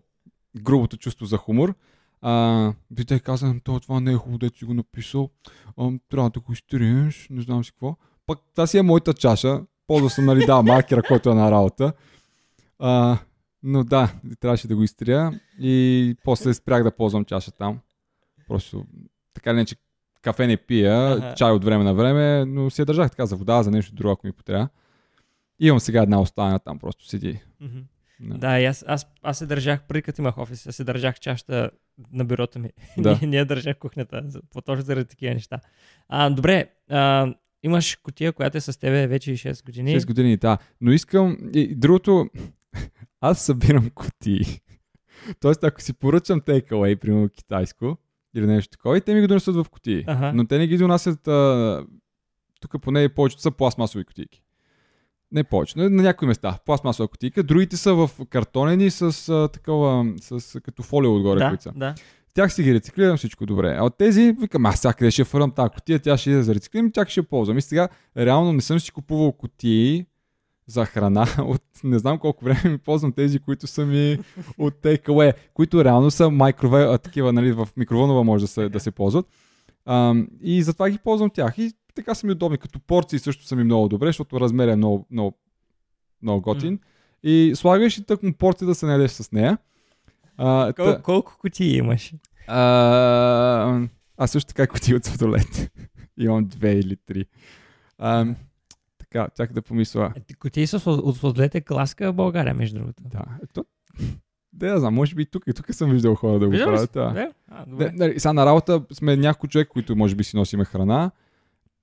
грубото 0.61 0.97
чувство 0.97 1.25
за 1.25 1.37
хумор. 1.37 1.75
А, 2.21 2.73
и 2.99 3.05
те 3.05 3.19
каза, 3.19 3.55
то 3.63 3.79
това 3.79 3.99
не 3.99 4.11
е 4.11 4.15
хубаво, 4.15 4.37
дето 4.37 4.57
си 4.57 4.65
го 4.65 4.73
написал, 4.73 5.29
а, 5.77 5.91
трябва 6.09 6.29
да 6.29 6.39
го 6.39 6.53
изтриеш, 6.53 7.27
не 7.29 7.41
знам 7.41 7.63
си 7.63 7.71
какво. 7.71 7.95
Пък 8.27 8.39
това 8.53 8.67
си 8.67 8.77
е 8.77 8.81
моята 8.81 9.13
чаша, 9.13 9.61
ползва 9.87 10.09
съм, 10.09 10.25
нали, 10.25 10.45
да, 10.45 10.61
маркера, 10.61 11.03
който 11.03 11.29
е 11.29 11.33
на 11.33 11.51
работа. 11.51 11.93
А, 12.79 13.17
но 13.63 13.83
да, 13.83 14.13
трябваше 14.39 14.67
да 14.67 14.75
го 14.75 14.83
изтрия 14.83 15.41
и 15.59 16.15
после 16.23 16.53
спрях 16.53 16.83
да 16.83 16.95
ползвам 16.95 17.25
чаша 17.25 17.51
там. 17.51 17.79
Просто 18.47 18.85
така 19.33 19.49
или 19.51 19.57
иначе 19.57 19.75
кафе 20.21 20.47
не 20.47 20.57
пия, 20.57 21.11
Аха. 21.11 21.33
чай 21.35 21.51
от 21.51 21.63
време 21.63 21.83
на 21.83 21.93
време, 21.93 22.45
но 22.45 22.69
си 22.69 22.81
я 22.81 22.85
държах 22.85 23.11
така 23.11 23.25
за 23.25 23.35
вода, 23.35 23.63
за 23.63 23.71
нещо 23.71 23.95
друго, 23.95 24.11
ако 24.11 24.27
ми 24.27 24.33
потрябва. 24.33 24.69
Имам 25.59 25.79
сега 25.79 26.01
една 26.01 26.21
останена 26.21 26.59
там, 26.59 26.79
просто 26.79 27.05
седи. 27.05 27.39
Да. 28.19 28.37
Да, 28.37 28.59
и 28.59 28.65
аз, 28.65 28.85
аз, 28.87 29.07
аз 29.23 29.37
се 29.37 29.45
държах, 29.45 29.83
преди 29.87 30.01
като 30.01 30.21
имах 30.21 30.37
офис, 30.37 30.67
аз 30.67 30.75
се 30.75 30.83
държах 30.83 31.19
чашата 31.19 31.71
на 32.11 32.25
бюрото 32.25 32.59
ми. 32.59 32.69
Да. 32.97 33.19
не, 33.21 33.27
не 33.27 33.37
я 33.37 33.45
държах 33.45 33.77
кухнята, 33.77 34.23
по 34.49 34.61
точно 34.61 34.85
заради 34.85 35.09
такива 35.09 35.33
неща. 35.33 35.59
А, 36.09 36.29
добре, 36.29 36.69
а, 36.89 37.33
имаш 37.63 37.95
котия, 37.95 38.33
която 38.33 38.57
е 38.57 38.61
с 38.61 38.79
тебе 38.79 39.07
вече 39.07 39.31
6 39.31 39.65
години. 39.65 39.99
6 39.99 40.07
години, 40.07 40.37
да. 40.37 40.57
Но 40.81 40.91
искам... 40.91 41.37
И 41.53 41.75
другото... 41.75 42.29
Аз 43.21 43.45
събирам 43.45 43.89
кутии. 43.89 44.45
Тоест, 45.39 45.63
ако 45.63 45.81
си 45.81 45.93
поръчам 45.93 46.41
takeaway, 46.41 46.95
примерно 46.95 47.29
китайско, 47.29 47.97
или 48.35 48.45
нещо 48.45 48.71
такова, 48.71 48.97
и 48.97 49.01
те 49.01 49.13
ми 49.13 49.21
го 49.21 49.27
донесат 49.27 49.55
в 49.55 49.65
кутии. 49.69 50.03
Аха. 50.07 50.33
Но 50.33 50.47
те 50.47 50.57
не 50.57 50.67
ги 50.67 50.77
донасят... 50.77 51.27
А... 51.27 51.85
Тук 52.61 52.81
поне 52.81 53.09
повечето 53.09 53.41
са 53.41 53.51
пластмасови 53.51 54.05
кутийки. 54.05 54.43
Не 55.31 55.43
повече, 55.43 55.73
но 55.77 55.89
на 55.89 56.03
някои 56.03 56.27
места. 56.27 56.59
Пластмасова 56.65 57.07
кутийка. 57.07 57.43
Другите 57.43 57.77
са 57.77 57.93
в 57.93 58.09
картонени 58.29 58.91
с 58.91 59.29
а, 59.29 59.47
такова, 59.47 60.13
с 60.21 60.61
като 60.61 60.83
фолио 60.83 61.15
отгоре, 61.15 61.39
да, 61.39 61.49
които 61.49 61.63
са. 61.63 61.71
да. 61.75 61.95
Тях 62.37 62.53
си 62.53 62.63
ги 62.63 62.73
рециклирам 62.73 63.17
всичко 63.17 63.45
добре. 63.45 63.75
А 63.79 63.83
от 63.83 63.97
тези, 63.97 64.35
викам, 64.39 64.65
аз 64.65 64.79
сега 64.79 64.93
къде 64.93 65.11
ще 65.11 65.23
фърнам 65.23 65.51
тази 65.51 65.69
котия, 65.69 65.99
тя 65.99 66.17
ще 66.17 66.43
за 66.43 66.55
рециклирам, 66.55 66.91
тях 66.91 67.09
ще 67.09 67.19
я 67.19 67.23
ползвам. 67.23 67.57
И 67.57 67.61
сега, 67.61 67.87
реално 68.17 68.53
не 68.53 68.61
съм 68.61 68.79
си 68.79 68.91
купувал 68.91 69.31
котии 69.31 70.05
за 70.67 70.85
храна 70.85 71.27
от 71.39 71.63
не 71.83 71.99
знам 71.99 72.19
колко 72.19 72.45
време 72.45 72.61
ми 72.65 72.77
ползвам 72.77 73.11
тези, 73.11 73.39
които 73.39 73.67
са 73.67 73.85
ми 73.85 74.19
от 74.57 74.73
takeaway, 74.73 75.33
които 75.53 75.83
реално 75.83 76.11
са 76.11 76.29
майкрове, 76.29 76.83
а, 76.83 76.97
такива, 76.97 77.33
нали, 77.33 77.51
в 77.51 77.67
микровълнова 77.77 78.23
може 78.23 78.43
да 78.43 78.47
се, 78.47 78.69
да 78.69 78.79
се 78.79 78.91
ползват. 78.91 79.25
А, 79.85 80.15
и 80.41 80.63
затова 80.63 80.89
ги 80.89 80.97
ползвам 80.97 81.29
тях. 81.29 81.57
И 81.57 81.71
така 81.95 82.15
са 82.15 82.27
ми 82.27 82.33
удобни. 82.33 82.57
Като 82.57 82.79
порции 82.79 83.19
също 83.19 83.45
са 83.45 83.55
ми 83.55 83.63
много 83.63 83.89
добре, 83.89 84.07
защото 84.07 84.39
размер 84.39 84.67
е 84.67 84.75
много, 84.75 85.07
много, 85.11 85.37
много 86.21 86.41
готин. 86.41 86.79
И 87.23 87.53
слагаш 87.55 87.97
и 87.97 88.03
тъкмо 88.03 88.33
порция 88.33 88.67
да 88.67 88.75
се 88.75 88.85
наедеш 88.85 89.11
с 89.11 89.31
нея. 89.31 89.57
А, 90.37 90.73
Кол, 90.73 90.85
та- 90.85 91.01
колко 91.01 91.37
котии 91.39 91.77
имаш? 91.77 92.13
А, 92.47 93.87
аз 94.17 94.31
също 94.31 94.47
така 94.47 94.67
кутия 94.67 94.97
от 94.97 95.05
сладолет. 95.05 95.71
Имам 96.17 96.45
две 96.45 96.71
или 96.71 96.95
три. 96.95 97.25
А, 97.97 98.25
така, 98.97 99.27
чакай 99.37 99.53
да 99.53 99.61
помисля. 99.61 100.13
Е, 100.15 100.19
ти 100.19 100.33
Котии 100.33 100.67
с 100.67 100.87
от 100.87 101.17
сладолете 101.17 101.61
класка 101.61 102.11
в 102.11 102.15
България, 102.15 102.53
между 102.53 102.79
другото. 102.79 103.03
Да, 103.05 103.23
ето. 103.43 103.65
Да, 104.53 104.67
я 104.67 104.79
знам, 104.79 104.93
може 104.93 105.15
би 105.15 105.21
и 105.21 105.25
тук, 105.25 105.43
и 105.47 105.53
тук 105.53 105.73
съм 105.73 105.91
виждал 105.91 106.15
хора 106.15 106.39
да 106.39 106.45
го 106.45 106.51
правят. 106.51 106.91
Да. 106.93 107.31
А, 107.47 107.65
добре. 107.65 107.91
нали, 107.93 108.19
сега 108.19 108.33
на 108.33 108.45
работа 108.45 108.81
сме 108.93 109.17
няколко 109.17 109.47
човек, 109.47 109.67
които 109.67 109.95
може 109.95 110.15
би 110.15 110.23
си 110.23 110.35
носиме 110.35 110.65
храна. 110.65 111.11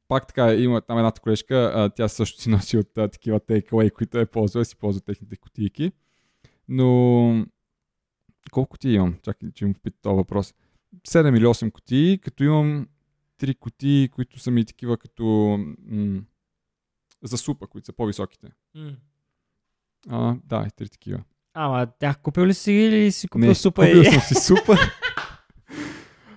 Пак 0.08 0.26
така, 0.26 0.54
има 0.54 0.80
там 0.80 0.98
едната 0.98 1.20
колежка, 1.20 1.72
а, 1.74 1.90
тя 1.90 2.08
също 2.08 2.40
си 2.40 2.48
носи 2.48 2.78
от 2.78 2.98
а, 2.98 3.08
такива 3.08 3.40
takeaway, 3.40 3.92
които 3.92 4.18
е 4.18 4.26
ползва, 4.26 4.64
си 4.64 4.76
ползва 4.76 5.00
техните 5.00 5.36
кутийки. 5.36 5.92
Но 6.68 7.46
колко 8.50 8.78
ти 8.78 8.88
имам? 8.88 9.14
Чакай, 9.22 9.50
че 9.52 9.64
им 9.64 9.74
попита 9.74 9.96
този 10.02 10.16
въпрос. 10.16 10.54
7 11.08 11.36
или 11.38 11.44
8 11.44 11.70
кутии, 11.72 12.18
като 12.18 12.44
имам 12.44 12.86
3 13.40 13.58
кутии, 13.58 14.08
които 14.08 14.38
са 14.38 14.50
ми 14.50 14.64
такива 14.64 14.96
като 14.96 15.24
м- 15.86 16.20
за 17.22 17.38
супа, 17.38 17.66
които 17.66 17.86
са 17.86 17.92
по-високите. 17.92 18.46
М. 18.74 18.92
А, 20.10 20.36
да, 20.44 20.64
и 20.66 20.70
три 20.70 20.88
такива. 20.88 21.22
Ама 21.54 21.86
тях 21.98 22.18
купил 22.18 22.46
ли 22.46 22.54
си 22.54 22.72
или 22.72 23.12
си 23.12 23.28
купил 23.28 23.48
Не, 23.48 23.54
супа? 23.54 23.82
купил 23.82 24.00
и... 24.00 24.04
съм 24.04 24.20
си 24.20 24.34
супа. 24.34 24.76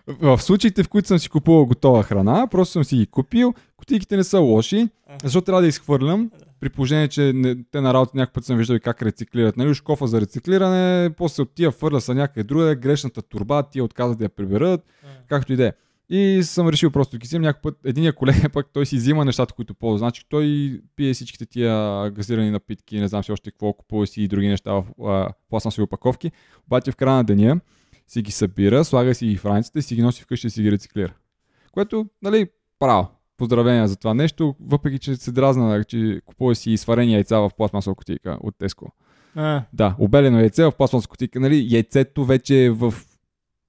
в 0.08 0.42
случаите, 0.42 0.84
в 0.84 0.90
които 0.90 1.08
съм 1.08 1.20
си 1.20 1.30
купувал 1.30 1.66
готова 1.66 2.04
храна, 2.04 2.48
просто 2.48 2.72
съм 2.72 2.84
си 2.84 2.96
ги 2.98 3.08
купил. 3.08 3.54
Кутийките 3.78 4.18
не 4.18 4.24
са 4.24 4.40
лоши, 4.40 4.90
защото 5.24 5.46
трябва 5.46 5.62
да 5.62 5.68
изхвърлям. 5.68 6.32
При 6.60 6.70
положение, 6.70 7.08
че 7.08 7.34
не, 7.36 7.64
те 7.72 7.82
на 7.82 7.94
работа 7.94 8.12
някакъв 8.16 8.34
път 8.34 8.46
съм 8.46 8.58
виждал 8.58 8.76
и 8.76 8.80
как 8.80 9.02
рециклират. 9.02 9.58
Нали, 9.58 9.70
уж 9.70 9.82
кофа 9.82 10.08
за 10.08 10.22
рециклиране, 10.22 11.10
после 11.18 11.44
от 11.44 11.56
тия 11.56 11.72
фърля 11.72 12.02
са 12.02 12.16
някъде 12.16 12.44
друга, 12.44 12.76
грешната 12.76 13.22
турба, 13.22 13.64
тия 13.64 13.84
отказват 13.84 14.18
да 14.18 14.24
я 14.24 14.30
приберат, 14.30 14.82
както 15.28 15.54
и 15.54 15.56
да 15.56 15.68
е. 15.68 15.74
И 16.10 16.44
съм 16.44 16.70
решил 16.70 16.92
просто 16.92 17.12
да 17.12 17.18
ги 17.18 17.28
вземам 17.28 17.42
някакъв 17.42 17.62
път. 17.62 17.78
Единия 17.86 18.14
колега 18.14 18.50
пък 18.54 18.68
той 18.74 18.86
си 18.86 18.96
взима 18.96 19.26
нещата, 19.26 19.54
които 19.54 19.74
ползва. 19.74 19.98
Значи 19.98 20.24
той 20.30 20.80
пие 20.96 21.14
всичките 21.14 21.46
тия 21.46 22.12
газирани 22.12 22.52
напитки, 22.52 23.00
не 23.00 23.08
знам 23.08 23.24
си 23.24 23.32
още 23.32 23.52
какво, 23.52 23.74
купува 23.74 24.08
си 24.08 24.22
и 24.22 24.28
други 24.28 24.48
неща 24.48 24.74
в 24.74 24.86
а, 25.06 25.34
пластмасови 25.50 25.84
опаковки. 25.84 26.32
Обаче 26.68 26.92
в 26.92 26.96
края 26.96 27.16
на 27.16 27.24
деня 27.24 27.60
си 28.08 28.22
ги 28.22 28.32
събира, 28.32 28.86
слага 28.86 29.16
си 29.16 29.28
ги 29.28 29.38
в 29.38 29.46
раницата 29.46 29.80
и 29.80 29.82
си 29.82 29.96
ги 29.96 30.02
носи 30.02 30.24
вкъщи 30.24 30.48
и 30.48 30.50
си 30.50 30.62
ги 30.62 30.72
рециклира. 30.72 31.14
Което, 31.72 32.06
нали, 32.22 32.50
право. 32.80 33.17
Поздравления 33.38 33.88
за 33.88 33.96
това 33.96 34.14
нещо, 34.14 34.56
въпреки 34.60 35.00
че 35.00 35.16
се 35.16 35.32
дразна, 35.32 35.84
че 35.84 36.22
купува 36.26 36.56
си 36.56 36.78
сварени 36.78 37.14
яйца 37.14 37.38
в 37.40 37.52
пластмасова 37.58 37.96
кутийка 37.96 38.38
от 38.42 38.56
Теско. 38.58 38.92
А, 39.36 39.64
Да, 39.74 39.96
обелено 40.00 40.40
яйце 40.40 40.64
в 40.64 40.72
пластмасова 40.72 41.10
кутийка, 41.10 41.40
нали, 41.40 41.68
яйцето 41.70 42.26
вече 42.26 42.66
е 42.66 42.70
в 42.70 42.94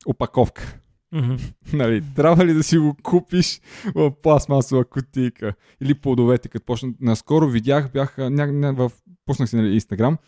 опаковка. 0.07 0.79
мгм. 1.13 1.37
Нали, 1.73 2.03
трябва 2.17 2.47
ли 2.47 2.55
да 2.55 2.63
си 2.63 2.79
го 2.79 2.97
купиш 3.03 3.61
в 3.95 4.13
пластмасова 4.23 4.85
кутийка? 4.85 5.55
Или 5.81 5.95
плодовете, 5.95 6.49
като 6.49 6.67
почнат. 6.67 6.95
Наскоро 7.01 7.49
видях, 7.49 7.93
бях 7.93 8.19
ня, 8.19 8.47
ня, 8.47 8.73
в... 8.73 8.93
пуснах 9.27 9.49
си 9.49 9.57
на 9.57 9.69
Инстаграм 9.69 10.19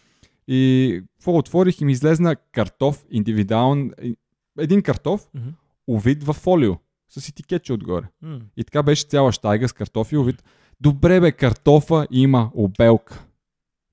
и 0.49 1.03
какво 1.19 1.37
отворих 1.39 1.81
и 1.81 1.85
ми 1.85 1.93
излезна 1.93 2.37
картоф, 2.37 3.05
индивидуален, 3.11 3.93
един 4.59 4.83
картоф, 4.83 5.27
Мгм. 5.35 5.49
увит 5.87 6.25
в 6.25 6.33
фолио, 6.33 6.75
с 7.11 7.29
етикетче 7.29 7.73
отгоре. 7.73 8.07
М. 8.23 8.41
И 8.57 8.65
така 8.65 8.83
беше 8.83 9.07
цяла 9.07 9.33
щайга 9.33 9.69
с 9.69 9.73
картофи, 9.73 10.17
увит. 10.17 10.45
Добре 10.81 11.21
бе, 11.21 11.33
картофа 11.33 12.07
има 12.11 12.51
обелка. 12.55 13.25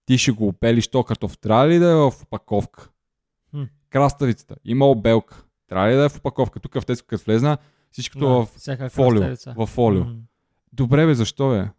Ти 0.06 0.18
ще 0.18 0.32
го 0.32 0.48
обелиш 0.48 0.88
то 0.88 1.04
картоф. 1.04 1.38
Трябва 1.38 1.68
ли 1.68 1.80
да 1.80 1.90
е 1.92 1.96
в 1.96 2.12
опаковка? 2.24 2.90
Хм. 3.52 3.64
Краставицата 3.90 4.56
има 4.66 4.86
обелка. 4.86 5.44
Трябва 5.68 5.90
ли 5.90 5.96
да 5.96 6.06
е 6.06 6.10
в 6.10 6.18
опаковка? 6.18 6.60
Тук 6.60 6.74
в 6.82 6.86
Теско, 6.86 7.08
като 7.08 7.24
влезна, 7.26 7.58
всичкото 7.92 8.26
Да, 8.26 8.30
в 8.30 8.90
фолио. 8.90 9.24
В 9.56 9.66
фолио. 9.66 10.04
М. 10.04 10.16
Добре 10.74 11.06
бе, 11.06 11.16
защо 11.16 11.50
бе? 11.50 11.70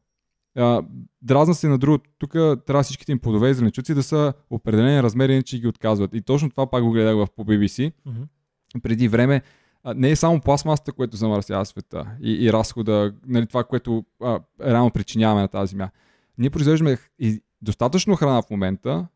А, 0.62 0.82
дразна 1.22 1.54
се 1.54 1.68
на 1.68 1.78
другото. 1.78 2.10
Тук 2.18 2.32
трябва 2.66 2.82
всичките 2.82 3.12
им 3.12 3.18
плодове 3.18 3.50
и 3.50 3.54
зеленчуци 3.54 3.94
да 3.94 4.02
са 4.02 4.32
определени 4.50 5.02
размери, 5.02 5.32
иначе 5.32 5.58
ги 5.58 5.66
отказват. 5.66 6.14
И 6.14 6.22
точно 6.22 6.50
това 6.50 6.70
пак 6.70 6.82
го 6.84 6.90
гледах 6.90 7.14
в 7.14 7.26
по 7.36 7.44
BBC 7.44 7.92
Мгм. 8.06 8.22
преди 8.82 9.08
време. 9.08 9.42
Не 9.94 10.10
е 10.10 10.16
само 10.16 10.40
пластмасата, 10.40 10.92
което 10.92 11.16
замърсява 11.16 11.66
света 11.66 12.06
и, 12.22 12.46
и 12.46 12.52
разхода, 12.52 13.14
нали, 13.26 13.46
това, 13.46 13.64
което 13.64 14.04
а, 14.22 14.40
реално 14.62 14.90
причиняваме 14.90 15.40
на 15.40 15.48
тази 15.48 15.70
земя. 15.70 15.90
Ние 16.38 16.50
произвеждаме 16.50 16.98
и 17.18 17.42
достатъчно 17.62 18.16
храна 18.16 18.42
в 18.42 18.50
момента 18.50 19.06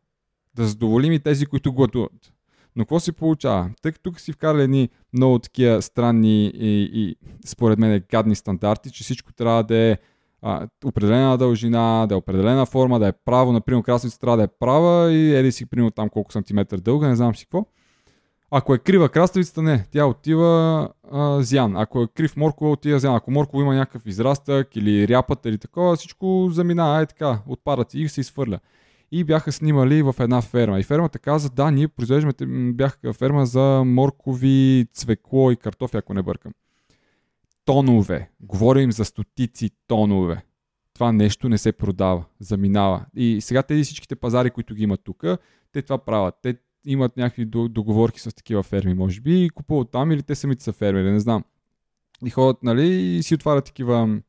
да 0.55 0.65
задоволим 0.65 1.13
и 1.13 1.19
тези, 1.19 1.45
които 1.45 1.73
гладуват. 1.73 2.33
Но 2.75 2.85
какво 2.85 2.99
се 2.99 3.11
получава? 3.11 3.69
Тъй 3.81 3.91
като 3.91 4.03
тук 4.03 4.19
си 4.19 4.31
вкарали 4.31 4.63
едни 4.63 4.89
много 5.13 5.39
такива 5.39 5.81
странни 5.81 6.45
и, 6.45 6.89
и 6.93 7.15
според 7.45 7.79
мен 7.79 8.03
гадни 8.11 8.35
стандарти, 8.35 8.91
че 8.91 9.03
всичко 9.03 9.33
трябва 9.33 9.63
да 9.63 9.77
е 9.77 9.97
а, 10.41 10.67
определена 10.85 11.37
дължина, 11.37 12.05
да 12.09 12.15
е 12.15 12.17
определена 12.17 12.65
форма, 12.65 12.99
да 12.99 13.07
е 13.07 13.13
право, 13.25 13.51
например, 13.51 13.83
красавица 13.83 14.19
трябва 14.19 14.37
да 14.37 14.43
е 14.43 14.47
права 14.59 15.11
и 15.11 15.35
еди 15.35 15.51
си, 15.51 15.65
примерно, 15.65 15.91
там 15.91 16.09
колко 16.09 16.31
сантиметър 16.31 16.79
дълга, 16.79 17.07
не 17.07 17.15
знам 17.15 17.35
си 17.35 17.45
какво. 17.45 17.65
Ако 18.55 18.73
е 18.73 18.77
крива 18.77 19.09
краставицата, 19.09 19.61
не, 19.61 19.85
тя 19.91 20.05
отива 20.05 20.89
а, 21.11 21.41
зян. 21.41 21.77
Ако 21.77 22.01
е 22.01 22.07
крив 22.07 22.37
моркова, 22.37 22.71
отива 22.71 22.99
зян. 22.99 23.15
Ако 23.15 23.31
моркова 23.31 23.63
има 23.63 23.75
някакъв 23.75 24.05
израстък 24.05 24.75
или 24.75 25.07
ряпата 25.07 25.49
или 25.49 25.57
такова, 25.57 25.95
всичко 25.95 26.49
заминава, 26.51 26.97
ай 26.97 27.05
така, 27.05 27.39
отпадат 27.47 27.93
и 27.93 28.09
се 28.09 28.21
изхвърля. 28.21 28.59
И 29.11 29.23
бяха 29.23 29.51
снимали 29.51 30.01
в 30.01 30.15
една 30.19 30.41
ферма. 30.41 30.79
И 30.79 30.83
фермата 30.83 31.19
каза, 31.19 31.49
да, 31.49 31.71
ние 31.71 31.87
произвеждаме, 31.87 32.33
бяха 32.73 33.13
ферма 33.13 33.45
за 33.45 33.83
моркови, 33.85 34.87
цвекло 34.93 35.51
и 35.51 35.55
картофи, 35.55 35.97
ако 35.97 36.13
не 36.13 36.21
бъркам. 36.21 36.53
Тонове. 37.65 38.29
Говорим 38.39 38.91
за 38.91 39.05
стотици 39.05 39.69
тонове. 39.87 40.45
Това 40.93 41.11
нещо 41.11 41.49
не 41.49 41.57
се 41.57 41.71
продава, 41.71 42.23
заминава. 42.39 43.05
И 43.15 43.41
сега 43.41 43.63
тези 43.63 43.83
всичките 43.83 44.15
пазари, 44.15 44.51
които 44.51 44.75
ги 44.75 44.83
имат 44.83 45.01
тук, 45.03 45.23
те 45.71 45.81
това 45.81 45.97
правят. 45.97 46.35
Те 46.41 46.55
имат 46.85 47.17
някакви 47.17 47.45
до- 47.45 47.67
договорки 47.67 48.19
с 48.19 48.35
такива 48.35 48.63
ферми, 48.63 48.93
може 48.93 49.21
би, 49.21 49.45
и 49.45 49.49
купуват 49.49 49.91
там 49.91 50.11
или 50.11 50.23
те 50.23 50.35
самите 50.35 50.63
са 50.63 50.73
фермери, 50.73 51.11
не 51.11 51.19
знам. 51.19 51.43
И 52.25 52.29
ходят, 52.29 52.63
нали, 52.63 52.87
и 52.87 53.23
си 53.23 53.35
отварят 53.35 53.65
такива 53.65 54.19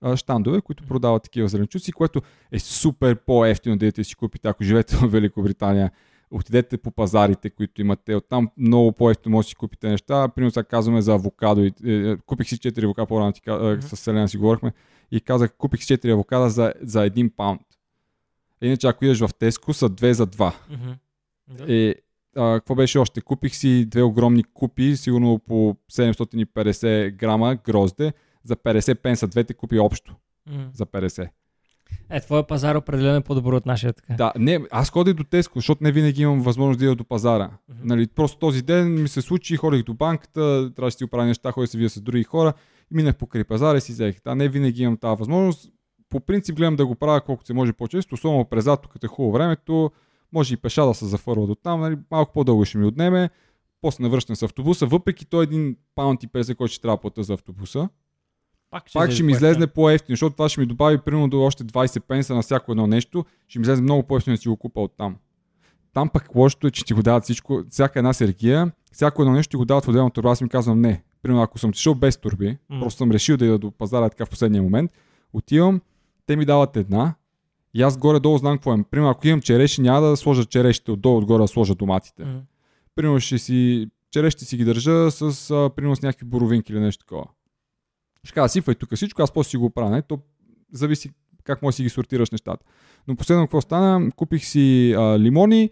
а, 0.00 0.16
щандове, 0.16 0.60
които 0.60 0.84
продават 0.84 1.22
такива 1.22 1.48
зеленчуци, 1.48 1.92
което 1.92 2.22
е 2.52 2.58
супер 2.58 3.16
по-ефтино 3.16 3.76
да 3.76 3.84
идете 3.84 4.04
си 4.04 4.14
купите, 4.14 4.48
ако 4.48 4.64
живеете 4.64 4.96
в 4.96 5.06
Великобритания. 5.06 5.90
Отидете 6.30 6.78
по 6.78 6.90
пазарите, 6.90 7.50
които 7.50 7.80
имате. 7.80 8.14
Оттам 8.14 8.50
много 8.56 8.92
по-ефтино 8.92 9.32
може 9.32 9.46
да 9.46 9.48
си 9.48 9.54
купите 9.54 9.88
неща. 9.88 10.28
Примерно 10.28 10.50
сега 10.50 10.64
казваме 10.64 11.02
за 11.02 11.12
авокадо. 11.14 11.64
И, 11.64 11.72
е, 11.84 12.16
купих 12.16 12.48
си 12.48 12.58
4 12.58 12.84
авокада, 12.84 13.06
по-рано 13.06 13.32
ти, 13.32 13.40
mm-hmm. 13.40 13.80
с 13.80 13.96
Селена 13.96 14.28
си 14.28 14.36
говорихме. 14.36 14.72
И 15.10 15.20
казах, 15.20 15.54
купих 15.58 15.84
си 15.84 15.98
4 15.98 16.12
авокада 16.12 16.50
за, 16.50 16.72
за 16.80 16.98
1 16.98 17.30
паунд. 17.36 17.60
Иначе 18.62 18.86
ако 18.86 19.04
идеш 19.04 19.20
в 19.20 19.30
Теско 19.38 19.72
са 19.72 19.90
2 19.90 20.12
за 20.12 20.26
2. 20.26 20.54
Mm-hmm. 20.70 21.66
И 21.66 21.94
а, 22.36 22.54
какво 22.54 22.74
беше 22.74 22.98
още? 22.98 23.20
Купих 23.20 23.54
си 23.54 23.84
две 23.86 24.02
огромни 24.02 24.44
купи, 24.44 24.96
сигурно 24.96 25.38
по 25.38 25.76
750 25.92 27.16
грама 27.16 27.56
грозде, 27.64 28.12
за 28.44 28.56
50 28.56 28.94
пенса. 28.94 29.26
Двете 29.26 29.54
купи 29.54 29.78
общо 29.78 30.14
Мгм. 30.50 30.62
за 30.72 30.86
50. 30.86 31.28
Е, 32.10 32.20
твоя 32.20 32.46
пазар 32.46 32.74
определено 32.74 33.16
е 33.16 33.20
по-добър 33.20 33.52
от 33.52 33.66
нашия 33.66 33.92
така. 33.92 34.14
Да, 34.14 34.32
не, 34.38 34.60
аз 34.70 34.90
ходих 34.90 35.14
до 35.14 35.24
Теско, 35.24 35.58
защото 35.58 35.84
не 35.84 35.92
винаги 35.92 36.22
имам 36.22 36.40
възможност 36.42 36.78
да 36.78 36.84
ида 36.84 36.94
до 36.94 37.04
пазара. 37.04 37.50
Мгм. 37.68 37.80
Нали, 37.84 38.06
просто 38.06 38.38
този 38.38 38.62
ден 38.62 39.02
ми 39.02 39.08
се 39.08 39.22
случи, 39.22 39.56
ходих 39.56 39.82
до 39.82 39.94
банката, 39.94 40.70
трябваше 40.76 40.94
да 40.94 40.98
си 40.98 41.04
оправя 41.04 41.26
неща, 41.26 41.52
ходих 41.52 41.70
се 41.70 41.78
вия 41.78 41.90
с 41.90 42.00
други 42.00 42.24
хора, 42.24 42.52
и 42.92 42.96
минах 42.96 43.16
покрай 43.16 43.44
пазара 43.44 43.78
и 43.78 43.80
си 43.80 43.92
взех. 43.92 44.16
Да, 44.24 44.34
не 44.34 44.48
винаги 44.48 44.82
имам 44.82 44.96
тази 44.96 45.18
възможност. 45.18 45.70
По 46.08 46.20
принцип 46.20 46.56
гледам 46.56 46.76
да 46.76 46.86
го 46.86 46.94
правя 46.94 47.20
колкото 47.20 47.46
се 47.46 47.54
може 47.54 47.72
по-често, 47.72 48.14
особено 48.14 48.44
през 48.44 48.66
лято, 48.66 48.88
като 48.88 49.06
е 49.06 49.08
хубаво 49.08 49.32
времето, 49.32 49.90
може 50.34 50.54
и 50.54 50.56
пеша 50.56 50.86
да 50.86 50.94
се 50.94 51.06
зафърва 51.06 51.46
до 51.46 51.54
там, 51.54 51.80
нали, 51.80 51.96
малко 52.10 52.32
по-дълго 52.32 52.64
ще 52.64 52.78
ми 52.78 52.86
отнеме. 52.86 53.30
После 53.80 54.02
навръщам 54.02 54.36
с 54.36 54.42
автобуса, 54.42 54.86
въпреки 54.86 55.26
той 55.26 55.44
един 55.44 55.76
паунд 55.94 56.22
и 56.22 56.28
50, 56.28 56.54
който 56.54 56.72
ще 56.72 56.82
трябва 56.82 56.96
да 56.96 57.00
платя 57.00 57.22
за 57.22 57.32
автобуса. 57.32 57.88
Пак 58.70 58.84
Пак 58.92 59.10
ще 59.10 59.22
ми 59.22 59.32
излезне 59.32 59.66
по-ефтино, 59.66 60.12
защото 60.12 60.36
това 60.36 60.48
ще 60.48 60.60
ми 60.60 60.66
добави 60.66 60.98
примерно 60.98 61.28
до 61.28 61.42
още 61.42 61.64
20 61.64 62.00
пенса 62.00 62.34
на 62.34 62.42
всяко 62.42 62.72
едно 62.72 62.86
нещо. 62.86 63.24
Ще 63.48 63.58
ми 63.58 63.62
излезе 63.62 63.82
много 63.82 64.02
по-ефтино 64.02 64.36
да 64.36 64.40
си 64.40 64.48
го 64.48 64.56
купа 64.56 64.80
от 64.80 64.92
там. 64.96 65.16
Там 65.92 66.08
пък 66.08 66.34
лошото 66.34 66.66
е, 66.66 66.70
че 66.70 66.84
ти 66.84 66.94
го 66.94 67.02
дават 67.02 67.24
всичко, 67.24 67.62
всяка 67.68 67.98
една 67.98 68.12
сергия, 68.12 68.72
всяко 68.92 69.22
едно 69.22 69.34
нещо 69.34 69.50
ти 69.50 69.56
го 69.56 69.64
дават 69.64 69.84
в 69.84 69.88
отделна 69.88 70.10
турба. 70.10 70.30
Аз 70.30 70.40
им 70.40 70.48
казвам 70.48 70.80
не. 70.80 71.02
Примерно 71.22 71.42
ако 71.42 71.58
съм 71.58 71.70
отишъл 71.70 71.94
без 71.94 72.16
турби, 72.16 72.58
М. 72.68 72.80
просто 72.80 72.98
съм 72.98 73.10
решил 73.10 73.36
да 73.36 73.44
ида 73.44 73.58
до 73.58 73.70
пазара 73.70 74.08
така 74.08 74.26
в 74.26 74.30
последния 74.30 74.62
момент, 74.62 74.90
отивам, 75.32 75.80
те 76.26 76.36
ми 76.36 76.44
дават 76.44 76.76
една 76.76 77.14
и 77.74 77.82
аз 77.82 77.98
горе-долу 77.98 78.38
знам 78.38 78.56
какво 78.56 78.74
е. 78.74 78.84
Примерно 78.90 79.10
ако 79.10 79.28
имам 79.28 79.40
череши, 79.40 79.80
няма 79.80 80.00
да 80.00 80.16
сложа 80.16 80.44
черешите 80.44 80.90
отдолу, 80.90 81.18
отгоре 81.18 81.42
да 81.42 81.48
сложа 81.48 81.74
доматите. 81.74 82.24
Мгм. 82.24 82.38
Примерно 82.94 83.20
ще 83.20 83.38
си, 83.38 83.88
черешите 84.10 84.44
си 84.44 84.56
ги 84.56 84.64
държа 84.64 85.10
с, 85.10 85.50
а, 85.50 85.70
примерно 85.76 85.96
с 85.96 86.02
някакви 86.02 86.26
боровинки 86.26 86.72
или 86.72 86.80
нещо 86.80 87.04
такова. 87.04 87.24
Ще 88.24 88.34
кажа, 88.34 88.48
сипвай 88.48 88.74
тук 88.74 88.94
всичко, 88.94 89.22
аз 89.22 89.32
после 89.32 89.50
си 89.50 89.56
го 89.56 89.70
правя. 89.70 89.90
Не? 89.90 90.02
То 90.02 90.18
зависи 90.72 91.10
как 91.44 91.62
може 91.62 91.74
да 91.74 91.76
си 91.76 91.82
ги 91.82 91.88
сортираш 91.88 92.30
нещата. 92.30 92.64
Но 93.08 93.16
последно 93.16 93.44
какво 93.44 93.60
стана? 93.60 94.10
Купих 94.16 94.44
си 94.44 94.94
а, 94.98 95.18
лимони, 95.18 95.70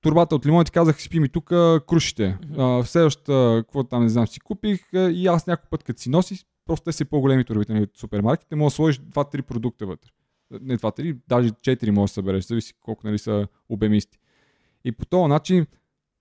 турбата 0.00 0.34
от 0.34 0.46
лимони, 0.46 0.64
ти 0.64 0.70
казах, 0.70 1.02
спи 1.02 1.20
ми 1.20 1.28
тук 1.28 1.48
крушите. 1.86 2.38
А, 2.58 2.64
в 2.64 2.86
следващата, 2.86 3.62
какво 3.64 3.84
там 3.84 4.02
не 4.02 4.08
знам, 4.08 4.26
си 4.26 4.40
купих 4.40 4.94
а, 4.94 5.10
и 5.10 5.26
аз 5.26 5.46
някой 5.46 5.68
път, 5.70 5.84
като 5.84 6.00
си 6.00 6.10
носи, 6.10 6.44
просто 6.66 6.84
те 6.84 6.92
са 6.92 7.04
по-големи 7.04 7.44
турбите 7.44 7.72
нали, 7.72 7.82
от 7.82 7.96
супермаркетите, 7.96 8.56
може 8.56 8.72
да 8.72 8.76
сложиш 8.76 9.00
2-3 9.00 9.42
продукта 9.42 9.86
вътре. 9.86 10.10
Не 10.50 10.78
2-3, 10.78 11.16
даже 11.28 11.50
4 11.50 11.90
може 11.90 12.10
да 12.10 12.14
събереш, 12.14 12.44
зависи 12.44 12.74
колко 12.80 13.06
нали, 13.06 13.18
са 13.18 13.48
обемисти. 13.68 14.18
И 14.84 14.92
по 14.92 15.06
този 15.06 15.28
начин, 15.28 15.66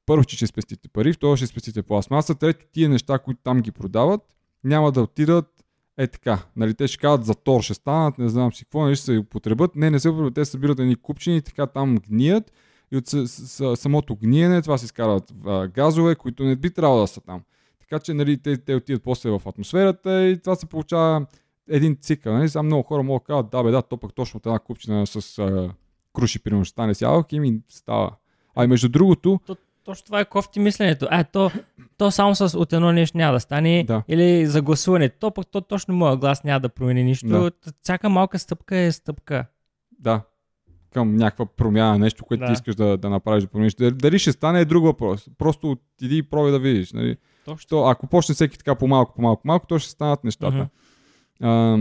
първо, 0.05 0.23
че 0.23 0.35
ще 0.35 0.47
спестите 0.47 0.89
пари, 0.89 1.13
второ 1.13 1.37
ще 1.37 1.47
спестите 1.47 1.83
пластмаса, 1.83 2.35
трето, 2.35 2.65
тия 2.71 2.89
неща, 2.89 3.19
които 3.19 3.41
там 3.43 3.61
ги 3.61 3.71
продават, 3.71 4.21
няма 4.63 4.91
да 4.91 5.01
отидат 5.01 5.57
е 5.97 6.07
така. 6.07 6.39
Нали, 6.55 6.73
те 6.73 6.87
ще 6.87 6.97
кажат 6.97 7.25
за 7.25 7.35
тор 7.35 7.61
ще 7.61 7.73
станат, 7.73 8.17
не 8.17 8.29
знам 8.29 8.53
си 8.53 8.65
какво, 8.65 8.83
нали, 8.83 8.95
ще 8.95 9.05
се 9.05 9.17
употребят. 9.17 9.75
Не, 9.75 9.89
не 9.89 9.99
се 9.99 10.09
употребят, 10.09 10.33
те 10.33 10.45
събират 10.45 10.79
едни 10.79 10.95
купчини, 10.95 11.41
така 11.41 11.67
там 11.67 11.97
гният 12.09 12.53
и 12.91 12.97
от 12.97 13.07
с, 13.07 13.27
с, 13.27 13.75
самото 13.75 14.15
гниене 14.15 14.61
това 14.61 14.77
се 14.77 14.85
изкарват 14.85 15.33
а, 15.45 15.67
газове, 15.67 16.15
които 16.15 16.43
не 16.43 16.55
би 16.55 16.73
трябвало 16.73 17.01
да 17.01 17.07
са 17.07 17.21
там. 17.21 17.41
Така 17.79 17.99
че 17.99 18.13
нали, 18.13 18.37
те, 18.37 18.57
те 18.57 18.75
отиват 18.75 19.03
после 19.03 19.29
в 19.29 19.41
атмосферата 19.45 20.27
и 20.27 20.41
това 20.41 20.55
се 20.55 20.65
получава 20.65 21.25
един 21.69 21.97
цикъл. 22.01 22.33
Нали? 22.33 22.49
Сега 22.49 22.63
много 22.63 22.83
хора 22.83 23.03
могат 23.03 23.23
да 23.23 23.25
кажат, 23.33 23.49
да 23.49 23.63
бе, 23.63 23.71
да, 23.71 23.81
то 23.81 23.97
пък 23.97 24.13
точно 24.13 24.37
от 24.37 24.45
една 24.45 24.59
купчина 24.59 25.07
с 25.07 25.39
а, 25.39 25.69
круши, 26.15 26.39
примерно, 26.39 26.65
ще 26.65 26.71
стане 26.71 26.95
с 26.95 27.01
ябълки 27.01 27.35
и 27.35 27.39
ми 27.39 27.59
става. 27.69 28.11
А 28.55 28.63
и 28.63 28.67
между 28.67 28.89
другото, 28.89 29.39
Точно 29.87 30.05
това 30.05 30.19
е 30.19 30.25
кофти 30.25 30.59
мисленето. 30.59 31.07
А, 31.09 31.23
то, 31.23 31.51
то 31.97 32.11
само 32.11 32.35
с 32.35 32.57
от 32.57 32.73
едно 32.73 32.91
нещо 32.91 33.17
няма 33.17 33.33
да 33.33 33.39
стане. 33.39 33.83
Да. 33.87 34.03
Или 34.07 34.45
за 34.45 34.61
гласуване. 34.61 35.09
То 35.09 35.31
пък 35.31 35.47
то 35.47 35.61
точно 35.61 35.95
моя 35.95 36.17
глас 36.17 36.43
няма 36.43 36.59
да 36.59 36.69
промени 36.69 37.03
нищо. 37.03 37.27
Да. 37.27 37.51
Всяка 37.81 38.09
малка 38.09 38.39
стъпка 38.39 38.77
е 38.77 38.91
стъпка. 38.91 39.45
да, 39.99 40.21
към 40.93 41.15
някаква 41.15 41.45
промяна, 41.45 41.99
нещо, 41.99 42.25
което 42.25 42.41
Да. 42.41 42.47
ти 42.47 42.53
искаш 42.53 42.75
да, 42.75 42.97
да 42.97 43.09
направиш, 43.09 43.43
да 43.43 43.49
промениш. 43.49 43.73
Дали, 43.75 44.19
ще 44.19 44.31
стане 44.31 44.59
е 44.59 44.65
друг 44.65 44.83
въпрос. 44.83 45.29
Просто 45.37 45.71
отиди 45.71 46.17
и 46.17 46.23
пробай 46.23 46.51
да 46.51 46.59
видиш. 46.59 46.93
Нали? 46.93 47.17
Точно. 47.45 47.69
То, 47.69 47.85
ако 47.85 48.07
почне 48.07 48.35
всеки 48.35 48.57
така 48.57 48.75
по-малко, 48.75 49.13
по-малко, 49.15 49.41
малко, 49.45 49.67
то 49.67 49.79
ще 49.79 49.89
станат 49.89 50.23
нещата. 50.23 50.57
Мгм. 50.57 50.65
А, 51.41 51.77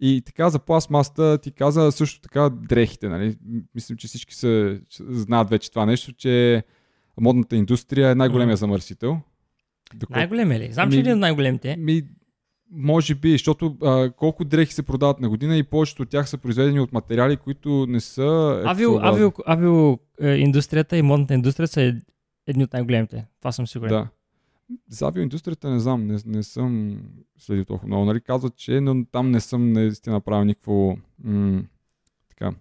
и 0.00 0.22
така 0.22 0.50
за 0.50 0.58
пластмасата 0.58 1.38
ти 1.38 1.52
каза 1.52 1.92
също 1.92 2.20
така 2.20 2.50
дрехите. 2.50 3.08
Нали? 3.08 3.36
М- 3.44 3.60
Мислим, 3.74 3.96
че 3.96 4.08
всички 4.08 4.34
се, 4.34 4.80
че 4.88 5.02
знаят 5.04 5.50
вече 5.50 5.70
това 5.70 5.86
нещо, 5.86 6.12
че 6.12 6.62
модната 7.20 7.56
индустрия 7.56 8.10
е 8.10 8.14
най-големия 8.14 8.56
замърсител. 8.56 9.18
Доколко- 9.94 10.12
Най-голем 10.12 10.52
е 10.52 10.60
ли? 10.60 10.72
Знам, 10.72 10.86
че 10.86 10.90
Ми- 10.90 10.96
е 10.96 11.00
един 11.00 11.12
от 11.12 11.18
най-големите. 11.18 11.76
Ми, 11.76 12.02
може 12.70 13.14
би, 13.14 13.30
защото 13.30 13.76
а, 13.82 14.10
колко 14.10 14.44
дрехи 14.44 14.74
се 14.74 14.82
продават 14.82 15.20
на 15.20 15.28
година 15.28 15.56
и 15.56 15.62
повечето 15.62 16.02
от 16.02 16.08
тях 16.08 16.28
са 16.28 16.38
произведени 16.38 16.80
от 16.80 16.92
материали, 16.92 17.36
които 17.36 17.86
не 17.88 18.00
са... 18.00 18.22
Авио, 18.66 18.88
екологосни. 18.88 19.08
авио, 19.10 19.32
авио 19.46 19.98
е, 20.20 20.30
индустрията 20.30 20.96
и 20.96 21.02
модната 21.02 21.34
индустрия 21.34 21.68
са 21.68 21.82
ед- 21.82 21.96
едни 22.46 22.64
от 22.64 22.72
най-големите. 22.72 23.26
Това 23.38 23.52
съм 23.52 23.66
сигурен. 23.66 23.90
Да. 23.90 24.08
За 24.88 25.06
авиоиндустрията 25.06 25.70
не 25.70 25.80
знам, 25.80 26.06
не, 26.06 26.18
не 26.26 26.42
съм 26.42 27.00
следил 27.38 27.64
толкова 27.64 27.86
много. 27.88 28.04
Нали, 28.04 28.20
казват, 28.20 28.56
че 28.56 28.80
но 28.80 29.04
там 29.04 29.30
не 29.30 29.40
съм 29.40 29.72
наистина 29.72 30.16
направил 30.16 30.44
никакво 30.44 30.98
м- 31.24 31.62
така, 32.28 32.52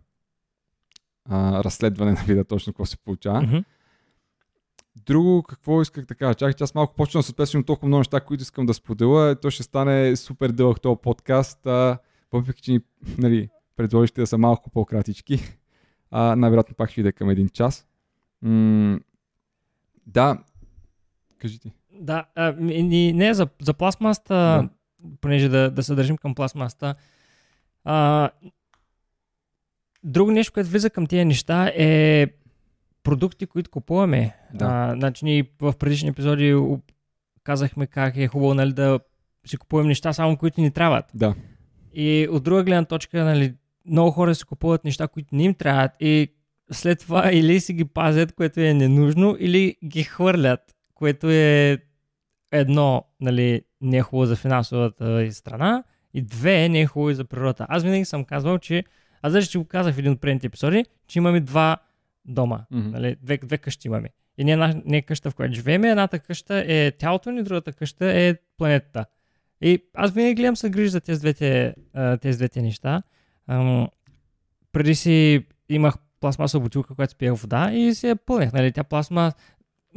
а, 1.26 1.64
разследване 1.64 2.12
на 2.20 2.24
вида 2.28 2.44
точно 2.44 2.74
какво 2.74 2.86
се 2.86 2.98
получава. 2.98 3.42
Друго, 5.06 5.44
какво 5.44 5.82
исках 5.82 6.06
да 6.06 6.16
кажа? 6.16 6.36
Чакай, 6.36 6.54
че 6.54 6.64
аз 6.64 6.76
малко 6.76 6.96
почвам 6.96 7.20
да 7.20 7.24
се 7.24 7.32
отпесвам 7.32 7.64
толкова 7.64 7.88
много 7.88 8.00
неща, 8.00 8.20
които 8.20 8.42
искам 8.42 8.66
да 8.66 8.74
споделя. 8.74 9.36
То 9.42 9.50
ще 9.50 9.64
стане 9.64 10.16
супер 10.16 10.52
дълъг 10.52 10.82
този 10.82 11.00
подкаст. 11.04 11.66
А, 11.66 12.00
въпреки, 12.32 12.62
че 12.62 12.72
ни, 12.72 12.80
нали, 13.18 13.50
предложите 13.76 14.22
да 14.22 14.28
са 14.28 14.38
малко 14.38 14.70
по-кратички. 14.70 15.40
А, 16.12 16.36
най-вероятно 16.36 16.76
пак 16.76 16.92
ще 16.92 17.02
иде 17.02 17.12
към 17.12 17.30
един 17.30 17.50
час. 17.50 17.88
М- 18.42 19.00
да, 20.06 20.44
кажи 21.38 21.60
ти. 21.60 21.72
Да, 22.00 22.26
а, 22.36 22.52
ни, 22.52 23.14
не, 23.14 23.34
за, 23.34 23.48
за 23.62 23.74
пластмаста, 23.74 24.34
Да. 24.34 24.70
понеже 25.22 25.50
да, 25.50 25.72
да 25.72 25.84
се 25.84 25.96
държим 25.96 26.18
към 26.18 26.36
пластмаста. 26.36 26.96
А, 27.84 28.30
друго 30.04 30.32
нещо, 30.32 30.54
което 30.54 30.70
влиза 30.70 30.90
към 30.90 31.08
тези 31.08 31.26
неща 31.26 31.72
е 31.76 32.28
продукти, 33.04 33.46
които 33.46 33.70
купуваме. 33.70 34.36
Да. 34.54 34.66
А, 34.66 34.96
значи 34.96 35.26
ние 35.26 35.50
в 35.62 35.74
предишни 35.80 36.10
епизоди 36.10 36.56
казахме 37.44 37.88
как 37.88 38.18
е 38.18 38.28
хубаво 38.28 38.54
нали, 38.54 38.74
да 38.74 39.00
си 39.46 39.58
купуваме 39.58 39.88
неща 39.88 40.14
само 40.14 40.38
които 40.38 40.62
ни 40.62 40.72
трябват. 40.72 41.06
Да. 41.14 41.36
И 41.94 42.28
от 42.32 42.44
друга 42.44 42.64
гледна 42.64 42.86
точка, 42.86 43.24
нали, 43.24 43.54
много 43.86 44.12
хора 44.12 44.36
си 44.36 44.46
купуват 44.46 44.84
неща, 44.84 45.08
които 45.08 45.36
не 45.36 45.44
им 45.44 45.54
трябват 45.54 45.92
и 46.00 46.28
след 46.72 47.00
това 47.00 47.32
или 47.34 47.60
си 47.60 47.74
ги 47.74 47.86
пазят, 47.86 48.34
което 48.34 48.60
е 48.60 48.74
ненужно, 48.74 49.36
или 49.40 49.76
ги 49.86 50.04
хвърлят, 50.04 50.76
което 50.94 51.30
е 51.30 51.78
едно, 52.52 53.04
нали, 53.20 53.62
не 53.82 53.98
е 53.98 54.02
хубаво 54.02 54.26
за 54.26 54.36
финансовата 54.36 55.24
и 55.24 55.32
страна 55.32 55.84
и 56.14 56.22
две, 56.22 56.70
не 56.70 56.82
е 56.82 56.86
хубаво 56.86 57.10
и 57.10 57.16
за 57.16 57.26
природата. 57.26 57.66
Аз 57.70 57.84
винаги 57.84 58.06
съм 58.06 58.26
казвал, 58.26 58.60
че 58.60 58.84
аз 59.22 59.34
даже 59.34 59.48
ще 59.48 59.58
го 59.58 59.66
казах 59.66 59.96
в 59.96 60.00
един 60.00 60.12
от 60.12 60.22
предните 60.22 60.48
епизоди, 60.48 60.86
че 61.08 61.20
имаме 61.20 61.40
два 61.40 61.78
дома, 62.26 62.66
Мгм. 62.72 62.90
нали, 62.90 63.16
две, 63.22 63.38
две 63.38 63.58
къщи 63.58 63.88
имаме. 63.88 64.10
И 64.38 64.44
не, 64.44 64.52
една, 64.52 64.82
не 64.86 64.98
е 64.98 65.02
къща, 65.02 65.32
в 65.32 65.36
която 65.36 65.54
живеем, 65.54 65.84
едната 65.84 66.20
къща 66.20 66.64
е 66.68 66.92
тялото 66.92 67.32
ни, 67.32 67.44
другата 67.44 67.74
къща 67.74 68.06
е 68.06 68.36
планетата. 68.58 69.06
И 69.62 69.84
аз 69.94 70.12
винаги 70.12 70.36
гледам 70.36 70.56
се 70.56 70.70
грижа 70.70 70.90
за 70.90 71.02
тези 71.02 71.20
двете, 71.20 71.76
тези 72.22 72.38
двете 72.38 72.62
неща. 72.62 73.04
Ам, 73.48 73.88
преди 74.72 74.96
си 74.96 75.46
имах 75.70 75.96
пластмасова 76.20 76.64
бутилка, 76.64 76.96
която 76.96 77.12
спиях 77.12 77.36
вода 77.36 77.72
и 77.74 77.94
се 77.94 78.10
я 78.10 78.16
пълнех. 78.16 78.54
Нали, 78.54 78.72
тя 78.72 78.84
пластма... 78.84 79.32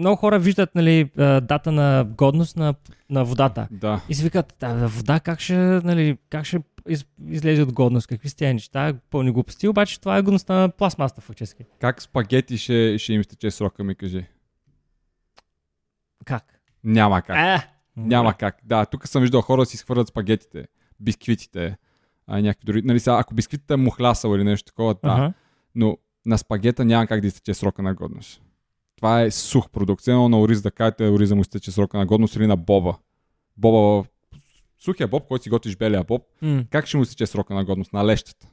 Много 0.00 0.16
хора 0.16 0.38
виждат 0.38 0.74
нали, 0.74 1.10
а, 1.18 1.40
дата 1.40 1.72
на 1.72 2.04
годност 2.04 2.56
на, 2.56 2.74
на 3.10 3.24
водата. 3.24 3.68
Да. 3.70 4.00
И 4.08 4.14
си 4.14 4.22
викат, 4.22 4.54
да, 4.60 4.86
вода 4.88 5.20
как 5.20 5.40
ще, 5.40 5.56
нали, 5.56 6.18
как 6.30 6.44
ще 6.44 6.58
из, 6.88 7.06
излезе 7.28 7.62
от 7.62 7.72
годност, 7.72 8.06
какви 8.06 8.28
сте 8.28 8.44
тези 8.44 8.54
неща, 8.54 8.94
пълни 9.10 9.32
глупости, 9.32 9.68
обаче 9.68 10.00
това 10.00 10.18
е 10.18 10.22
годността 10.22 10.54
на 10.54 10.68
пластмасата 10.68 11.20
фактически. 11.20 11.64
Как 11.80 12.02
спагети 12.02 12.58
ще, 12.58 12.98
ще 12.98 13.12
им 13.12 13.20
изтече 13.20 13.50
срока 13.50 13.84
ми, 13.84 13.94
кажи? 13.94 14.26
Как? 16.24 16.60
Няма 16.84 17.22
как. 17.22 17.36
Е, 17.36 17.68
Няма 17.96 18.34
как. 18.34 18.58
Да, 18.64 18.86
тук 18.86 19.08
съм 19.08 19.22
виждал 19.22 19.40
хора 19.40 19.62
да 19.62 19.66
си 19.66 19.76
схвърлят 19.76 20.08
спагетите, 20.08 20.66
бисквитите, 21.00 21.76
а, 22.26 22.40
някакви 22.40 22.66
дори. 22.66 22.82
Нали, 22.82 23.00
сега, 23.00 23.16
ако 23.18 23.34
бисквитите 23.34 23.74
е 23.74 23.76
мухлясал 23.76 24.36
или 24.36 24.44
нещо 24.44 24.66
такова, 24.66 24.94
да. 24.94 25.00
Ага. 25.10 25.32
Но 25.74 25.96
на 26.26 26.38
спагета 26.38 26.84
няма 26.84 27.06
как 27.06 27.20
да 27.20 27.26
изтече 27.26 27.54
срока 27.54 27.82
на 27.82 27.94
годност. 27.94 28.42
Това 29.00 29.22
е 29.22 29.30
сух 29.30 29.70
продукт. 29.70 30.08
Едно 30.08 30.28
на 30.28 30.40
ориз 30.40 30.62
да 30.62 30.70
кажете, 30.70 31.08
ориза 31.08 31.34
му 31.34 31.40
изтече 31.40 31.70
срока 31.70 31.98
на 31.98 32.06
годност 32.06 32.36
или 32.36 32.46
на 32.46 32.56
боба. 32.56 32.94
Боба, 33.56 34.08
сухия 34.78 35.08
боб, 35.08 35.26
който 35.28 35.42
си 35.42 35.50
готвиш 35.50 35.76
белия 35.76 36.04
боб, 36.04 36.22
М. 36.42 36.64
как 36.70 36.86
ще 36.86 36.96
му 36.96 37.02
изтече 37.02 37.26
срока 37.26 37.54
на 37.54 37.64
годност? 37.64 37.92
На 37.92 38.06
лещата. 38.06 38.46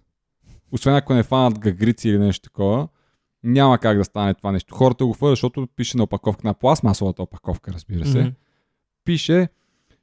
Освен 0.71 0.95
ако 0.95 1.13
не 1.13 1.23
фанат 1.23 1.60
гагрици 1.60 2.10
или 2.10 2.17
нещо 2.17 2.41
такова, 2.43 2.88
няма 3.43 3.77
как 3.77 3.97
да 3.97 4.03
стане 4.03 4.33
това 4.33 4.51
нещо. 4.51 4.75
Хората 4.75 5.05
го 5.05 5.13
хвърлят, 5.13 5.31
защото 5.31 5.67
пише 5.75 5.97
на 5.97 6.03
опаковка, 6.03 6.47
на 6.47 6.53
пластмасовата 6.53 7.23
опаковка, 7.23 7.73
разбира 7.73 8.05
се. 8.05 8.19
Мгм. 8.19 8.29
Пише 9.05 9.47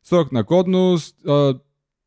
срок 0.02 0.32
на 0.32 0.42
годност 0.42 1.16
а, 1.26 1.54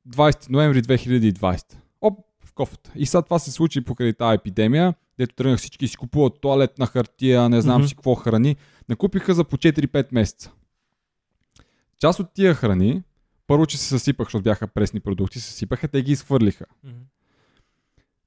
20 0.09 0.49
ноември 0.49 0.81
2020. 0.81 1.77
Оп, 2.01 2.19
в 2.45 2.53
кофата. 2.53 2.91
И 2.95 3.05
сега 3.05 3.21
това 3.21 3.39
се 3.39 3.51
случи 3.51 3.81
покрай 3.83 4.13
тази 4.13 4.35
епидемия, 4.35 4.93
дето 5.17 5.35
тръгнах 5.35 5.59
всички 5.59 5.87
си 5.87 5.97
купуват 5.97 6.41
туалетна 6.41 6.85
хартия, 6.85 7.49
не 7.49 7.61
знам 7.61 7.81
Мгм. 7.81 7.87
си 7.87 7.95
какво 7.95 8.15
храни. 8.15 8.55
Накупиха 8.89 9.33
за 9.33 9.43
по 9.43 9.57
4-5 9.57 10.07
месеца. 10.11 10.51
Част 11.99 12.19
от 12.19 12.33
тия 12.33 12.53
храни, 12.53 13.03
първо, 13.47 13.65
че 13.65 13.77
се 13.77 13.87
съсипах, 13.87 14.27
защото 14.27 14.43
бяха 14.43 14.67
пресни 14.67 14.99
продукти, 14.99 15.39
се 15.39 15.47
съсипаха, 15.47 15.87
те 15.87 16.01
ги 16.01 16.11
изхвърлиха. 16.11 16.65
Мгм. 16.83 16.95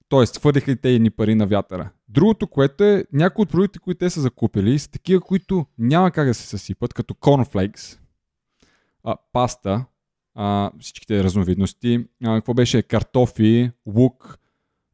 Тоест, 0.09 0.39
хвърлиха 0.39 0.71
и 0.71 0.77
те 0.77 0.91
едни 0.91 1.11
пари 1.11 1.35
на 1.35 1.47
вятъра. 1.47 1.91
Другото, 2.09 2.47
което 2.47 2.85
е, 2.85 3.05
някои 3.13 3.43
от 3.43 3.51
продуктите, 3.51 3.79
които 3.79 3.99
те 3.99 4.11
са 4.11 4.21
закупили, 4.21 4.79
са 4.79 4.91
такива, 4.91 5.21
които 5.21 5.67
няма 5.79 6.11
как 6.11 6.27
да 6.29 6.35
се 6.35 6.47
съсипат, 6.47 6.95
като 6.95 7.15
cornflakes, 7.15 7.99
а, 9.05 9.17
паста, 9.33 9.85
а, 10.35 10.71
всичките 10.81 11.25
разновидности, 11.25 12.07
а, 12.25 12.35
какво 12.37 12.55
беше, 12.55 12.83
картофи, 12.83 13.71
лук. 13.87 14.39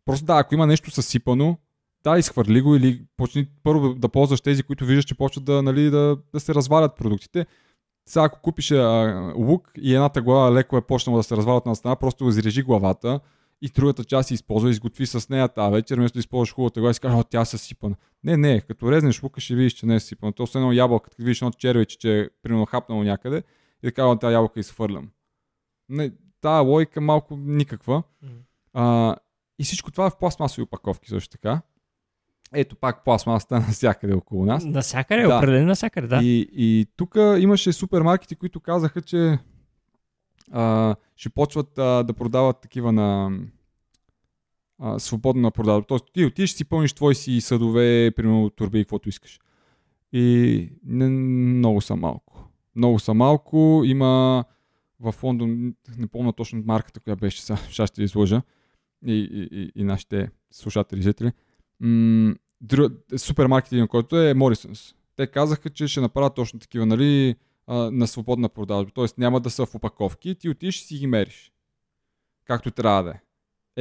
Просто 0.05 0.27
да, 0.27 0.39
ако 0.39 0.55
има 0.55 0.67
нещо 0.67 0.91
съсипано, 0.91 1.59
да, 2.07 2.19
изхвърли 2.19 2.61
го 2.61 2.77
или 2.77 3.03
почни 3.17 3.47
първо 3.63 3.95
да 3.95 4.09
ползваш 4.09 4.41
тези, 4.41 4.63
които 4.63 4.85
виждаш, 4.85 5.05
че 5.05 5.15
почват 5.15 5.45
да, 5.45 5.63
нали, 5.63 5.91
да, 5.91 6.17
да 6.33 6.41
се 6.41 6.55
развалят 6.55 6.97
продуктите. 6.97 7.47
Сега, 8.09 8.25
ако 8.25 8.41
купиш 8.41 8.71
а, 8.71 9.33
лук 9.37 9.71
и 9.79 9.95
едната 9.95 10.23
глава 10.23 10.55
леко 10.55 10.77
е 10.77 10.81
почнала 10.81 11.19
да 11.19 11.23
се 11.23 11.37
развалят 11.37 11.67
на 11.67 11.77
страна, 11.77 11.97
просто 11.97 12.29
изрежи 12.29 12.63
главата 12.63 13.21
и 13.63 13.69
другата 13.69 14.05
част 14.05 14.31
използва 14.31 14.71
изготви 14.71 15.07
с 15.07 15.29
нея 15.29 15.49
тази 15.49 15.73
вечер, 15.73 15.97
вместо 15.97 16.17
да 16.17 16.21
използваш 16.21 16.55
хубавата 16.55 16.81
глава 16.81 16.91
и 16.91 16.95
си 16.95 17.01
кажеш, 17.01 17.19
о, 17.19 17.25
тя 17.25 17.41
е 17.41 17.45
съсипана. 17.45 17.97
Не, 18.25 18.37
не, 18.37 18.61
като 18.61 18.93
резнеш 18.93 19.23
лука 19.23 19.41
ще 19.41 19.55
видиш, 19.55 19.73
че 19.73 19.87
не 19.87 19.95
е 19.95 20.01
съсипана. 20.01 20.33
То 20.33 20.47
все 20.47 20.59
едно 20.59 20.73
ябълка, 20.73 21.11
като 21.11 21.23
видиш 21.23 21.43
едно 21.43 21.51
червече, 21.51 21.99
че 21.99 22.21
е 22.21 22.29
примерно 22.43 22.67
хапнало 22.67 23.03
някъде 23.03 23.43
и 23.83 23.87
така 23.87 24.19
тази 24.19 24.35
ябълка 24.35 24.61
изхвърлям. 24.61 25.11
Не, 25.89 26.13
тая 26.41 26.63
логика 26.63 27.01
малко 27.01 27.37
никаква. 27.37 28.03
А, 28.73 29.17
и 29.59 29.65
всичко 29.65 29.91
това 29.91 30.07
е 30.07 30.11
в 30.11 30.19
пластмасови 30.19 30.63
опаковки 30.63 31.09
също 31.09 31.31
така. 31.31 31.63
Ето 32.53 32.77
пак 32.77 33.05
пластмасата 33.05 33.55
навсякъде 33.61 34.15
около 34.15 34.45
нас. 34.45 34.65
Насякъде, 34.65 35.23
Да. 35.23 35.37
определено 35.39 35.67
насякъде, 35.67 36.07
да. 36.07 36.21
И, 36.23 36.49
и 36.53 36.87
тук 36.97 37.15
имаше 37.39 37.73
супермаркети, 37.73 38.37
които 38.37 38.61
казаха, 38.61 39.03
че 39.03 39.39
а, 40.53 40.95
ще 41.17 41.29
почват 41.31 41.79
а, 41.79 42.03
да 42.03 42.13
продават 42.13 42.61
такива 42.61 42.93
на 42.93 43.31
а, 44.79 44.99
свободно 44.99 45.43
на 45.43 45.51
продажа. 45.51 45.85
Тоест 45.89 46.05
ти 46.13 46.25
отидеш 46.25 46.51
си 46.53 46.65
пълниш 46.65 46.93
твои 46.93 47.15
си 47.15 47.41
съдове, 47.41 48.13
примерно 48.17 48.51
турби 48.51 48.81
и 48.81 48.85
каквото 48.85 49.09
искаш. 49.09 49.41
И 50.13 50.69
не, 50.85 51.09
много 51.09 51.81
са 51.81 51.97
малко. 51.97 52.49
Много 52.77 52.99
са 52.99 53.15
малко. 53.15 53.83
Има 53.85 54.45
в 55.01 55.15
Лондон, 55.23 55.75
не 55.99 56.07
помня 56.07 56.33
точно 56.33 56.63
марката, 56.67 57.01
коя 57.01 57.17
беше, 57.17 57.43
сега 57.71 57.87
ще 57.87 58.03
изложа. 58.03 58.43
И, 59.07 59.13
и, 59.13 59.49
и, 59.63 59.73
и 59.75 59.85
нашите 59.85 60.29
слушатели, 60.51 61.03
зрители. 61.03 61.33
М- 61.81 62.35
друг, 62.61 62.93
супермаркет, 63.17 63.73
един, 63.73 63.89
който 63.89 64.17
е 64.17 64.35
Morrison's. 64.35 64.95
Те 65.17 65.27
казаха, 65.27 65.71
че 65.71 65.89
ще 65.89 66.01
направят 66.01 66.35
точно 66.35 66.61
такива, 66.61 66.87
нали, 66.87 67.37
а, 67.67 67.91
на 67.91 68.07
свободна 68.07 68.49
продажба. 68.49 68.91
Тоест 68.95 69.19
няма 69.19 69.41
да 69.41 69.51
са 69.51 69.67
в 69.67 69.75
опаковки, 69.75 70.35
ти 70.35 70.49
отидеш 70.49 70.81
и 70.81 70.85
си 70.85 70.99
ги 70.99 71.07
мериш. 71.07 71.53
Както 72.45 72.71
трябва 72.71 73.03
да 73.03 73.11
е. 73.11 73.21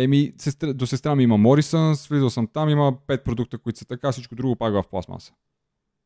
Еми, 0.03 0.33
сестра, 0.37 0.73
до 0.73 0.87
сестра 0.87 1.15
ми 1.15 1.23
има 1.23 1.37
Morrison's, 1.37 2.09
влизал 2.09 2.29
съм 2.29 2.47
там, 2.47 2.69
има 2.69 2.93
5 3.07 3.23
продукта, 3.23 3.57
които 3.57 3.79
са 3.79 3.85
така, 3.85 4.11
всичко 4.11 4.35
друго 4.35 4.55
пак 4.55 4.73
в 4.73 4.83
пластмаса. 4.89 5.33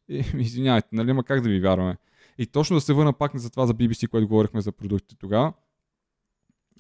И, 0.10 0.18
извинявайте, 0.38 0.88
нали, 0.92 1.14
ма 1.14 1.24
как 1.24 1.42
да 1.42 1.50
ви 1.50 1.60
вярваме? 1.60 1.98
И 2.38 2.46
точно 2.46 2.78
да 2.78 2.82
се 2.82 2.94
върна 2.94 3.14
пак 3.14 3.38
за 3.38 3.50
това 3.50 3.66
за 3.66 3.74
BBC, 3.74 4.08
което 4.08 4.28
говорихме 4.28 4.62
за 4.62 4.72
продуктите 4.72 5.16
тогава. 5.16 5.54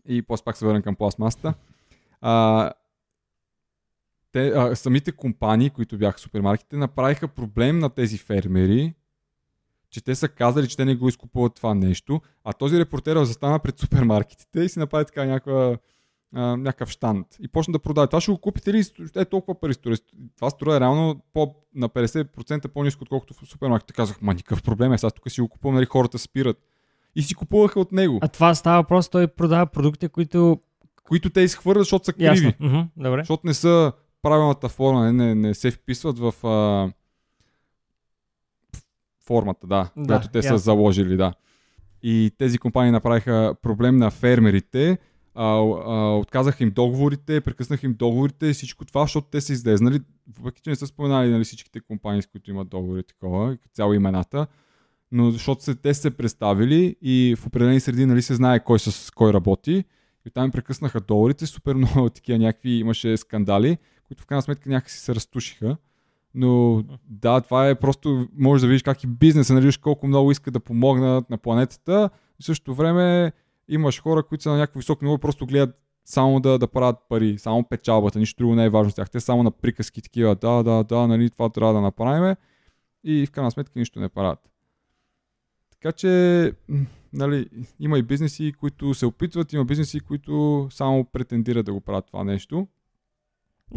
И 0.05 0.21
после 0.21 0.43
пак 0.43 0.57
се 0.57 0.65
върна 0.65 0.81
към 0.81 0.95
пластмасата. 0.95 1.53
А, 2.21 2.71
те, 4.31 4.47
а, 4.47 4.75
самите 4.75 5.11
компании, 5.11 5.69
които 5.69 5.97
бяха 5.97 6.19
супермаркетите, 6.19 6.77
направиха 6.77 7.27
проблем 7.27 7.79
на 7.79 7.89
тези 7.89 8.17
фермери, 8.17 8.93
че 9.89 10.03
те 10.03 10.15
са 10.15 10.27
казали, 10.27 10.67
че 10.67 10.77
те 10.77 10.85
не 10.85 10.95
го 10.95 11.09
изкупуват 11.09 11.55
това 11.55 11.73
нещо, 11.73 12.21
а 12.43 12.53
този 12.53 12.79
репортер 12.79 13.23
застана 13.23 13.59
пред 13.59 13.79
супермаркетите 13.79 14.59
и 14.59 14.69
си 14.69 14.79
направи 14.79 15.05
така 15.05 15.25
някаква, 15.25 15.77
а, 16.35 16.57
някакъв 16.57 16.89
штант. 16.89 17.27
И 17.39 17.47
почна 17.47 17.71
да 17.71 17.79
продава. 17.79 18.07
Това 18.07 18.21
ще 18.21 18.31
го 18.31 18.37
купите 18.37 18.73
ли? 18.73 18.83
Е 19.15 19.25
толкова 19.25 19.59
пари 19.59 19.73
струва. 19.73 19.97
Това 20.35 20.49
струва 20.49 20.79
реално 20.79 21.21
по, 21.33 21.55
на 21.75 21.89
50% 21.89 22.67
по-низко, 22.67 23.01
отколкото 23.03 23.33
в 23.33 23.49
супермаркетите. 23.49 23.93
Казах, 23.93 24.21
ма 24.21 24.33
никакъв 24.33 24.63
проблем 24.63 24.93
е, 24.93 24.97
сега 24.97 25.09
тук 25.11 25.31
си 25.31 25.41
го 25.41 25.49
купувам, 25.49 25.75
нали 25.75 25.85
хората 25.85 26.19
спират. 26.19 26.57
И 27.15 27.21
си 27.21 27.35
купуваха 27.35 27.79
от 27.79 27.91
него, 27.91 28.19
А 28.21 28.27
това 28.27 28.55
става 28.55 28.83
просто, 28.83 29.11
той 29.11 29.27
продава 29.27 29.65
продукти, 29.65 30.07
които... 30.07 30.59
които 31.03 31.29
те 31.29 31.41
изхвърлят, 31.41 31.81
защото 31.81 32.05
са 32.05 32.13
криви. 32.13 32.45
Ясно. 32.45 32.89
Добре. 32.97 33.21
Защото 33.21 33.47
не 33.47 33.53
са 33.53 33.93
правилната 34.21 34.69
форма, 34.69 35.05
не, 35.05 35.25
не, 35.25 35.35
не 35.35 35.53
се 35.53 35.71
вписват 35.71 36.19
в 36.19 36.47
а, 36.47 36.91
формата, 39.25 39.67
да, 39.67 39.89
Да, 39.97 40.05
която 40.05 40.27
те 40.27 40.41
са 40.41 40.47
ясно. 40.47 40.57
заложили, 40.57 41.17
да. 41.17 41.33
И 42.03 42.31
тези 42.37 42.57
компании 42.57 42.91
направиха 42.91 43.55
проблем 43.61 43.97
на 43.97 44.11
фермерите, 44.11 44.97
а, 45.35 45.45
а, 45.45 46.17
отказаха 46.17 46.63
им 46.63 46.71
договорите, 46.71 47.41
прекъснаха 47.41 47.85
им 47.85 47.93
договорите 47.93 48.47
и 48.47 48.53
всичко 48.53 48.85
това, 48.85 49.01
защото 49.01 49.27
те 49.31 49.41
са 49.41 49.53
излезнали, 49.53 49.99
въпреки 50.37 50.61
че 50.61 50.69
не 50.69 50.75
са 50.75 50.87
споменали 50.87 51.29
нали, 51.29 51.43
всичките 51.43 51.79
компании, 51.79 52.21
с 52.21 52.27
които 52.27 52.49
имат 52.49 52.69
договори, 52.69 53.03
такова, 53.03 53.57
цяло 53.73 53.93
имената, 53.93 54.47
но 55.11 55.31
защото 55.31 55.63
се, 55.63 55.75
те 55.75 55.93
са 55.93 56.01
се 56.01 56.17
представили 56.17 56.95
и 57.01 57.35
в 57.39 57.47
определени 57.47 57.79
среди 57.79 58.05
нали, 58.05 58.21
се 58.21 58.35
знае 58.35 58.63
кой 58.63 58.79
с 58.79 59.11
кой 59.11 59.33
работи. 59.33 59.83
И 60.25 60.29
там 60.29 60.45
им 60.45 60.51
прекъснаха 60.51 60.99
доларите, 60.99 61.45
супер 61.45 61.75
много 61.75 62.09
такива 62.15 62.37
някакви 62.37 62.69
имаше 62.69 63.17
скандали, 63.17 63.77
които 64.09 64.23
в 64.23 64.25
крайна 64.25 64.41
сметка 64.41 64.69
някакси 64.69 64.97
се 64.97 65.15
разтушиха. 65.15 65.77
Но 66.33 66.83
да, 67.05 67.41
това 67.41 67.69
е 67.69 67.75
просто, 67.75 68.27
може 68.37 68.61
да 68.61 68.67
видиш 68.67 68.83
как 68.83 69.03
и 69.03 69.07
бизнеса, 69.07 69.53
нали, 69.53 69.71
колко 69.81 70.07
много 70.07 70.31
иска 70.31 70.51
да 70.51 70.59
помогнат 70.59 71.29
на 71.29 71.37
планетата. 71.37 72.09
В 72.39 72.45
същото 72.45 72.75
време 72.75 73.31
имаш 73.67 74.01
хора, 74.01 74.23
които 74.23 74.43
са 74.43 74.49
на 74.49 74.57
някакво 74.57 74.79
високо 74.79 75.05
ниво, 75.05 75.17
просто 75.17 75.45
гледат 75.45 75.75
само 76.05 76.39
да, 76.39 76.59
да 76.59 76.67
правят 76.67 76.97
пари, 77.09 77.37
само 77.37 77.63
печалбата, 77.63 78.19
нищо 78.19 78.37
друго 78.37 78.55
не 78.55 78.65
е 78.65 78.69
важно 78.69 78.91
с 78.91 78.95
тях. 78.95 79.09
Те 79.09 79.19
само 79.19 79.43
на 79.43 79.51
приказки 79.51 80.01
такива, 80.01 80.35
да, 80.35 80.63
да, 80.63 80.83
да, 80.83 81.07
нали, 81.07 81.29
това 81.29 81.49
трябва 81.49 81.73
да 81.73 81.81
направим 81.81 82.35
и 83.03 83.25
в 83.25 83.31
крайна 83.31 83.51
сметка 83.51 83.79
нищо 83.79 83.99
не 83.99 84.09
правят. 84.09 84.49
Така 85.71 85.91
че, 85.91 86.53
нали, 87.13 87.49
има 87.79 87.99
и 87.99 88.03
бизнеси, 88.03 88.53
които 88.59 88.93
се 88.93 89.05
опитват, 89.05 89.53
има 89.53 89.65
бизнеси, 89.65 89.99
които 89.99 90.67
само 90.71 91.05
претендират 91.05 91.65
да 91.65 91.73
го 91.73 91.81
правят 91.81 92.05
това 92.07 92.23
нещо. 92.23 92.67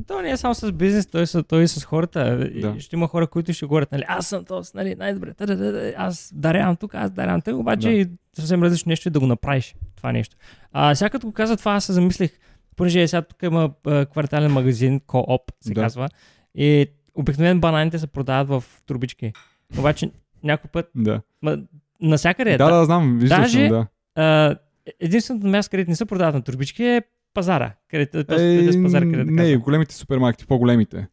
То 0.06 0.22
не 0.22 0.30
е 0.30 0.36
само 0.36 0.54
с 0.54 0.72
бизнес, 0.72 1.06
той, 1.06 1.26
са, 1.26 1.42
той 1.42 1.62
и 1.62 1.68
с 1.68 1.84
хората. 1.84 2.50
И 2.54 2.60
Да. 2.60 2.80
Ще 2.80 2.96
има 2.96 3.08
хора, 3.08 3.26
които 3.26 3.52
ще 3.52 3.66
говорят, 3.66 3.92
нали, 3.92 4.04
аз 4.08 4.26
съм 4.26 4.44
този, 4.44 4.70
нали, 4.74 4.94
най-добре, 4.94 5.32
да, 5.38 5.46
да, 5.46 5.56
да, 5.56 5.92
аз 5.96 6.32
дарявам 6.34 6.76
тук, 6.76 6.94
аз 6.94 7.10
дарявам 7.10 7.40
тук, 7.40 7.54
обаче 7.56 7.88
Да. 7.88 7.94
и 7.94 8.06
съвсем 8.32 8.62
различно 8.62 8.90
нещо 8.90 9.08
е 9.08 9.12
да 9.12 9.20
го 9.20 9.26
направиш 9.26 9.74
това 9.96 10.12
нещо. 10.12 10.36
А 10.72 10.94
сега 10.94 11.10
като 11.10 11.26
го 11.26 11.32
каза 11.32 11.56
това, 11.56 11.72
аз 11.72 11.84
се 11.84 11.92
замислих, 11.92 12.30
понеже 12.76 13.08
сега 13.08 13.22
тук 13.22 13.42
има 13.42 13.70
а, 13.86 14.06
квартален 14.06 14.52
магазин, 14.52 15.00
Co-op 15.00 15.40
се 15.60 15.72
Да. 15.72 15.80
казва, 15.80 16.08
и 16.54 16.86
обикновено 17.14 17.60
бананите 17.60 17.98
се 17.98 18.06
продават 18.06 18.48
в 18.48 18.64
турбички. 18.86 19.32
Обаче 19.78 20.10
някой 20.44 20.70
път, 20.70 20.90
Да. 20.94 21.20
ма, 21.42 21.58
насякъде 22.00 22.54
е. 22.54 22.58
Да, 22.58 22.70
да, 22.70 22.84
знам, 22.84 23.18
виждал 23.18 23.38
Даже- 23.38 23.58
съм, 23.58 23.68
да. 23.68 23.86
А, 24.22 24.56
единственото 25.00 25.46
място, 25.46 25.70
където 25.70 25.90
не 25.90 25.96
се 25.96 26.04
продават 26.04 26.34
на 26.34 26.42
турбички 26.42 26.84
е 26.84 27.02
пазара. 27.34 27.74
Където, 27.90 28.24
то, 28.24 28.34
е, 28.34 28.72
с 28.72 28.82
пазар, 28.82 29.02
където 29.02 29.30
не, 29.30 29.42
казвам. 29.42 29.60
големите 29.60 29.94
супермаркети, 29.94 30.46
по-големите 30.46 31.06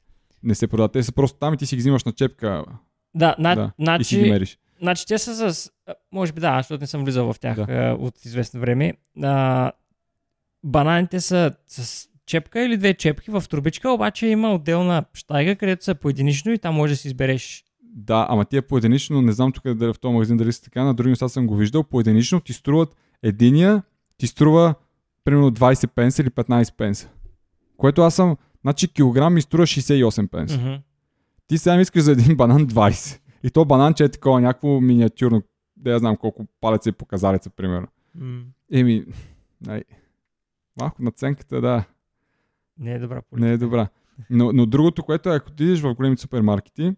не 0.43 0.55
се 0.55 0.67
продават. 0.67 0.91
Те 0.91 1.03
са 1.03 1.11
просто 1.11 1.39
там 1.39 1.53
и 1.53 1.57
ти 1.57 1.65
си 1.65 1.75
ги 1.75 1.79
взимаш 1.79 2.03
на 2.03 2.11
чепка 2.11 2.65
Да, 3.15 3.35
на, 3.39 3.55
да, 3.55 3.71
значи, 3.79 4.01
и 4.01 4.05
си 4.05 4.23
ги 4.23 4.31
мериш. 4.31 4.57
Значи 4.81 5.05
те 5.07 5.17
са 5.17 5.53
с... 5.53 5.71
Може 6.11 6.33
би 6.33 6.41
да, 6.41 6.57
защото 6.57 6.81
не 6.81 6.87
съм 6.87 7.03
влизал 7.03 7.33
в 7.33 7.39
тях 7.39 7.55
Да. 7.55 7.65
да. 7.65 7.97
от 7.99 8.25
известно 8.25 8.59
време. 8.59 8.93
А, 9.23 9.71
бананите 10.63 11.19
са 11.19 11.55
с 11.67 12.09
чепка 12.25 12.61
или 12.61 12.77
две 12.77 12.93
чепки 12.93 13.31
в 13.31 13.43
трубичка, 13.49 13.89
обаче 13.91 14.27
има 14.27 14.53
отделна 14.53 15.03
щайга, 15.13 15.55
където 15.55 15.83
са 15.83 15.95
поединично 15.95 16.51
и 16.51 16.57
там 16.57 16.75
може 16.75 16.93
да 16.93 16.97
си 16.97 17.07
избереш 17.07 17.63
Да, 17.81 18.25
ама 18.29 18.45
тия 18.45 18.61
поединично, 18.61 19.21
не 19.21 19.31
знам 19.31 19.51
тук 19.51 19.73
дали 19.73 19.93
в 19.93 19.99
този 19.99 20.13
магазин 20.13 20.37
дали 20.37 20.53
са 20.53 20.61
така, 20.63 20.83
на 20.83 20.93
други 20.93 21.09
места 21.09 21.29
съм 21.29 21.47
го 21.47 21.55
виждал, 21.55 21.83
поединично 21.83 22.39
ти 22.39 22.53
струват 22.53 22.95
единия, 23.23 23.83
ти 24.17 24.27
струва 24.27 24.75
примерно 25.29 25.51
20 25.51 25.87
пенса 25.87 26.21
или 26.21 26.29
15 26.29 26.73
пенса. 26.75 27.09
Което 27.77 28.01
аз 28.01 28.15
съм, 28.15 28.37
значи 28.61 28.87
килограм 28.87 29.33
ми 29.33 29.41
струва 29.41 29.63
68 29.63 30.27
пенса. 30.27 30.57
Мгм. 30.57 30.73
Ти 31.47 31.57
сега 31.57 31.75
ми 31.75 31.81
искаш 31.81 32.03
за 32.03 32.11
един 32.11 32.37
банан 32.37 32.67
20. 32.67 33.19
И 33.43 33.49
то 33.49 33.65
бананче 33.65 34.03
е 34.03 34.09
такова 34.09 34.41
някакво 34.41 34.81
миниатюрно, 34.81 35.41
да 35.77 35.91
я 35.91 35.99
знам 35.99 36.17
колко 36.17 36.45
палеца 36.61 36.89
и 36.89 36.93
показалеца, 36.93 37.49
примерно. 37.49 37.87
М, 38.15 38.41
Еми, 38.71 39.05
най- 39.61 39.83
малко 40.81 41.03
наценката, 41.03 41.61
да, 41.61 41.83
Не 42.77 42.93
е 42.93 42.99
добра 42.99 43.21
политика. 43.21 43.47
не 43.47 43.53
е 43.53 43.57
добра. 43.57 43.87
Но, 44.29 44.51
но 44.53 44.65
другото, 44.65 45.03
което 45.03 45.29
е, 45.29 45.35
ако 45.35 45.51
идеш 45.51 45.79
в 45.81 45.93
големите 45.95 46.21
супермаркети, 46.21 46.95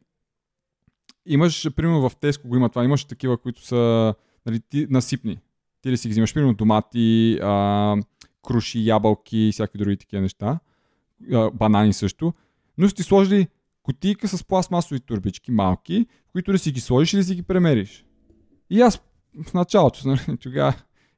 имаш, 1.25 1.69
примерно 1.75 2.09
в 2.09 2.15
Теско 2.15 2.47
го 2.47 2.55
има 2.55 2.69
това, 2.69 2.83
имаш 2.83 3.05
такива, 3.05 3.37
които 3.37 3.65
са 3.65 4.13
нали, 4.45 4.59
ти, 4.69 4.87
насипни. 4.89 5.39
Ти 5.81 5.91
да 5.91 5.97
си 5.97 6.07
ги 6.07 6.11
взимаш, 6.11 6.33
примерно 6.33 6.53
домати, 6.53 7.39
а, 7.43 7.95
круши, 8.43 8.85
ябълки 8.85 9.37
и 9.37 9.51
всякакви 9.51 9.79
други 9.79 9.97
такива 9.97 10.21
неща. 10.21 10.59
Банани 11.53 11.93
също. 11.93 12.33
Но 12.77 12.89
си 12.89 12.95
ти 12.95 13.03
сложили 13.03 13.47
кутийка 13.83 14.27
с 14.27 14.43
пластмасови 14.43 14.99
турбички, 14.99 15.51
малки, 15.51 16.05
в 16.29 16.31
които 16.31 16.51
да 16.51 16.59
си 16.59 16.71
ги 16.71 16.79
сложиш 16.79 17.13
и 17.13 17.17
да 17.17 17.23
си 17.23 17.35
ги 17.35 17.43
премериш. 17.43 18.05
И 18.69 18.81
аз 18.81 19.01
в 19.43 19.53
началото, 19.53 19.99
нали, 20.07 20.37
тогава 20.37 20.73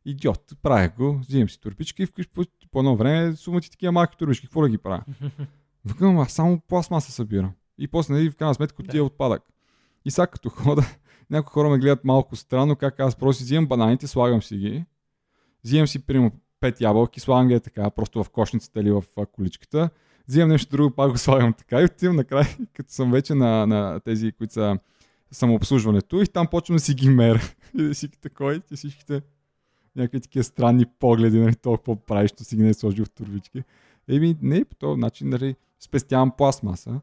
идиот, 0.06 0.54
правя 0.62 0.90
го, 0.90 1.20
взимам 1.20 1.50
си 1.50 1.62
турбички 1.62 2.04
и 2.04 2.06
в- 2.06 2.30
по, 2.34 2.44
по 2.72 2.80
едно 2.80 2.96
време 2.96 3.36
сумат 3.36 3.64
ти 3.64 3.72
такива 3.72 3.92
малки 3.92 4.18
турбички, 4.18 4.48
какво 4.48 4.62
да 4.62 4.70
ги 4.70 4.78
правя? 4.78 5.04
Викам, 5.86 6.20
аз 6.20 6.32
само 6.32 6.60
пластмаса 6.60 7.12
събирам. 7.12 7.52
И 7.78 7.88
после, 7.88 8.14
нали, 8.14 8.30
в 8.30 8.36
крайна 8.36 8.54
сметка, 8.56 8.82
отива 8.82 9.06
отпадък. 9.06 9.44
И 10.06 10.12
сега 10.12 10.28
като 10.28 10.50
хода, 10.50 10.82
някои 11.30 11.52
хора 11.52 11.70
ме 11.70 11.78
гледат 11.78 12.04
малко 12.04 12.36
странно, 12.36 12.76
как 12.76 13.00
аз 13.00 13.16
просто 13.16 13.38
си 13.38 13.44
взимам 13.44 13.68
бананите, 13.68 14.08
слагам 14.08 14.42
си 14.42 14.58
ги, 14.58 14.86
взимам 15.64 15.88
си, 15.88 16.06
примерно, 16.06 16.32
пет 16.64 16.82
ябълки, 16.82 17.20
слагам 17.20 17.48
ги 17.48 17.60
така, 17.60 17.90
просто 17.90 18.24
в 18.24 18.30
кошницата 18.30 18.80
или 18.80 18.92
в 18.92 19.04
количката, 19.32 19.90
взимам 20.28 20.50
нещо 20.50 20.72
друго, 20.72 20.96
пак 20.96 21.12
го 21.12 21.18
слагам 21.18 21.54
така 21.54 21.82
и 21.82 21.86
отивам 21.86 22.16
накрая, 22.16 22.48
като 22.74 22.94
съм 22.94 23.12
вече 23.12 23.36
на, 23.36 23.68
на 23.68 24.00
тези, 24.00 24.32
които 24.32 24.54
са 24.54 24.78
самообслужването 25.32 26.22
и 26.22 26.28
там 26.28 26.48
почвам 26.48 26.76
да 26.76 26.84
си 26.84 26.94
ги 26.94 27.10
меря. 27.10 27.42
И 27.78 27.84
да 27.84 27.96
си 27.96 28.08
такой, 28.08 28.62
и 28.72 28.76
всичките 28.76 29.22
някакви 29.96 30.22
такива 30.22 30.44
странни 30.44 30.86
погледи, 30.86 31.40
нали, 31.40 31.56
толкова 31.56 31.96
правиш, 31.96 32.32
що 32.32 32.44
си 32.44 32.56
ги 32.56 32.62
не 32.62 32.70
е 32.70 32.74
сложил 32.74 33.06
в 33.06 33.10
турбички. 33.10 33.64
Еми, 34.08 34.38
не, 34.42 34.66
по 34.66 34.76
този 34.76 35.00
начин, 35.00 35.30
нали, 35.30 35.56
спестявам 35.80 36.32
пластмаса 36.38 37.02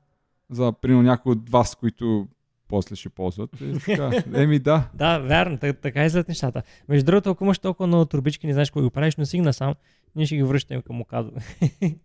за, 0.50 0.72
примерно, 0.72 1.02
някои 1.02 1.32
от 1.32 1.50
вас, 1.50 1.74
които 1.74 2.28
после 2.70 2.96
ще 2.96 3.08
ползват. 3.08 3.50
И, 3.60 3.78
така. 3.86 4.22
Еми, 4.34 4.58
да. 4.58 4.88
Да, 4.94 5.18
вярно, 5.18 5.58
та- 5.58 5.72
така 5.72 6.00
излизат 6.00 6.28
нещата. 6.28 6.62
Между 6.88 7.06
другото, 7.06 7.30
ако 7.30 7.44
имаш 7.44 7.58
толкова 7.58 7.86
много 7.86 8.04
турбички, 8.04 8.46
не 8.46 8.52
знаеш 8.52 8.70
какво 8.70 8.82
го 8.82 8.90
правиш, 8.90 9.16
но 9.16 9.26
сигна 9.26 9.52
сам, 9.52 9.74
ние 10.16 10.26
ще 10.26 10.36
ги 10.36 10.42
връщаме 10.42 10.82
към 10.82 11.00
Окадо. 11.00 11.30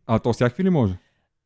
А 0.07 0.19
то 0.19 0.33
всякакви 0.33 0.63
ли 0.63 0.69
може? 0.69 0.93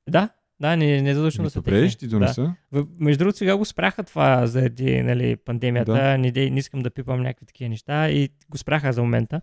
да, 0.10 0.30
да, 0.60 0.76
не, 0.76 1.02
не 1.02 1.10
е 1.10 1.14
задължително 1.14 1.44
Еми, 1.44 1.48
да 1.48 1.52
са 1.52 1.60
добре, 1.60 1.90
ще 1.90 2.00
ти 2.00 2.08
донеса. 2.08 2.56
В- 2.72 2.86
Между 3.00 3.20
другото, 3.20 3.38
сега 3.38 3.58
го 3.58 3.66
спряха 3.66 4.04
това 4.04 4.48
заради 4.48 5.02
нали, 5.02 5.36
пандемията. 5.36 5.92
Да. 5.94 6.02
Да. 6.02 6.18
Не, 6.18 6.50
не 6.50 6.60
искам 6.60 6.82
да 6.82 6.90
пипам 6.90 7.22
някакви 7.22 7.46
такива 7.46 7.70
неща 7.70 8.10
и 8.10 8.30
го 8.50 8.58
спряха 8.58 8.94
за 8.94 9.02
момента. 9.02 9.42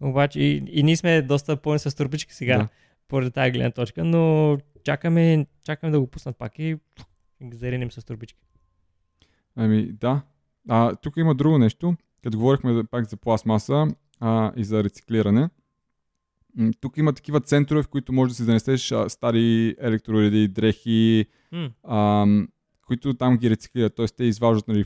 Обаче 0.00 0.40
и, 0.40 0.62
и 0.68 0.82
ние 0.82 0.96
сме 0.96 1.22
доста 1.22 1.56
пълни 1.56 1.78
с 1.78 1.96
турбички 1.96 2.34
сега, 2.34 2.52
Да. 2.52 2.62
да. 2.62 2.68
поради 3.08 3.30
тази 3.30 3.50
гледна 3.50 3.70
точка, 3.70 4.04
но 4.04 4.56
чакаме, 4.84 5.46
чакаме 5.64 5.90
да 5.92 6.00
го 6.00 6.06
пуснат 6.06 6.36
пак 6.36 6.58
и 6.58 6.76
ги 7.42 7.56
заринем 7.56 7.90
с 7.90 8.04
турбички. 8.04 8.38
Ами, 9.56 9.92
да. 9.92 10.22
А, 10.68 10.96
тук 10.96 11.16
има 11.16 11.34
друго 11.34 11.58
нещо. 11.58 11.96
Като 12.22 12.38
говорихме 12.38 12.84
пак 12.84 13.08
за 13.08 13.16
пластмаса 13.16 13.86
а, 14.20 14.52
и 14.56 14.64
за 14.64 14.84
рециклиране. 14.84 15.48
Тук 16.80 16.96
има 16.96 17.12
такива 17.12 17.40
центрове, 17.40 17.82
в 17.82 17.88
които 17.88 18.12
можеш 18.12 18.32
да 18.32 18.36
си 18.36 18.44
занесеш 18.44 18.92
а, 18.92 19.08
стари 19.08 19.76
електроуреди, 19.80 20.48
дрехи, 20.48 21.26
М, 21.52 21.70
ам, 21.88 22.48
които 22.86 23.14
там 23.14 23.36
ги 23.36 23.50
рециклират. 23.50 23.94
Т.е. 23.94 24.06
те 24.06 24.24
изваждат, 24.24 24.68
нали, 24.68 24.84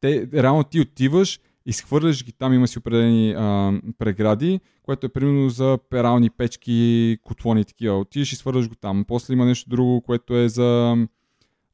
те, 0.00 0.28
реално 0.34 0.64
ти 0.64 0.80
отиваш, 0.80 1.40
изхвърляш 1.66 2.24
ги, 2.24 2.32
там 2.32 2.52
има 2.52 2.68
си 2.68 2.78
определени 2.78 3.32
ам, 3.32 3.82
прегради, 3.98 4.60
което 4.82 5.06
е 5.06 5.08
примерно 5.08 5.48
за 5.48 5.78
перални 5.90 6.30
печки, 6.30 7.18
котлони 7.24 7.60
и 7.60 7.64
такива. 7.64 7.98
Отиваш 7.98 8.32
и 8.32 8.36
свърляш 8.36 8.68
го 8.68 8.74
там. 8.74 9.04
После 9.08 9.34
има 9.34 9.44
нещо 9.44 9.70
друго, 9.70 10.02
което 10.02 10.36
е 10.36 10.48
за 10.48 10.96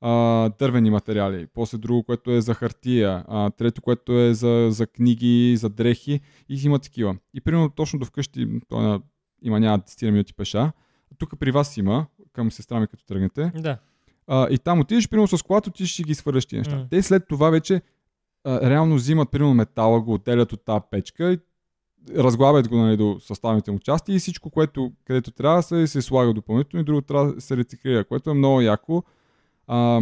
а, 0.01 0.49
дървени 0.59 0.91
материали. 0.91 1.47
После 1.55 1.79
друго, 1.79 2.03
което 2.03 2.31
е 2.31 2.41
за 2.41 2.55
хартия. 2.55 3.25
А, 3.29 3.51
трето, 3.51 3.83
което 3.83 4.21
е 4.21 4.35
за, 4.35 4.69
за 4.71 4.87
книги, 4.87 5.57
за 5.57 5.69
дрехи. 5.69 6.21
И 6.49 6.61
има 6.65 6.79
такива. 6.79 7.17
И 7.35 7.41
примерно 7.41 7.71
точно 7.71 7.99
до 7.99 8.07
вкъщи, 8.07 8.49
то 8.69 8.81
на, 8.81 9.01
има 9.43 9.61
няма 9.61 9.79
10 9.79 10.11
минути 10.11 10.35
пеша. 10.35 10.73
Тук 11.19 11.39
при 11.39 11.51
вас 11.51 11.77
има, 11.77 12.07
към 12.33 12.53
сестра 12.53 12.81
ми 12.81 12.87
като 12.87 13.05
тръгнете. 13.05 13.53
да. 13.55 13.79
А, 14.27 14.49
и 14.51 14.59
там 14.59 14.81
отидеш, 14.81 15.09
примерно 15.09 15.29
с 15.29 15.43
колата, 15.43 15.71
отидеш 15.71 15.99
и 15.99 16.05
ги 16.05 16.15
свърляш 16.15 16.47
тия 16.47 16.59
неща. 16.59 16.77
М. 16.77 16.87
Те 16.91 17.03
след 17.03 17.29
това 17.29 17.51
вече 17.51 17.83
а, 18.45 18.71
реално 18.71 18.95
взимат, 18.95 19.31
примерно 19.31 19.55
метала, 19.55 20.01
го 20.01 20.15
отделят 20.15 20.53
от 20.53 20.65
тази 20.65 20.81
печка 20.91 21.33
и 21.33 21.39
разглабят 22.17 22.69
го 22.69 22.77
нали, 22.77 22.97
до 22.97 23.17
съставните 23.21 23.71
му 23.71 23.79
части 23.79 24.13
и 24.13 24.19
всичко, 24.19 24.51
което 24.51 24.93
където 25.05 25.31
трябва 25.31 25.63
се, 25.63 25.87
се 25.87 26.03
слага 26.03 26.33
допълнително 26.33 26.81
и 26.81 26.85
друго 26.85 27.03
трябва 27.03 27.35
да 27.35 27.41
се 27.41 27.57
рециклира, 27.57 28.05
което 28.05 28.31
е 28.31 28.35
много 28.35 28.61
яко. 28.61 29.03
А, 29.67 30.01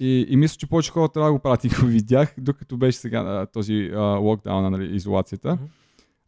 и, 0.00 0.26
и 0.28 0.36
мисля, 0.36 0.56
че 0.56 0.66
повече 0.66 0.90
хора 0.90 1.08
трябва 1.08 1.28
да 1.28 1.32
го 1.32 1.38
правят 1.38 1.64
и 1.64 1.68
го 1.80 1.86
видях, 1.86 2.34
докато 2.38 2.76
беше 2.76 2.98
сега 2.98 3.46
този 3.46 3.90
а, 3.94 4.00
локдаун, 4.00 4.70
нали, 4.70 4.96
изолацията. 4.96 5.58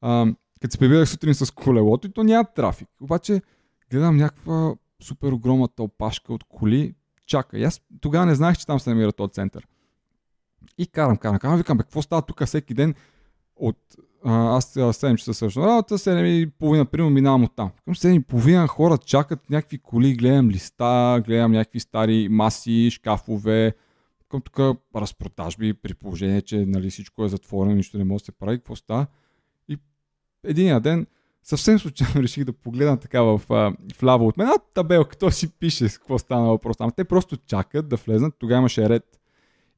А, 0.00 0.26
като 0.60 0.72
се 0.72 0.78
прибирах 0.78 1.08
сутрин 1.08 1.34
с 1.34 1.50
колелото 1.50 2.06
и 2.06 2.12
то 2.12 2.22
няма 2.22 2.44
трафик. 2.44 2.88
Обаче 3.00 3.42
гледам 3.90 4.16
някаква 4.16 4.74
супер 5.02 5.32
огромна 5.32 5.68
тълпашка 5.68 6.32
от 6.34 6.44
коли. 6.44 6.94
Чака. 7.26 7.58
И 7.58 7.64
аз 7.64 7.80
тогава 8.00 8.26
не 8.26 8.34
знаех, 8.34 8.56
че 8.56 8.66
там 8.66 8.80
се 8.80 8.90
намира 8.90 9.12
този 9.12 9.32
център. 9.32 9.66
И 10.78 10.86
карам, 10.86 11.16
карам, 11.16 11.38
карам. 11.38 11.56
Викам, 11.56 11.78
бе, 11.78 11.82
какво 11.82 12.02
става 12.02 12.22
тук 12.22 12.44
всеки 12.44 12.74
ден 12.74 12.94
от 13.56 13.78
аз 14.24 14.64
сега 14.64 14.86
7 14.86 15.16
часа 15.16 15.34
свършвам 15.34 15.64
работа, 15.64 15.98
7 15.98 16.24
и 16.24 16.50
половина, 16.50 16.84
примерно 16.84 17.10
минавам 17.10 17.44
от 17.44 17.56
там. 17.56 17.70
Към 17.84 17.94
7 17.94 18.16
и 18.16 18.20
половина 18.20 18.66
хора 18.66 18.98
чакат 18.98 19.50
някакви 19.50 19.78
коли, 19.78 20.14
гледам 20.14 20.50
листа, 20.50 21.22
гледам 21.26 21.52
някакви 21.52 21.80
стари 21.80 22.28
маси, 22.30 22.90
шкафове, 22.90 23.74
към 24.28 24.40
тук 24.40 24.78
разпродажби, 24.96 25.74
при 25.74 25.94
положение, 25.94 26.42
че 26.42 26.66
нали, 26.66 26.90
всичко 26.90 27.24
е 27.24 27.28
затворено, 27.28 27.76
нищо 27.76 27.98
не 27.98 28.04
може 28.04 28.22
да 28.22 28.24
се 28.24 28.32
прави, 28.32 28.58
какво 28.58 28.76
става. 28.76 29.06
И 29.68 29.78
един 30.44 30.80
ден 30.80 31.06
съвсем 31.42 31.78
случайно 31.78 32.14
реших 32.22 32.44
да 32.44 32.52
погледна 32.52 32.96
така 32.96 33.22
в, 33.22 33.40
а, 33.50 33.72
вляво 34.00 34.26
от 34.26 34.36
мен, 34.36 34.48
а 34.48 34.58
табелка, 34.74 35.16
то 35.16 35.30
си 35.30 35.52
пише 35.52 35.88
какво 35.88 36.18
стана 36.18 36.48
въпрос. 36.48 36.76
Ама 36.80 36.92
те 36.92 37.04
просто 37.04 37.36
чакат 37.36 37.88
да 37.88 37.96
влезнат, 37.96 38.34
тогава 38.38 38.58
имаше 38.58 38.88
ред 38.88 39.20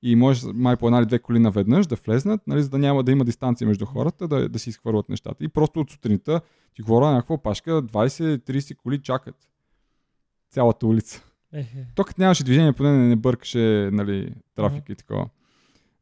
и 0.03 0.17
може 0.17 0.47
май 0.55 0.77
по 0.77 0.87
една 0.87 0.99
или 0.99 1.07
две 1.07 1.19
коли 1.19 1.39
наведнъж 1.39 1.87
да 1.87 1.97
влезнат, 1.97 2.47
нали, 2.47 2.63
за 2.63 2.69
да 2.69 2.79
няма 2.79 3.03
да 3.03 3.13
има 3.13 3.25
дистанция 3.25 3.69
между 3.69 3.87
хората, 3.87 4.29
да, 4.29 4.49
да 4.49 4.59
си 4.59 4.71
изхвърлят 4.71 5.09
нещата. 5.09 5.45
И 5.45 5.49
просто 5.49 5.81
от 5.81 5.91
сутринта 5.91 6.41
ти 6.75 6.83
говоря 6.83 7.07
на 7.07 7.13
някаква 7.13 7.39
пашка, 7.39 7.83
20-30 7.83 8.77
коли 8.77 9.03
чакат. 9.03 9.37
Цялата 10.51 10.87
улица. 10.87 11.25
Ехе. 11.53 11.87
То 11.95 12.05
като 12.05 12.21
нямаше 12.21 12.45
движение, 12.45 12.73
поне 12.73 12.93
не, 12.93 13.09
не 13.09 13.17
бъркаше 13.17 13.91
нали, 13.93 14.35
трафик 14.55 14.89
и 14.89 14.95
такова. 14.95 15.29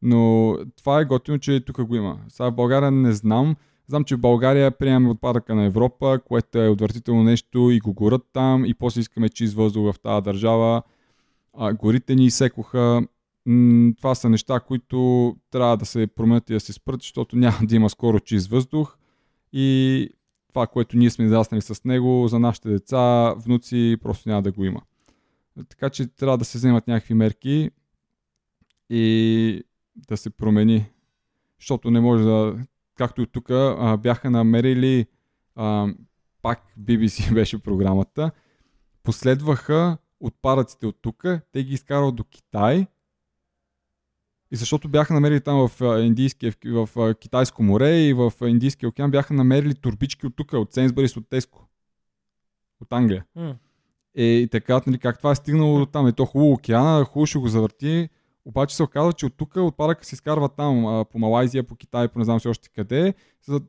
Но 0.02 0.54
това 0.76 1.00
е 1.00 1.04
готино, 1.04 1.38
че 1.38 1.60
тук 1.60 1.84
го 1.84 1.96
има. 1.96 2.18
Сега 2.28 2.50
в 2.50 2.54
България 2.54 2.90
не 2.90 3.12
знам. 3.12 3.56
Знам, 3.86 4.04
че 4.04 4.16
в 4.16 4.20
България 4.20 4.70
приемаме 4.70 5.10
отпадъка 5.10 5.54
на 5.54 5.64
Европа, 5.64 6.20
което 6.24 6.58
е 6.58 6.68
отвратително 6.68 7.22
нещо 7.22 7.70
и 7.70 7.78
го 7.78 7.92
горят 7.92 8.22
там 8.32 8.64
и 8.64 8.74
после 8.74 9.00
искаме 9.00 9.28
чист 9.28 9.54
въздух 9.54 9.92
в 9.92 10.00
тази 10.00 10.24
държава. 10.24 10.82
А, 11.58 11.72
горите 11.72 12.14
ни 12.14 12.24
изсекоха. 12.24 13.06
Това 13.96 14.14
са 14.14 14.28
неща, 14.28 14.60
които 14.60 15.36
трябва 15.50 15.76
да 15.76 15.86
се 15.86 16.06
променят 16.06 16.50
и 16.50 16.52
да 16.52 16.60
се 16.60 16.72
спрат, 16.72 17.02
защото 17.02 17.36
няма 17.36 17.58
да 17.62 17.76
има 17.76 17.90
скоро 17.90 18.20
чист 18.20 18.50
въздух. 18.50 18.96
И 19.52 20.08
това, 20.48 20.66
което 20.66 20.96
ние 20.96 21.10
сме 21.10 21.24
израснали 21.24 21.62
с 21.62 21.84
него, 21.84 22.28
за 22.28 22.38
нашите 22.38 22.68
деца, 22.68 23.34
внуци, 23.34 23.96
просто 24.02 24.28
няма 24.28 24.42
да 24.42 24.52
го 24.52 24.64
има. 24.64 24.82
Така 25.68 25.90
че 25.90 26.06
трябва 26.06 26.38
да 26.38 26.44
се 26.44 26.58
вземат 26.58 26.86
някакви 26.88 27.14
мерки 27.14 27.70
и 28.90 29.62
да 29.96 30.16
се 30.16 30.30
промени. 30.30 30.86
Защото 31.60 31.90
не 31.90 32.00
може 32.00 32.24
да. 32.24 32.66
Както 32.94 33.22
и 33.22 33.26
тук 33.26 33.48
бяха 33.98 34.30
намерили, 34.30 35.06
а, 35.54 35.88
пак 36.42 36.62
BBC 36.80 37.34
беше 37.34 37.58
програмата, 37.58 38.30
последваха 39.02 39.98
отпадъците 40.20 40.86
от 40.86 40.98
тук, 41.02 41.24
те 41.52 41.64
ги 41.64 41.74
изкарват 41.74 42.14
до 42.14 42.24
Китай. 42.24 42.86
И 44.54 44.56
защото 44.56 44.88
бяха 44.88 45.14
намерили 45.14 45.40
там 45.40 45.68
в, 45.68 46.00
Индийския, 46.02 46.52
в, 46.64 47.14
Китайско 47.14 47.62
море 47.62 48.00
и 48.00 48.12
в 48.12 48.32
Индийския 48.46 48.88
океан 48.88 49.10
бяха 49.10 49.34
намерили 49.34 49.74
турбички 49.74 50.26
от 50.26 50.36
тук, 50.36 50.52
от 50.52 50.72
Сейнсбърис, 50.72 51.16
от 51.16 51.28
Теско. 51.28 51.68
От 52.80 52.92
Англия. 52.92 53.24
Е, 54.16 54.24
и 54.24 54.48
така, 54.48 54.80
нали, 54.86 54.98
как 54.98 55.18
това 55.18 55.30
е 55.30 55.34
стигнало 55.34 55.78
до 55.78 55.86
там. 55.86 56.06
Е 56.06 56.12
то 56.12 56.26
хубаво 56.26 56.52
океана, 56.52 57.04
хубаво 57.04 57.26
ще 57.26 57.38
го 57.38 57.48
завърти, 57.48 58.08
обаче 58.44 58.76
се 58.76 58.82
оказва, 58.82 59.12
че 59.12 59.26
от 59.26 59.36
тук 59.36 59.56
отпадъка 59.56 60.04
се 60.04 60.14
изкарва 60.14 60.48
там, 60.48 61.04
по 61.12 61.18
Малайзия, 61.18 61.64
по 61.64 61.76
Китай, 61.76 62.08
по 62.08 62.18
не 62.18 62.24
знам 62.24 62.40
си 62.40 62.48
още 62.48 62.68
къде, 62.68 63.14
за 63.42 63.60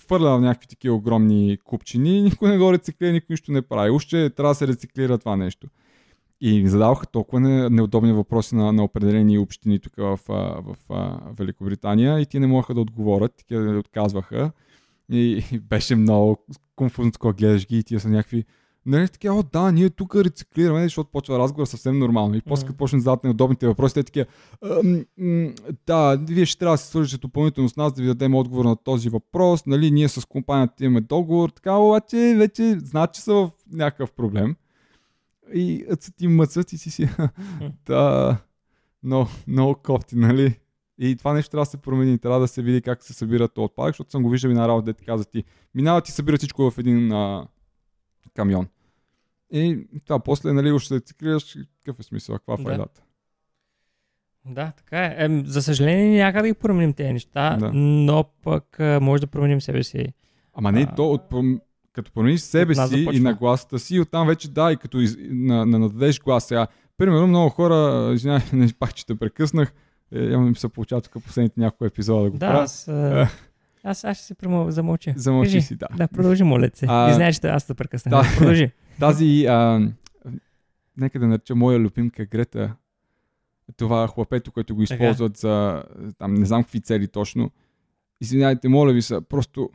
хвърля 0.00 0.38
в 0.38 0.40
някакви 0.40 0.68
такива 0.68 0.94
огромни 0.94 1.58
купчини, 1.64 2.22
никой 2.22 2.48
не 2.48 2.58
го 2.58 2.72
рециклира, 2.72 3.12
никой 3.12 3.32
нищо 3.32 3.52
не 3.52 3.62
прави. 3.62 3.90
Още 3.90 4.30
трябва 4.30 4.50
да 4.50 4.54
се 4.54 4.68
рециклира 4.68 5.18
това 5.18 5.36
нещо. 5.36 5.68
И 6.40 6.68
задаваха 6.68 7.06
толкова 7.06 7.40
не, 7.40 7.70
неудобни 7.70 8.12
въпроси 8.12 8.54
на, 8.54 8.72
на 8.72 8.84
определени 8.84 9.38
общини 9.38 9.78
тук 9.78 9.92
в, 9.96 10.18
в, 10.28 10.62
в, 10.62 10.76
в 10.88 11.16
Великобритания 11.38 12.20
и 12.20 12.26
ти 12.26 12.38
не 12.38 12.46
могаха 12.46 12.74
да 12.74 12.80
отговорят, 12.80 13.32
ти 13.48 13.56
отказваха. 13.56 14.52
И, 15.12 15.44
и 15.52 15.58
беше 15.58 15.96
много 15.96 16.46
конфузно, 16.76 17.12
когато 17.18 17.36
гледаш 17.36 17.66
ги 17.66 17.78
и 17.78 17.84
тия 17.84 18.00
са 18.00 18.08
някакви 18.08 18.44
Нали, 18.86 19.08
така, 19.08 19.32
о, 19.32 19.42
да, 19.52 19.72
ние 19.72 19.90
тук 19.90 20.16
рециклираме, 20.16 20.82
защото 20.82 21.10
почва 21.10 21.38
разговор 21.38 21.66
съвсем 21.66 21.98
нормално. 21.98 22.34
И 22.34 22.40
после, 22.40 22.66
като 22.66 22.76
почне 22.76 22.96
да 22.96 23.00
задават 23.00 23.24
неудобните 23.24 23.66
въпроси, 23.66 23.94
те 23.94 24.02
такива, 24.02 24.26
да, 25.86 26.16
вие 26.28 26.46
ще 26.46 26.58
трябва 26.58 26.74
да 26.74 26.78
се 26.78 26.86
свържете 26.86 27.20
допълнително 27.20 27.68
с 27.68 27.76
нас, 27.76 27.92
да 27.92 28.02
ви 28.02 28.08
дадем 28.08 28.34
отговор 28.34 28.64
на 28.64 28.76
този 28.76 29.08
въпрос. 29.08 29.66
Нали, 29.66 29.90
ние 29.90 30.08
с 30.08 30.26
компанията 30.26 30.84
имаме 30.84 31.00
договор, 31.00 31.48
така, 31.48 31.74
обаче 31.74 32.34
вече 32.38 32.78
знаят, 32.78 33.14
че 33.14 33.20
са 33.20 33.34
в 33.34 33.50
някакъв 33.72 34.12
проблем. 34.12 34.56
И 35.54 35.86
цъти 35.98 36.28
мъцът 36.28 36.72
и 36.72 36.78
си 36.78 36.90
си, 36.90 37.08
да, 37.86 38.36
но, 39.02 39.28
много 39.46 39.74
кофти, 39.74 40.16
нали? 40.16 40.60
И 40.98 41.16
това 41.16 41.32
нещо 41.32 41.50
трябва 41.50 41.62
да 41.62 41.70
се 41.70 41.76
промени. 41.76 42.18
Трябва 42.18 42.40
да 42.40 42.48
се 42.48 42.62
види 42.62 42.82
как 42.82 43.02
се 43.02 43.12
събират 43.12 43.58
отпадък, 43.58 43.92
защото 43.92 44.10
съм 44.10 44.22
го 44.22 44.30
виждал 44.30 44.50
и 44.50 44.54
на 44.54 44.68
работа, 44.68 44.84
де 44.84 44.92
ти 44.92 45.04
каза 45.04 45.24
ти. 45.24 45.44
Минават 45.74 46.08
и 46.08 46.12
събират 46.12 46.38
всичко 46.38 46.70
в 46.70 46.78
един 46.78 47.12
а, 47.12 47.48
камион. 48.34 48.68
И 49.52 49.86
това 50.04 50.18
после, 50.18 50.52
нали, 50.52 50.72
още 50.72 50.94
рециклираш, 50.94 51.56
какъв 51.84 52.00
е 52.00 52.02
смисъл, 52.02 52.34
каква 52.34 52.54
е 52.54 52.64
файдата? 52.64 53.02
Да, 54.46 54.72
така 54.76 55.06
е. 55.06 55.16
е. 55.18 55.42
За 55.44 55.62
съжаление, 55.62 56.18
някак 56.18 56.42
да 56.42 56.48
ги 56.48 56.54
променим 56.54 56.92
тези 56.92 57.12
неща, 57.12 57.56
да. 57.56 57.70
но 57.74 58.24
пък 58.42 58.78
може 59.00 59.20
да 59.20 59.26
променим 59.26 59.60
себе 59.60 59.82
си. 59.82 60.12
Ама 60.54 60.72
не, 60.72 60.82
а, 60.82 60.94
то 60.94 61.12
от, 61.12 61.22
като 61.92 62.12
промениш 62.12 62.40
себе 62.40 62.74
си 62.74 63.06
и 63.12 63.20
на 63.20 63.34
гласата 63.34 63.78
си, 63.78 64.00
оттам 64.00 64.26
вече 64.26 64.50
да, 64.50 64.72
и 64.72 64.76
като 64.76 65.00
из, 65.00 65.16
на, 65.20 65.66
на, 65.66 65.78
нададеш 65.78 66.20
глас 66.20 66.44
сега. 66.44 66.66
Примерно 66.96 67.26
много 67.26 67.50
хора, 67.50 68.10
извинявай, 68.14 68.68
пак, 68.78 68.94
че 68.94 69.06
те 69.06 69.14
прекъснах, 69.14 69.72
е, 70.12 70.18
явно 70.18 70.48
ми 70.48 70.54
се 70.54 70.68
получава 70.68 71.00
тук 71.00 71.24
последните 71.24 71.60
няколко 71.60 71.84
епизода 71.84 72.22
да 72.22 72.30
го 72.30 72.38
да, 72.38 72.46
правя. 72.46 72.62
Аз, 72.62 72.88
а... 72.88 73.28
Аз, 73.84 74.04
аз 74.04 74.16
ще 74.16 74.26
се 74.26 74.34
премо, 74.34 74.70
замълча. 74.70 75.14
Замълчи 75.16 75.52
Кажи. 75.52 75.62
си, 75.62 75.76
да. 75.76 75.86
Да, 75.96 76.08
продължи, 76.08 76.42
моля 76.42 76.70
се. 76.74 76.86
А, 76.88 77.10
и 77.10 77.14
знаеш, 77.14 77.36
че 77.36 77.46
аз 77.46 77.66
да 77.66 77.74
прекъсна. 77.74 78.10
Да. 78.10 78.22
Продължи. 78.38 78.70
Тази, 79.00 79.46
а, 79.46 79.90
нека 80.96 81.18
да 81.18 81.26
нареча 81.26 81.54
моя 81.54 81.78
любимка 81.78 82.24
Грета, 82.24 82.74
това 83.76 84.08
хлапето, 84.08 84.52
което 84.52 84.74
го 84.74 84.82
използват 84.82 85.32
така. 85.32 85.40
за, 85.40 85.82
там 86.18 86.34
не 86.34 86.46
знам 86.46 86.62
какви 86.62 86.80
цели 86.80 87.08
точно. 87.08 87.50
Извинявайте, 88.20 88.68
моля 88.68 88.92
ви 88.92 89.02
се, 89.02 89.20
просто 89.20 89.70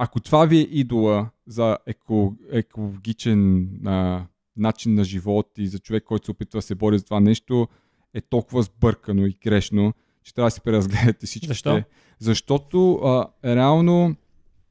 ако 0.00 0.20
това 0.20 0.44
ви 0.44 0.58
е 0.58 0.68
идола 0.70 1.30
за 1.46 1.78
еко, 1.86 2.34
екологичен 2.50 3.68
а, 3.86 4.24
начин 4.56 4.94
на 4.94 5.04
живот 5.04 5.46
и 5.58 5.66
за 5.66 5.78
човек, 5.78 6.04
който 6.04 6.24
се 6.24 6.30
опитва 6.30 6.58
да 6.58 6.62
се 6.62 6.74
бори 6.74 6.98
за 6.98 7.04
това 7.04 7.20
нещо, 7.20 7.68
е 8.14 8.20
толкова 8.20 8.62
сбъркано 8.62 9.26
и 9.26 9.36
грешно, 9.42 9.92
че 10.22 10.34
трябва 10.34 10.46
да 10.46 10.50
си 10.50 10.60
преразгледате 10.60 11.26
всички. 11.26 11.46
Защо? 11.46 11.82
Защото 12.18 12.94
а, 12.94 13.26
реално 13.44 14.16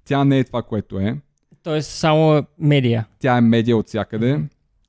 тя 0.05 0.23
не 0.23 0.39
е 0.39 0.43
това, 0.43 0.63
което 0.63 0.99
е. 0.99 1.17
Тоест 1.63 1.89
само 1.89 2.43
медия. 2.59 3.07
Тя 3.19 3.37
е 3.37 3.41
медия 3.41 3.77
от 3.77 3.87
всякъде. 3.87 4.41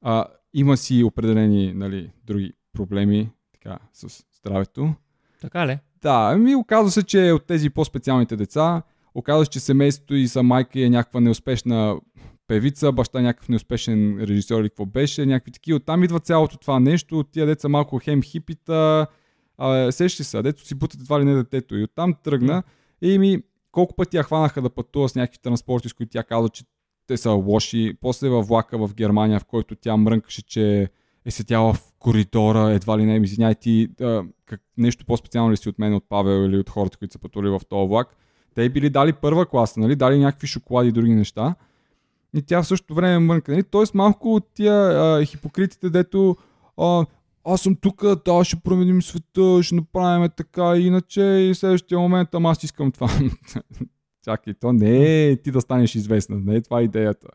А, 0.03 0.25
има 0.55 0.77
си 0.77 1.05
определени 1.05 1.73
нали, 1.75 2.11
други 2.25 2.53
проблеми 2.73 3.31
така, 3.53 3.79
с 3.93 4.25
здравето. 4.39 4.95
Така 5.41 5.67
ли? 5.67 5.79
Да, 6.03 6.37
ми 6.37 6.55
оказва 6.55 6.91
се, 6.91 7.03
че 7.03 7.33
от 7.33 7.47
тези 7.47 7.71
по-специалните 7.71 8.37
деца, 8.37 8.83
оказва 9.19 9.45
се, 9.45 9.51
че 9.51 9.61
семейството 9.61 10.15
и 10.15 10.29
са 10.29 10.43
майка 10.43 10.81
е 10.81 10.91
някаква 10.91 11.21
неуспешна 11.21 11.97
певица, 12.47 12.93
баща 12.93 13.21
някакъв 13.21 13.49
неуспешен 13.49 14.19
режисьор 14.21 14.61
или 14.61 14.69
какво 14.69 14.87
беше, 14.87 15.27
някакви 15.27 15.53
такива. 15.53 15.77
Оттам 15.77 16.05
идва 16.05 16.21
цялото 16.21 16.59
това 16.59 16.81
нещо, 16.81 17.25
тия 17.33 17.47
деца 17.47 17.69
малко 17.69 17.99
хем 17.99 18.23
хипита, 18.23 19.07
а, 19.59 19.93
сещи 19.93 20.25
се, 20.25 20.43
дето 20.43 20.67
си 20.67 20.75
бутат 20.75 21.01
едва 21.01 21.21
ли 21.21 21.25
не 21.25 21.35
детето. 21.35 21.77
И 21.77 21.83
оттам 21.83 22.15
тръгна. 22.25 22.63
И 23.03 23.19
ми, 23.19 23.43
колко 23.73 23.95
пъти 23.95 24.17
я 24.17 24.23
хванаха 24.23 24.63
да 24.63 24.71
пътува 24.71 25.09
с 25.09 25.15
някакви 25.15 25.39
транспорти, 25.43 25.89
с 25.89 25.93
които 25.93 26.11
тя 26.11 26.23
каза, 26.23 26.49
че 26.49 26.65
те 27.07 27.17
са 27.17 27.31
лоши. 27.31 27.95
После 28.01 28.29
във 28.29 28.47
влака 28.47 28.79
в 28.79 28.95
Германия, 28.95 29.41
в 29.41 29.45
който 29.45 29.77
тя 29.77 29.97
мрънкаше, 29.97 30.43
че 30.43 30.89
е 31.25 31.31
седяла 31.31 31.75
в 31.75 31.93
коридора, 31.99 32.71
едва 32.73 32.99
ли 32.99 33.05
не, 33.05 33.17
извиняй 33.17 33.55
ти, 33.55 33.89
а, 34.01 34.23
как, 34.47 34.61
нещо 34.77 35.05
по-специално 35.07 35.53
ли 35.53 35.57
си 35.57 35.69
от 35.69 35.79
мен, 35.79 35.95
от 35.95 36.09
Павел 36.09 36.47
или 36.47 36.59
от 36.59 36.71
хората, 36.71 36.99
които 36.99 37.13
са 37.13 37.19
пътували 37.19 37.51
в 37.51 37.61
този 37.69 37.89
влак. 37.89 38.17
Те 38.59 38.69
били 38.69 38.91
дали 38.91 39.13
първа 39.13 39.47
класа, 39.47 39.81
нали? 39.81 39.97
дали 39.97 40.19
някакви 40.19 40.47
шоколади 40.47 40.89
и 40.89 40.93
други 40.93 41.15
неща. 41.15 41.55
И 42.35 42.43
тя 42.43 42.63
в 42.63 42.67
същото 42.67 42.95
време 42.95 43.19
мрънка. 43.19 43.53
Нали? 43.53 43.63
Тоест 43.63 43.95
малко 43.95 44.35
от 44.35 44.47
тия 44.55 44.75
а, 44.75 45.25
хипокритите, 45.25 45.91
дето 45.91 46.37
а, 46.77 47.07
аз 47.45 47.61
съм 47.61 47.77
тук, 47.77 48.05
да, 48.25 48.45
ще 48.45 48.57
променим 48.57 49.03
света, 49.03 49.63
ще 49.63 49.75
направим 49.75 50.29
така, 50.37 50.77
иначе 50.77 51.21
и 51.21 51.55
в 51.55 51.57
следващия 51.57 51.99
момент, 51.99 52.35
ама 52.35 52.51
аз 52.51 52.65
искам 52.65 52.93
това. 52.93 53.09
Чакай, 54.25 54.55
то 54.55 54.73
не 54.73 55.27
е 55.27 55.37
ти 55.37 55.51
да 55.51 55.61
станеш 55.61 55.95
известна, 55.95 56.39
не 56.39 56.55
е 56.55 56.63
това 56.63 56.83
идеята. 56.83 57.29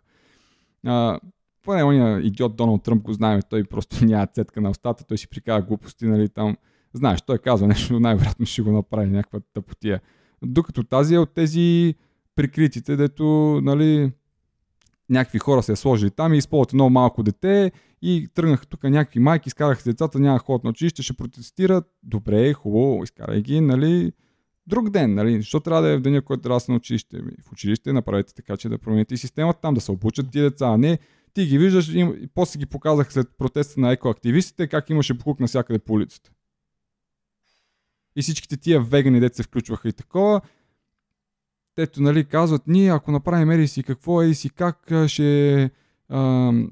А, 0.85 1.19
поне 1.63 1.83
ония 1.83 2.19
идиот 2.19 2.55
Доналд 2.55 2.83
Тръмп 2.83 3.03
го 3.03 3.13
знаем, 3.13 3.41
той 3.49 3.63
просто 3.63 4.05
няма 4.05 4.27
цетка 4.27 4.61
на 4.61 4.69
устата, 4.69 5.03
той 5.03 5.17
си 5.17 5.27
прикава 5.27 5.61
глупости, 5.61 6.05
нали, 6.05 6.29
там. 6.29 6.57
Знаеш, 6.93 7.21
той 7.21 7.37
казва 7.37 7.67
нещо, 7.67 7.99
най-вероятно 7.99 8.45
ще 8.45 8.61
го 8.61 8.71
направи 8.71 9.07
някаква 9.07 9.39
тъпотия. 9.53 10.01
Докато 10.45 10.83
тази 10.83 11.15
е 11.15 11.19
от 11.19 11.33
тези 11.33 11.95
прикритите, 12.35 12.95
дето, 12.95 13.59
нали, 13.63 14.11
някакви 15.09 15.39
хора 15.39 15.63
се 15.63 15.71
е 15.71 15.75
сложили 15.75 16.11
там 16.11 16.33
и 16.33 16.37
използват 16.37 16.73
едно 16.73 16.89
малко 16.89 17.23
дете 17.23 17.71
и 18.01 18.27
тръгнаха 18.33 18.65
тук 18.65 18.83
някакви 18.83 19.19
майки, 19.19 19.47
изкараха 19.47 19.83
децата, 19.83 20.19
няма 20.19 20.39
ход 20.39 20.63
на 20.63 20.69
училище, 20.69 21.03
ще 21.03 21.13
протестират. 21.13 21.85
Добре, 22.03 22.53
хубаво, 22.53 23.03
изкарай 23.03 23.41
ги, 23.41 23.61
нали, 23.61 24.11
друг 24.67 24.89
ден, 24.89 25.13
нали? 25.13 25.37
Защо 25.37 25.59
трябва 25.59 25.81
да 25.81 25.89
е 25.89 25.97
в 25.97 26.01
деня, 26.01 26.21
който 26.21 26.41
трябва 26.41 26.59
да 26.59 26.71
на 26.71 26.75
училище? 26.75 27.21
В 27.47 27.51
училище 27.51 27.93
направете 27.93 28.33
така, 28.33 28.57
че 28.57 28.69
да 28.69 28.77
промените 28.77 29.17
системата 29.17 29.61
там, 29.61 29.73
да 29.73 29.81
се 29.81 29.91
обучат 29.91 30.31
тия 30.31 30.43
деца, 30.43 30.65
а 30.65 30.77
не 30.77 30.99
ти 31.33 31.45
ги 31.45 31.57
виждаш 31.57 31.89
и 31.89 32.27
после 32.33 32.59
ги 32.59 32.65
показах 32.65 33.13
след 33.13 33.27
протеста 33.37 33.81
на 33.81 33.91
екоактивистите, 33.91 34.67
как 34.67 34.89
имаше 34.89 35.13
буклук 35.13 35.39
навсякъде 35.39 35.79
по 35.79 35.93
улицата. 35.93 36.31
И 38.15 38.21
всичките 38.21 38.57
тия 38.57 38.81
вегани 38.81 39.19
деца 39.19 39.35
се 39.35 39.43
включваха 39.43 39.89
и 39.89 39.93
такова. 39.93 40.41
Тето, 41.75 42.01
нали, 42.01 42.25
казват, 42.25 42.61
ние 42.67 42.91
ако 42.91 43.11
направим 43.11 43.51
ери 43.51 43.67
си 43.67 43.83
какво, 43.83 44.21
ери 44.21 44.35
си 44.35 44.49
как 44.49 44.91
ще, 45.07 45.71
ам, 46.09 46.71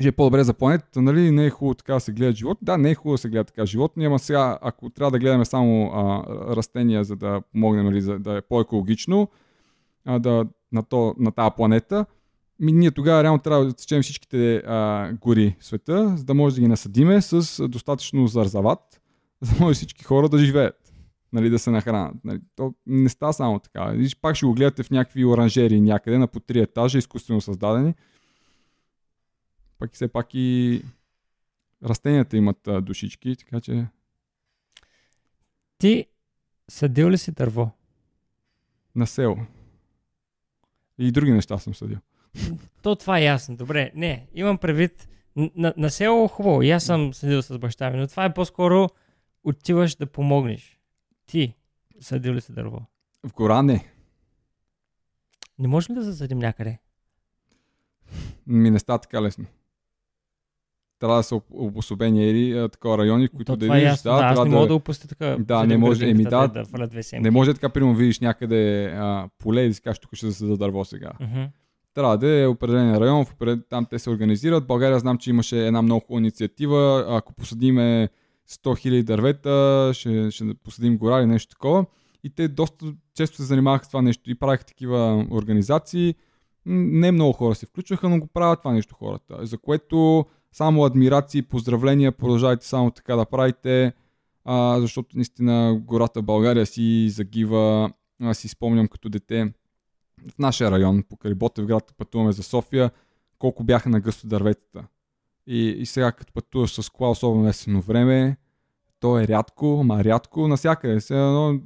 ще 0.00 0.08
е 0.08 0.12
по-добре 0.12 0.44
за 0.44 0.54
планетата, 0.54 1.02
нали? 1.02 1.30
Не 1.30 1.46
е 1.46 1.50
хубаво 1.50 1.74
така 1.74 1.94
да 1.94 2.00
се 2.00 2.12
гледа 2.12 2.32
живот. 2.32 2.58
Да, 2.62 2.78
не 2.78 2.90
е 2.90 2.94
хубаво 2.94 3.14
да 3.14 3.18
се 3.18 3.28
гледа 3.28 3.44
така 3.44 3.66
живот, 3.66 3.92
ама 3.98 4.18
сега, 4.18 4.58
ако 4.62 4.90
трябва 4.90 5.10
да 5.10 5.18
гледаме 5.18 5.44
само 5.44 5.90
а, 5.94 6.24
растения, 6.56 7.04
за 7.04 7.16
да 7.16 7.40
помогнем, 7.52 7.84
нали, 7.84 8.00
за 8.00 8.18
да 8.18 8.36
е 8.36 8.42
по-екологично 8.42 9.28
а, 10.04 10.18
да, 10.18 10.46
на, 10.72 10.82
то, 10.82 11.14
на 11.18 11.32
тази 11.32 11.50
планета, 11.56 12.06
ми, 12.60 12.72
ние 12.72 12.90
тогава 12.90 13.22
реално 13.22 13.38
трябва 13.38 13.64
да 13.64 13.70
отсечем 13.70 14.02
всичките 14.02 14.56
а, 14.56 15.12
гори 15.20 15.56
в 15.60 15.64
света, 15.64 16.16
за 16.16 16.24
да 16.24 16.34
може 16.34 16.54
да 16.54 16.60
ги 16.60 16.68
насадиме 16.68 17.22
с 17.22 17.68
достатъчно 17.68 18.26
зарзават, 18.26 19.00
за 19.40 19.54
да 19.54 19.64
може 19.64 19.74
всички 19.74 20.04
хора 20.04 20.28
да 20.28 20.38
живеят, 20.38 20.92
нали, 21.32 21.50
да 21.50 21.58
се 21.58 21.70
нахранят. 21.70 22.24
Нали. 22.24 22.40
То 22.56 22.74
не 22.86 23.08
става 23.08 23.32
само 23.32 23.58
така. 23.58 23.94
И 23.96 24.08
пак 24.20 24.36
ще 24.36 24.46
го 24.46 24.54
гледате 24.54 24.82
в 24.82 24.90
някакви 24.90 25.24
оранжери 25.24 25.80
някъде 25.80 26.18
на 26.18 26.26
по 26.26 26.40
три 26.40 26.60
етажа, 26.60 26.98
изкуствено 26.98 27.40
създадени 27.40 27.94
пък 29.78 29.94
все 29.94 30.08
пак 30.08 30.34
и 30.34 30.82
растенията 31.84 32.36
имат 32.36 32.68
а, 32.68 32.80
душички, 32.80 33.36
така 33.36 33.60
че... 33.60 33.86
Ти 35.78 36.06
съдил 36.68 37.10
ли 37.10 37.18
си 37.18 37.32
дърво? 37.32 37.70
На 38.94 39.06
село. 39.06 39.38
И 40.98 41.12
други 41.12 41.32
неща 41.32 41.58
съм 41.58 41.74
съдил. 41.74 41.98
То 42.82 42.96
това 42.96 43.18
е 43.18 43.24
ясно. 43.24 43.56
Добре, 43.56 43.92
не, 43.94 44.26
имам 44.34 44.58
предвид 44.58 45.08
на, 45.36 45.74
на 45.76 45.90
село 45.90 46.28
хубаво. 46.28 46.62
И 46.62 46.70
аз 46.70 46.84
съм 46.84 47.14
съдил 47.14 47.42
с 47.42 47.58
баща 47.58 47.90
ми, 47.90 47.98
но 47.98 48.06
това 48.06 48.24
е 48.24 48.34
по-скоро 48.34 48.88
отиваш 49.46 49.94
да 49.94 50.06
помогнеш. 50.06 50.80
Ти 51.26 51.54
съдил 52.00 52.34
ли 52.34 52.40
си 52.40 52.52
дърво? 52.52 52.80
В 53.26 53.32
гора 53.32 53.62
не. 53.62 53.92
Не 55.58 55.68
можем 55.68 55.96
ли 55.96 55.98
да 55.98 56.04
засадим 56.04 56.38
някъде? 56.38 56.78
Ми 58.46 58.70
не 58.70 58.78
става 58.78 58.98
така 58.98 59.22
лесно 59.22 59.46
трябва 60.98 61.16
да 61.16 61.22
са 61.22 61.40
обособени 61.50 62.30
или 62.30 62.68
такова 62.68 62.98
райони, 62.98 63.28
които 63.28 63.52
То, 63.52 63.56
да 63.56 63.74
видиш. 63.74 64.00
Е 64.00 64.02
да, 64.02 64.16
да, 64.16 64.22
аз 64.22 64.38
не 64.38 64.44
мога 64.44 64.60
да, 64.60 64.66
да 64.66 64.74
опусти 64.74 65.08
така. 65.08 65.36
Да, 65.40 65.66
не 65.66 65.76
може, 65.76 66.10
еми 66.10 66.24
да, 66.24 66.48
да, 66.48 66.64
да 66.64 67.20
не 67.20 67.30
може 67.30 67.54
така, 67.54 67.68
примерно, 67.68 67.94
видиш 67.94 68.20
някъде 68.20 68.84
а, 68.84 69.28
поле 69.38 69.62
и 69.62 69.68
да 69.68 69.74
си 69.74 69.82
кажеш, 69.82 69.98
тук 69.98 70.14
ще 70.14 70.26
засада 70.26 70.56
дърво 70.56 70.84
сега. 70.84 71.10
Uh-huh. 71.20 71.48
Трябва 71.94 72.18
да 72.18 72.40
е 72.42 72.46
определен 72.46 72.96
район, 72.96 73.26
там 73.68 73.86
те 73.90 73.98
се 73.98 74.10
организират. 74.10 74.64
В 74.64 74.66
България 74.66 74.98
знам, 74.98 75.18
че 75.18 75.30
имаше 75.30 75.66
една 75.66 75.82
много 75.82 76.00
хубава 76.00 76.20
инициатива. 76.20 77.04
Ако 77.08 77.34
посадиме 77.34 78.08
100 78.48 78.88
000 78.88 79.02
дървета, 79.02 79.90
ще, 79.94 80.30
ще 80.30 80.54
посадим 80.54 80.98
гора 80.98 81.18
или 81.18 81.26
нещо 81.26 81.50
такова. 81.50 81.86
И 82.24 82.30
те 82.30 82.48
доста 82.48 82.94
често 83.14 83.36
се 83.36 83.42
занимаваха 83.42 83.84
с 83.84 83.88
това 83.88 84.02
нещо 84.02 84.30
и 84.30 84.34
правиха 84.34 84.64
такива 84.64 85.26
организации. 85.30 86.14
Не 86.66 87.12
много 87.12 87.32
хора 87.32 87.54
се 87.54 87.66
включваха, 87.66 88.08
но 88.08 88.20
го 88.20 88.26
правят 88.26 88.60
това 88.60 88.72
нещо 88.72 88.94
хората. 88.94 89.46
За 89.46 89.58
което 89.58 90.26
само 90.52 90.84
адмирации, 90.84 91.42
поздравления, 91.42 92.12
продължавайте 92.12 92.66
само 92.66 92.90
така 92.90 93.16
да 93.16 93.24
правите, 93.24 93.92
а, 94.44 94.80
защото 94.80 95.16
наистина 95.16 95.80
гората 95.84 96.22
България 96.22 96.66
си 96.66 97.08
загива. 97.10 97.90
Аз 98.22 98.38
си 98.38 98.48
спомням 98.48 98.88
като 98.88 99.08
дете 99.08 99.52
в 100.30 100.38
нашия 100.38 100.70
район, 100.70 101.02
покрай 101.08 101.34
Ботевград, 101.34 101.94
пътуваме 101.98 102.32
за 102.32 102.42
София, 102.42 102.90
колко 103.38 103.64
бяха 103.64 103.88
на 103.88 104.00
гъсто 104.00 104.26
дърветата. 104.26 104.84
И, 105.46 105.68
и 105.68 105.86
сега 105.86 106.12
като 106.12 106.32
пътуваш 106.32 106.70
с 106.70 106.90
кола, 106.90 107.10
особено 107.10 107.48
есенно 107.48 107.80
време, 107.80 108.36
то 109.00 109.18
е 109.18 109.28
рядко, 109.28 109.82
ма 109.84 110.04
рядко 110.04 110.48
навсякъде. 110.48 111.00
Сега, 111.00 111.20
но, 111.20 111.60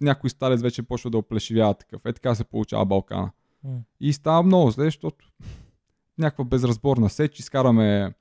някой 0.00 0.30
старец 0.30 0.62
вече 0.62 0.82
почва 0.82 1.10
да 1.10 1.18
оплешивява 1.18 1.74
такъв. 1.74 2.06
Е 2.06 2.12
така 2.12 2.34
се 2.34 2.44
получава 2.44 2.86
Балкана. 2.86 3.30
Mm. 3.66 3.78
И 4.00 4.12
става 4.12 4.42
много 4.42 4.70
зле, 4.70 4.84
защото 4.84 5.32
някаква 6.18 6.44
безразборна 6.44 7.10
сеч, 7.10 7.38
изкараме 7.38 8.14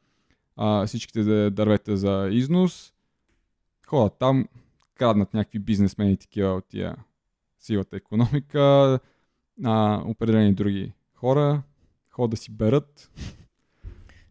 а, 0.55 0.85
всичките 0.85 1.49
дървета 1.49 1.97
за 1.97 2.29
износ. 2.31 2.93
Ходят 3.87 4.13
там, 4.19 4.47
краднат 4.95 5.33
някакви 5.33 5.59
бизнесмени 5.59 6.17
такива 6.17 6.49
от 6.49 6.65
тия 6.67 6.95
силата 7.59 7.95
економика, 7.95 8.99
а, 9.63 10.01
определени 10.05 10.53
други 10.53 10.93
хора, 11.13 11.61
ходят 12.09 12.31
да 12.31 12.37
си 12.37 12.51
берат. 12.51 13.11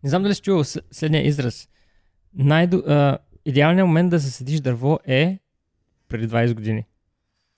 Не 0.05 0.11
знам 0.11 0.23
дали 0.23 0.35
си 0.35 0.43
чувал 0.43 0.65
следния 0.91 1.27
израз. 1.27 1.69
Най- 2.35 2.69
а, 2.87 3.19
идеалният 3.45 3.87
момент 3.87 4.11
да 4.11 4.19
заседиш 4.19 4.61
дърво 4.61 4.99
е 5.07 5.39
преди 6.09 6.29
20 6.29 6.55
години. 6.55 6.85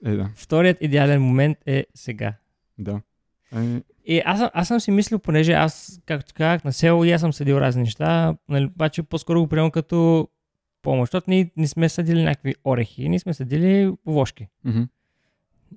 Е, 0.04 0.10
да. 0.10 0.30
Вторият 0.34 0.78
идеален 0.80 1.22
момент 1.22 1.58
е 1.66 1.86
сега. 1.94 2.34
Да. 2.78 3.00
Е... 3.56 3.82
И 4.04 4.22
аз, 4.24 4.50
аз 4.54 4.68
съм 4.68 4.80
си 4.80 4.90
мислил, 4.90 5.18
понеже 5.18 5.52
аз, 5.52 6.00
както 6.06 6.34
казах, 6.34 6.64
на 6.64 6.72
село 6.72 7.04
и 7.04 7.12
аз 7.12 7.20
съм 7.20 7.32
съдил 7.32 7.54
разни 7.54 7.82
неща, 7.82 8.36
нали, 8.48 8.64
обаче 8.64 9.02
по-скоро 9.02 9.40
го 9.40 9.48
приемам 9.48 9.70
като 9.70 10.28
помощ, 10.82 11.10
защото 11.10 11.30
ние 11.30 11.50
не 11.56 11.68
сме 11.68 11.88
съдили 11.88 12.22
някакви 12.22 12.54
орехи, 12.64 13.08
ние 13.08 13.18
сме 13.18 13.34
съдили 13.34 13.92
вошки. 14.06 14.48
Mm-hmm. 14.66 14.88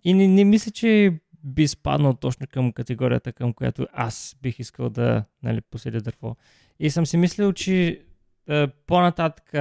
И 0.03 0.13
не, 0.13 0.27
не 0.27 0.43
мисля, 0.43 0.71
че 0.71 1.19
би 1.43 1.67
спаднал 1.67 2.13
точно 2.13 2.47
към 2.51 2.71
категорията, 2.71 3.33
към 3.33 3.53
която 3.53 3.87
аз 3.93 4.35
бих 4.41 4.59
искал 4.59 4.89
да 4.89 5.23
нали, 5.43 5.61
поседя 5.61 6.01
дърво. 6.01 6.35
И 6.79 6.89
съм 6.89 7.05
си 7.05 7.17
мислил, 7.17 7.53
че 7.53 8.01
е, 8.49 8.67
по-нататък 8.67 9.53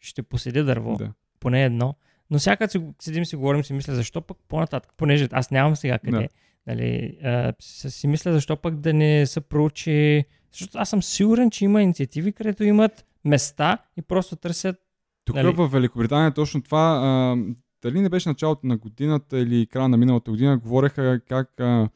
ще 0.00 0.22
поседя 0.22 0.64
дърво, 0.64 0.96
да. 0.96 1.12
поне 1.40 1.64
едно, 1.64 1.94
но 2.30 2.38
всяка 2.38 2.68
си 2.68 2.80
седим 3.00 3.26
си 3.26 3.36
говорим, 3.36 3.64
си 3.64 3.72
мисля, 3.72 3.94
защо 3.94 4.20
пък 4.20 4.38
по-нататък, 4.48 4.92
понеже 4.96 5.28
аз 5.32 5.50
нямам 5.50 5.76
сега 5.76 5.98
къде, 5.98 6.18
да. 6.18 6.28
нали, 6.66 7.18
а, 7.24 7.52
си 7.60 8.06
мисля, 8.06 8.32
защо 8.32 8.56
пък 8.56 8.76
да 8.76 8.92
не 8.92 9.26
се 9.26 9.40
проучи, 9.40 10.24
защото 10.52 10.78
аз 10.78 10.90
съм 10.90 11.02
сигурен, 11.02 11.50
че 11.50 11.64
има 11.64 11.82
инициативи, 11.82 12.32
където 12.32 12.64
имат 12.64 13.06
места 13.24 13.78
и 13.96 14.02
просто 14.02 14.36
търсят 14.36 14.76
тук 15.24 15.36
нали... 15.36 15.52
в 15.56 15.68
Великобритания 15.68 16.34
точно 16.34 16.62
това, 16.62 17.00
а, 17.02 17.36
дали 17.84 18.00
не 18.00 18.08
беше 18.08 18.28
началото 18.28 18.66
на 18.66 18.76
годината 18.76 19.38
или 19.38 19.66
края 19.66 19.88
на 19.88 19.96
миналата 19.96 20.30
година, 20.30 20.58
говореха 20.58 21.20
как 21.28 21.60
а, 21.60 21.88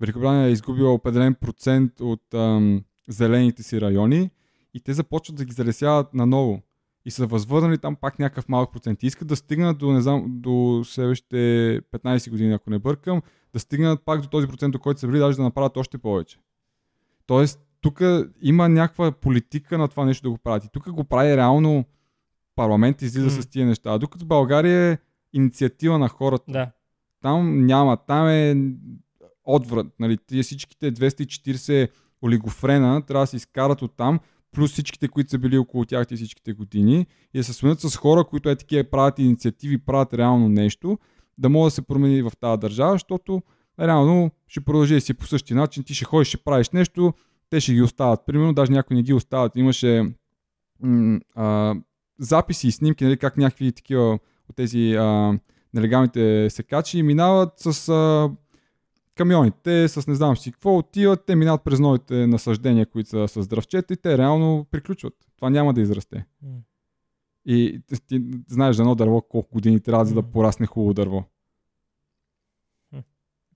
Великобритания 0.00 0.46
е 0.46 0.52
изгубила 0.52 0.92
определен 0.92 1.34
процент 1.34 2.00
от 2.00 2.34
а, 2.34 2.60
зелените 3.08 3.62
си 3.62 3.80
райони 3.80 4.30
и 4.74 4.80
те 4.80 4.92
започват 4.92 5.36
да 5.36 5.44
ги 5.44 5.52
залесяват 5.52 6.14
наново. 6.14 6.62
И 7.04 7.10
са 7.10 7.26
възвърнали 7.26 7.78
там 7.78 7.96
пак 7.96 8.18
някакъв 8.18 8.48
малък 8.48 8.72
процент. 8.72 9.02
И 9.02 9.06
искат 9.06 9.28
да 9.28 9.36
стигнат 9.36 9.78
до, 9.78 9.92
не 9.92 10.00
знам, 10.00 10.24
до 10.28 10.82
следващите 10.84 11.36
15 11.92 12.30
години, 12.30 12.52
ако 12.52 12.70
не 12.70 12.78
бъркам, 12.78 13.22
да 13.52 13.60
стигнат 13.60 14.04
пак 14.04 14.20
до 14.20 14.28
този 14.28 14.46
процент, 14.46 14.72
до 14.72 14.78
който 14.78 15.00
са 15.00 15.06
били, 15.06 15.18
даже 15.18 15.36
да 15.36 15.42
направят 15.42 15.76
още 15.76 15.98
повече. 15.98 16.38
Тоест, 17.26 17.60
тук 17.80 18.02
има 18.42 18.68
някаква 18.68 19.12
политика 19.12 19.78
на 19.78 19.88
това 19.88 20.04
нещо 20.04 20.22
да 20.22 20.30
го 20.30 20.38
правят. 20.38 20.64
И 20.64 20.68
тук 20.72 20.90
го 20.90 21.04
прави 21.04 21.36
реално 21.36 21.84
парламент 22.56 23.02
излиза 23.02 23.30
mm. 23.30 23.40
с 23.40 23.46
тия 23.46 23.66
неща. 23.66 23.92
А 23.92 23.98
докато 23.98 24.26
България 24.26 24.92
е 24.92 24.98
инициатива 25.32 25.98
на 25.98 26.08
хората. 26.08 26.52
Да. 26.52 26.70
Там 27.22 27.66
няма. 27.66 27.96
Там 28.06 28.28
е 28.28 28.56
отврат. 29.44 29.86
Нали, 29.98 30.18
тия 30.26 30.42
всичките 30.42 30.92
240 30.92 31.88
олигофрена 32.22 33.02
трябва 33.02 33.22
да 33.22 33.26
се 33.26 33.36
изкарат 33.36 33.82
от 33.82 33.96
там, 33.96 34.20
плюс 34.52 34.72
всичките, 34.72 35.08
които 35.08 35.30
са 35.30 35.38
били 35.38 35.58
около 35.58 35.84
тях 35.84 36.06
и 36.10 36.16
всичките 36.16 36.52
години 36.52 37.06
и 37.34 37.38
да 37.38 37.44
се 37.44 37.52
сменят 37.52 37.80
с 37.80 37.96
хора, 37.96 38.24
които 38.24 38.50
е 38.50 38.56
такива 38.56 38.84
правят 38.84 39.18
инициативи, 39.18 39.78
правят 39.78 40.14
реално 40.14 40.48
нещо, 40.48 40.98
да 41.38 41.48
може 41.48 41.66
да 41.66 41.70
се 41.70 41.82
промени 41.82 42.22
в 42.22 42.32
тази 42.40 42.60
държава, 42.60 42.92
защото 42.92 43.42
реално 43.80 44.30
ще 44.48 44.60
продължи 44.60 45.00
си 45.00 45.14
по 45.14 45.26
същия 45.26 45.56
начин, 45.56 45.84
ти 45.84 45.94
ще 45.94 46.04
ходиш, 46.04 46.28
ще 46.28 46.36
правиш 46.36 46.70
нещо, 46.70 47.14
те 47.50 47.60
ще 47.60 47.74
ги 47.74 47.82
остават. 47.82 48.20
Примерно, 48.26 48.54
даже 48.54 48.72
някои 48.72 48.96
не 48.96 49.02
ги 49.02 49.12
остават. 49.12 49.56
Имаше 49.56 50.12
м- 50.80 51.20
а, 51.34 51.74
записи 52.18 52.68
и 52.68 52.72
снимки, 52.72 53.04
нали, 53.04 53.16
как 53.16 53.36
някакви 53.36 53.72
такива 53.72 54.18
от 54.48 54.56
тези 54.56 54.94
а, 54.94 55.38
нелегалните 55.74 56.50
секачи 56.50 57.02
минават 57.02 57.52
с 57.56 57.88
а, 57.88 58.30
камионите, 59.14 59.88
с 59.88 60.06
не 60.06 60.14
знам 60.14 60.36
си 60.36 60.52
какво, 60.52 60.76
отиват, 60.76 61.26
те 61.26 61.36
минават 61.36 61.64
през 61.64 61.80
новите 61.80 62.26
насъждения, 62.26 62.86
които 62.86 63.10
са 63.10 63.28
с 63.28 63.48
дръвчета 63.48 63.94
и 63.94 63.96
те 63.96 64.18
реално 64.18 64.66
приключват. 64.70 65.14
Това 65.36 65.50
няма 65.50 65.74
да 65.74 65.80
израсте. 65.80 66.26
Mm. 66.44 66.58
И 67.44 67.80
ти 68.08 68.22
знаеш 68.48 68.76
за 68.76 68.82
едно 68.82 68.94
дърво 68.94 69.20
колко 69.20 69.52
години 69.52 69.80
трябва 69.80 70.04
за 70.04 70.14
да 70.14 70.22
порасне 70.22 70.66
хубаво 70.66 70.94
дърво. 70.94 71.24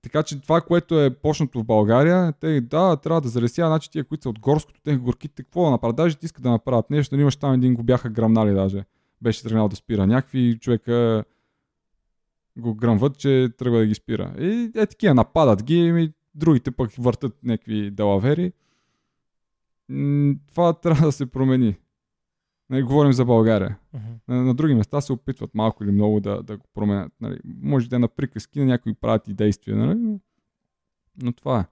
Така 0.01 0.23
че 0.23 0.41
това, 0.41 0.61
което 0.61 1.01
е 1.01 1.15
почнато 1.15 1.59
в 1.59 1.63
България, 1.63 2.33
те 2.33 2.61
да, 2.61 2.95
трябва 2.95 3.21
да 3.21 3.27
залесява, 3.27 3.69
значи 3.69 3.91
тия, 3.91 4.03
които 4.03 4.21
са 4.21 4.29
от 4.29 4.39
горското, 4.39 4.81
те 4.83 4.97
горките, 4.97 5.43
какво 5.43 5.63
да 5.63 5.71
направят? 5.71 5.95
Даже 5.95 6.15
ти 6.15 6.25
искат 6.25 6.43
да 6.43 6.49
направят 6.49 6.89
нещо, 6.89 7.15
имаш 7.15 7.35
там 7.35 7.53
един 7.53 7.73
го 7.73 7.83
бяха 7.83 8.09
грамнали 8.09 8.53
даже. 8.53 8.85
Беше 9.21 9.43
тръгнал 9.43 9.67
да 9.67 9.75
спира. 9.75 10.07
Някакви 10.07 10.59
човека 10.59 11.23
го 12.57 12.75
гръмват, 12.75 13.17
че 13.17 13.49
тръгва 13.57 13.79
да 13.79 13.85
ги 13.85 13.95
спира. 13.95 14.35
И 14.39 14.71
е 14.75 14.85
такива, 14.85 15.13
нападат 15.13 15.63
ги, 15.63 16.03
и 16.03 16.13
другите 16.35 16.71
пък 16.71 16.91
въртат 16.91 17.43
някакви 17.43 17.91
далавери. 17.91 18.53
Това 20.47 20.73
трябва 20.73 21.05
да 21.05 21.11
се 21.11 21.25
промени. 21.25 21.75
Нали, 22.69 22.83
говорим 22.83 23.13
за 23.13 23.25
България. 23.25 23.77
Uh-huh. 23.95 24.19
На, 24.27 24.43
на 24.43 24.53
други 24.53 24.73
места 24.73 25.01
се 25.01 25.13
опитват 25.13 25.55
малко 25.55 25.83
или 25.83 25.91
много 25.91 26.19
да, 26.19 26.43
да 26.43 26.57
го 26.57 26.65
променят. 26.73 27.13
Нали. 27.21 27.39
Може 27.61 27.89
да 27.89 27.95
е 27.95 27.99
на 27.99 28.07
приказки, 28.07 28.59
на 28.59 28.65
някои 28.65 28.93
правят 28.93 29.27
и 29.27 29.33
действия, 29.33 29.77
нали? 29.77 30.19
но, 31.23 31.33
това 31.33 31.59
е. 31.59 31.65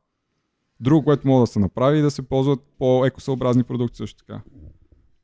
Друго, 0.80 1.04
което 1.04 1.28
може 1.28 1.42
да 1.42 1.48
се 1.48 1.60
направи, 1.60 2.00
е 2.00 2.02
да 2.02 2.12
се 2.12 2.22
ползват 2.22 2.60
по-екосъобразни 2.78 3.64
продукти 3.64 3.98
също 3.98 4.26
така. 4.26 4.42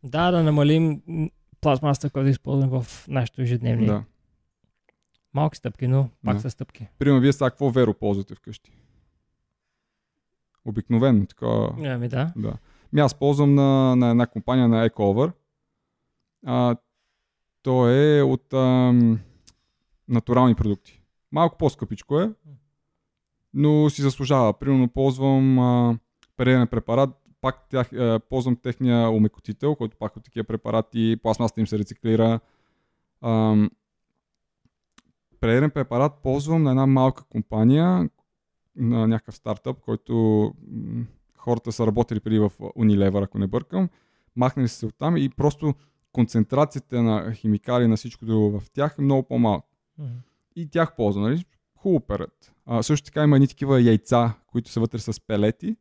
Да, 0.03 0.31
да 0.31 0.43
намалим 0.43 1.01
пластмасата, 1.61 2.09
която 2.09 2.29
използваме 2.29 2.81
в 2.81 3.07
нашето 3.07 3.41
ежедневие. 3.41 3.87
Да. 3.87 4.03
Малки 5.33 5.57
стъпки, 5.57 5.87
но 5.87 6.09
пак 6.25 6.35
да. 6.35 6.41
са 6.41 6.49
стъпки. 6.49 6.87
Примерно, 6.99 7.21
вие 7.21 7.33
сега 7.33 7.49
какво 7.49 7.69
веро 7.69 7.93
ползвате 7.93 8.35
вкъщи? 8.35 8.71
Обикновено, 10.65 11.25
така. 11.25 11.45
Ами 11.85 12.07
да. 12.07 12.33
да. 12.35 12.53
Ми 12.93 13.01
аз 13.01 13.15
ползвам 13.15 13.55
на, 13.55 13.95
на 13.95 14.09
една 14.09 14.27
компания 14.27 14.67
на 14.67 14.89
EcoOver. 14.89 15.31
А, 16.45 16.75
то 17.63 17.89
е 17.89 18.21
от 18.21 18.53
ам, 18.53 19.19
натурални 20.07 20.55
продукти. 20.55 21.01
Малко 21.31 21.57
по-скъпичко 21.57 22.19
е, 22.19 22.31
но 23.53 23.89
си 23.89 24.01
заслужава. 24.01 24.59
Примерно 24.59 24.87
ползвам 24.87 25.59
а, 25.59 25.99
перене 26.37 26.65
препарат, 26.65 27.20
пак 27.41 27.69
тях, 27.69 27.93
а, 27.93 28.19
ползвам 28.29 28.55
техния 28.55 29.09
умекотител, 29.09 29.75
който 29.75 29.97
пак 29.97 30.17
от 30.17 30.23
такива 30.23 30.43
препарати, 30.43 31.17
пластмасата 31.23 31.59
им 31.59 31.67
се 31.67 31.79
рециклира. 31.79 32.39
Ам, 33.21 33.71
пререден 35.39 35.71
препарат 35.71 36.13
ползвам 36.23 36.63
на 36.63 36.69
една 36.69 36.85
малка 36.85 37.23
компания, 37.23 38.09
на 38.75 39.07
някакъв 39.07 39.35
стартъп, 39.35 39.79
който 39.79 40.53
хората 41.37 41.71
са 41.71 41.87
работили 41.87 42.19
преди 42.19 42.39
в 42.39 42.51
Unilever, 42.59 43.23
ако 43.23 43.39
не 43.39 43.47
бъркам. 43.47 43.89
Махнали 44.35 44.67
се 44.67 44.85
оттам 44.85 45.17
и 45.17 45.29
просто 45.29 45.73
концентрацията 46.11 47.03
на 47.03 47.33
химикали 47.33 47.87
на 47.87 47.97
всичко 47.97 48.25
друго 48.25 48.59
в 48.59 48.69
тях 48.71 48.95
е 48.99 49.01
много 49.01 49.23
по-малка. 49.23 49.67
Mm-hmm. 50.01 50.17
И 50.55 50.69
тях 50.69 50.95
ползвам, 50.95 51.23
нали? 51.23 51.45
Хубаво 51.77 51.99
перат. 51.99 52.53
А, 52.65 52.83
също 52.83 53.05
така 53.05 53.23
има 53.23 53.35
едни 53.35 53.47
такива 53.47 53.81
яйца, 53.81 54.33
които 54.47 54.71
са 54.71 54.79
вътре 54.79 54.99
с 54.99 55.21
пелети. 55.27 55.75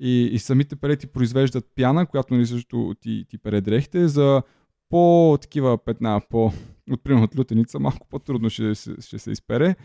И, 0.00 0.30
и 0.32 0.38
самите 0.38 0.76
пелети 0.76 1.06
произвеждат 1.06 1.64
пяна, 1.74 2.06
която 2.06 2.34
нали, 2.34 2.46
също 2.46 2.94
ти, 3.00 3.24
ти 3.28 3.38
передрехте 3.38 4.08
за 4.08 4.42
по-такива 4.88 5.78
петна, 5.78 6.20
по, 6.30 6.52
от 6.90 7.04
примерно 7.04 7.24
от 7.24 7.38
лютеница, 7.38 7.78
малко 7.78 8.06
по-трудно 8.08 8.50
ще, 8.50 8.74
ще, 8.74 9.00
ще 9.00 9.18
се 9.18 9.30
изпере, 9.30 9.76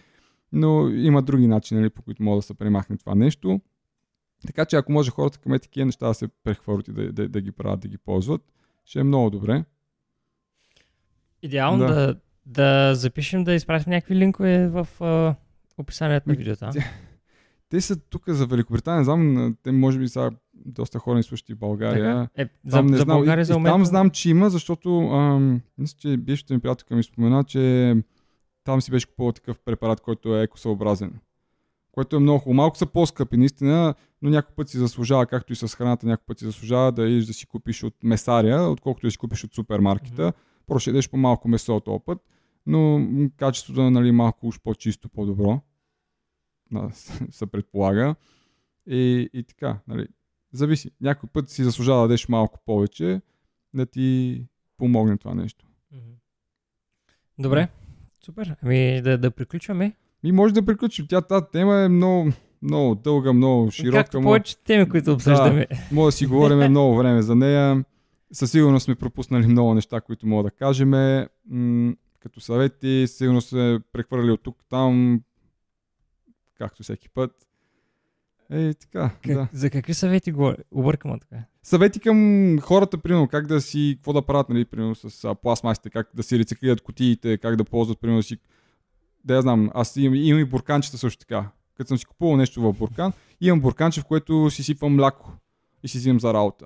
но 0.51 0.89
има 0.89 1.21
други 1.21 1.47
начини, 1.47 1.79
нали, 1.79 1.89
по 1.89 2.01
които 2.01 2.23
може 2.23 2.37
да 2.37 2.41
се 2.41 2.53
премахне 2.53 2.97
това 2.97 3.15
нещо. 3.15 3.61
Така 4.47 4.65
че 4.65 4.75
ако 4.75 4.91
може 4.91 5.11
хората 5.11 5.39
към 5.39 5.59
такива 5.59 5.85
неща 5.85 6.07
да 6.07 6.13
се 6.13 6.27
прехвърлят 6.43 6.87
и 6.87 6.91
да, 6.91 7.11
да, 7.11 7.29
да 7.29 7.41
ги 7.41 7.51
правят, 7.51 7.79
да 7.79 7.87
ги 7.87 7.97
ползват, 7.97 8.41
ще 8.85 8.99
е 8.99 9.03
много 9.03 9.29
добре. 9.29 9.63
Идеално 11.41 11.87
Да. 11.87 11.93
да. 11.95 12.15
да, 12.45 12.95
запишем 12.95 13.43
да 13.43 13.53
изпратим 13.53 13.89
някакви 13.89 14.15
линкове 14.15 14.67
в 14.67 14.87
а, 14.99 15.35
описанието 15.77 16.29
на 16.29 16.35
видеото. 16.35 16.69
Те 17.71 17.81
са 17.81 17.95
тук 17.95 18.29
за 18.29 18.45
Великобритания, 18.45 18.97
не 18.99 19.03
знам, 19.03 19.55
те 19.63 19.71
може 19.71 19.99
би 19.99 20.07
са 20.07 20.31
доста 20.65 20.99
хора 20.99 21.17
ни 21.17 21.23
слушат 21.23 21.49
и 21.49 21.55
България. 21.55 22.29
Така? 22.35 22.41
Е, 22.41 22.49
за, 22.65 22.77
Там 22.77 22.85
не 22.85 22.97
за 22.97 23.03
знам. 23.03 23.17
България 23.17 23.41
и, 23.41 23.45
за 23.45 23.53
момента. 23.53 23.73
там 23.73 23.85
знам, 23.85 24.09
че 24.09 24.29
има, 24.29 24.49
защото 24.49 24.99
ам, 24.99 25.61
мисля, 25.77 25.97
че 25.99 26.17
бившата 26.17 26.53
ми 26.53 26.59
приятелка 26.59 26.95
ми 26.95 27.03
спомена, 27.03 27.43
че 27.43 27.95
там 28.63 28.81
си 28.81 28.91
беше 28.91 29.07
купувал 29.07 29.31
такъв 29.31 29.59
препарат, 29.59 30.01
който 30.01 30.37
е 30.37 30.43
екосъобразен. 30.43 31.13
Което 31.91 32.15
е 32.15 32.19
много 32.19 32.39
хубаво. 32.39 32.53
Малко 32.53 32.77
са 32.77 32.85
по-скъпи, 32.85 33.37
наистина, 33.37 33.93
но 34.21 34.29
някой 34.29 34.55
път 34.55 34.69
си 34.69 34.77
заслужава, 34.77 35.25
както 35.25 35.53
и 35.53 35.55
с 35.55 35.67
храната, 35.67 36.07
някой 36.07 36.25
път 36.27 36.39
си 36.39 36.45
заслужава 36.45 36.91
да 36.91 37.03
идеш 37.03 37.25
да 37.25 37.33
си 37.33 37.45
купиш 37.45 37.83
от 37.83 37.95
месаря, 38.03 38.61
отколкото 38.61 39.07
да 39.07 39.11
си 39.11 39.17
купиш 39.17 39.43
от 39.43 39.53
супермаркета. 39.53 40.23
Мгм. 40.23 40.37
Просто 40.67 40.79
ще 40.79 40.89
ядеш 40.89 41.09
по-малко 41.09 41.47
месо 41.47 41.79
този 41.79 41.99
път, 42.05 42.17
но 42.65 43.07
качеството 43.37 43.81
е 43.81 43.89
нали, 43.89 44.11
малко 44.11 44.47
уж 44.47 44.59
по-чисто, 44.63 45.09
по-добро. 45.09 45.59
Да, 46.71 46.89
се 47.31 47.45
предполага. 47.45 48.15
И, 48.87 49.29
и 49.33 49.43
така, 49.43 49.79
нали, 49.87 50.07
зависи. 50.53 50.91
Някой 51.01 51.29
път 51.33 51.49
си 51.49 51.63
заслужава 51.63 52.01
да 52.01 52.07
дадеш 52.07 52.27
малко 52.27 52.59
повече, 52.65 53.21
да 53.73 53.85
ти 53.85 54.45
помогне 54.77 55.17
това 55.17 55.35
нещо. 55.35 55.65
Добре, 57.39 57.67
супер. 58.25 58.55
Ами 58.61 59.01
да, 59.01 59.17
да 59.17 59.31
приключваме. 59.31 59.93
И 60.23 60.31
може 60.31 60.53
да 60.53 60.65
приключим. 60.65 61.07
Тя 61.09 61.21
тази 61.21 61.45
тема 61.51 61.75
е 61.75 61.89
много, 61.89 62.31
много 62.61 62.95
дълга, 62.95 63.33
много 63.33 63.71
широка. 63.71 63.97
Както 63.97 64.21
повече 64.21 64.57
теми, 64.57 64.89
които 64.89 65.11
обсъждаме. 65.13 65.67
може 65.91 66.13
да 66.13 66.17
си 66.17 66.25
говорим 66.25 66.57
много 66.69 66.95
време 66.95 67.21
за 67.21 67.35
нея. 67.35 67.85
Със 68.31 68.51
сигурност 68.51 68.85
сме 68.85 68.95
пропуснали 68.95 69.47
много 69.47 69.73
неща, 69.73 70.01
които 70.01 70.27
мога 70.27 70.43
да 70.43 70.51
кажем. 70.51 70.89
М- 70.89 71.93
като 72.19 72.39
съвети, 72.39 73.05
сигурно 73.07 73.41
се 73.41 73.79
прехвърли 73.93 74.31
от 74.31 74.43
тук 74.43 74.57
там, 74.69 75.21
както 76.61 76.83
всеки 76.83 77.09
път. 77.09 77.31
Е, 78.51 78.73
така, 78.73 79.09
Как, 79.23 79.33
да. 79.33 79.47
За 79.53 79.69
какви 79.69 79.93
съвети 79.93 80.31
говори? 80.31 80.57
Объркам 80.71 81.19
така. 81.19 81.35
Съвети 81.63 81.99
към 81.99 82.57
хората, 82.61 82.97
примерно, 82.97 83.27
как 83.27 83.47
да 83.47 83.61
си, 83.61 83.93
какво 83.97 84.13
да 84.13 84.21
правят, 84.21 84.49
нали, 84.49 84.65
примерно, 84.65 84.95
с 84.95 85.23
а, 85.23 85.35
пластмасите, 85.35 85.89
как 85.89 86.09
да 86.13 86.23
си 86.23 86.39
рециклират 86.39 86.81
кутиите, 86.81 87.37
как 87.37 87.55
да 87.55 87.63
ползват, 87.63 87.99
примерно, 88.01 88.23
си, 88.23 88.37
да 89.25 89.35
я 89.35 89.41
знам, 89.41 89.71
аз 89.73 89.95
имам, 89.97 90.15
имам 90.15 90.41
и 90.41 90.45
бурканчета 90.45 90.97
също 90.97 91.19
така. 91.19 91.49
Като 91.77 91.87
съм 91.87 91.97
си 91.97 92.05
купувал 92.05 92.37
нещо 92.37 92.61
в 92.61 92.73
буркан, 92.73 93.13
имам 93.41 93.61
бурканче, 93.61 94.01
в 94.01 94.05
което 94.05 94.49
си 94.49 94.63
сипвам 94.63 94.95
мляко 94.95 95.31
и 95.83 95.87
си 95.87 95.97
взимам 95.97 96.19
за 96.19 96.33
работа. 96.33 96.65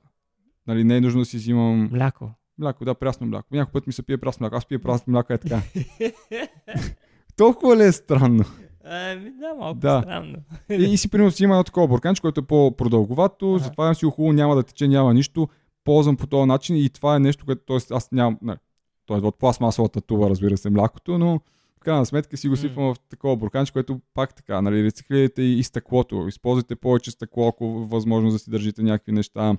Нали, 0.68 0.84
не 0.84 0.98
е 0.98 1.02
нужно 1.02 1.22
да 1.22 1.26
си 1.26 1.38
взимам 1.38 1.89
Мляко. 1.91 2.32
мляко, 2.58 2.86
да, 2.86 2.96
прясно 2.96 3.28
мляко. 3.28 3.48
Някой 3.52 3.72
път 3.72 3.88
ми 3.88 3.93
се 3.93 4.04
пие 4.04 4.18
прясно 4.18 4.43
мляко, 4.43 4.56
аз 4.56 4.66
пия 4.66 4.80
прясно 4.82 5.12
мляко 5.14 5.34
е 5.34 5.38
така. 5.38 5.62
Толкова 7.38 7.78
ли 7.78 7.84
е 7.84 7.91
странно? 7.91 8.43
Ами 8.86 9.31
да, 9.31 9.53
малко 9.59 9.79
Да. 9.79 10.01
странно. 10.03 10.36
И, 10.69 10.73
и 10.83 10.97
си 10.97 11.09
примерно 11.09 11.31
си 11.31 11.43
има 11.43 11.53
едно 11.53 11.63
такова 11.63 11.88
бурканче, 11.88 12.21
което 12.21 12.41
е 12.41 12.45
по-продълговато, 12.45 13.49
Ага. 13.55 13.63
затова 13.63 13.93
си 13.93 14.05
хубаво, 14.05 14.33
няма 14.33 14.55
да 14.55 14.63
тече, 14.63 14.88
няма 14.88 15.13
нищо. 15.13 15.47
Ползвам 15.83 16.17
по 16.17 16.27
този 16.27 16.47
начин 16.47 16.75
и 16.75 16.89
това 16.89 17.15
е 17.15 17.19
нещо, 17.19 17.45
което 17.45 17.61
т.е. 17.65 17.93
аз 17.95 18.11
нямам. 18.11 18.38
Не, 18.41 18.57
то 19.05 19.15
е 19.15 19.19
от 19.19 19.39
пластмасовата 19.39 20.01
туба, 20.01 20.29
разбира 20.29 20.57
се, 20.57 20.69
млякото, 20.69 21.17
но 21.17 21.39
в 21.77 21.79
крайна 21.79 22.05
сметка 22.05 22.38
си 22.38 22.49
го 22.49 22.55
сипвам 22.55 22.93
в 22.93 22.99
такова 22.99 23.36
бурканче, 23.38 23.73
което 23.73 24.01
пак 24.13 24.36
така, 24.36 24.61
нали, 24.61 24.83
рециклирайте 24.83 25.41
и, 25.41 25.59
и 25.59 25.63
стъклото. 25.63 26.27
Използвайте 26.27 26.75
повече 26.75 27.11
стъкло, 27.11 27.47
ако 27.47 27.67
възможно 27.67 28.31
да 28.31 28.39
си 28.39 28.49
държите 28.49 28.83
някакви 28.83 29.11
неща. 29.11 29.57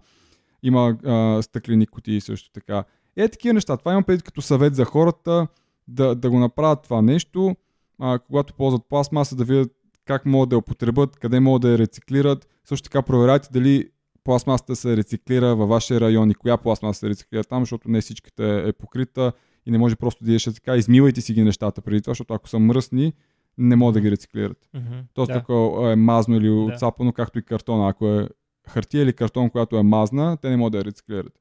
Има 0.62 0.96
а, 1.04 1.42
стъклени 1.42 1.86
кутии 1.86 2.20
също 2.20 2.50
така. 2.52 2.84
Е, 3.16 3.28
такива 3.28 3.54
неща. 3.54 3.76
Това 3.76 3.92
имам 3.92 4.04
предвид 4.04 4.22
като 4.22 4.42
съвет 4.42 4.74
за 4.74 4.84
хората 4.84 5.46
да, 5.88 6.14
да 6.14 6.30
го 6.30 6.38
направят 6.38 6.82
това 6.82 7.02
нещо, 7.02 7.56
а, 7.98 8.18
когато 8.18 8.54
ползват 8.54 8.82
пластмаса, 8.88 9.36
да 9.36 9.44
видят 9.44 9.72
как 10.04 10.26
могат 10.26 10.48
да 10.48 10.54
я 10.56 10.58
употребят, 10.58 11.16
къде 11.16 11.40
могат 11.40 11.62
да 11.62 11.70
я 11.70 11.78
рециклират. 11.78 12.48
Също 12.64 12.84
така 12.84 13.02
проверяйте 13.02 13.48
дали 13.52 13.88
пластмасата 14.24 14.76
се 14.76 14.96
рециклира 14.96 15.56
във 15.56 15.68
вашия 15.68 16.00
район 16.00 16.30
и 16.30 16.34
коя 16.34 16.56
пластмаса 16.56 17.00
се 17.00 17.08
рециклира 17.08 17.44
там, 17.44 17.62
защото 17.62 17.90
не 17.90 18.00
всичката 18.00 18.64
е 18.66 18.72
покрита 18.72 19.32
и 19.66 19.70
не 19.70 19.78
може 19.78 19.96
просто 19.96 20.24
да 20.24 20.30
идеш 20.30 20.44
така. 20.44 20.76
Измивайте 20.76 21.20
си 21.20 21.34
ги 21.34 21.42
нещата 21.42 21.82
преди 21.82 22.02
това, 22.02 22.10
защото 22.10 22.34
ако 22.34 22.48
са 22.48 22.58
мръсни, 22.58 23.12
не 23.58 23.76
могат 23.76 23.94
да 23.94 24.00
ги 24.00 24.10
рециклират. 24.10 24.68
Мгм. 24.74 24.94
Тоест, 25.14 25.32
Да. 25.32 25.38
ако 25.38 25.80
е 25.88 25.96
мазно 25.96 26.36
или 26.36 26.50
отцапано, 26.50 27.12
както 27.12 27.38
и 27.38 27.42
картона. 27.42 27.88
Ако 27.88 28.08
е 28.08 28.28
хартия 28.68 29.02
или 29.02 29.12
картон, 29.12 29.50
която 29.50 29.76
е 29.76 29.82
мазна, 29.82 30.36
те 30.36 30.50
не 30.50 30.56
могат 30.56 30.72
да 30.72 30.78
я 30.78 30.84
рециклират. 30.84 31.32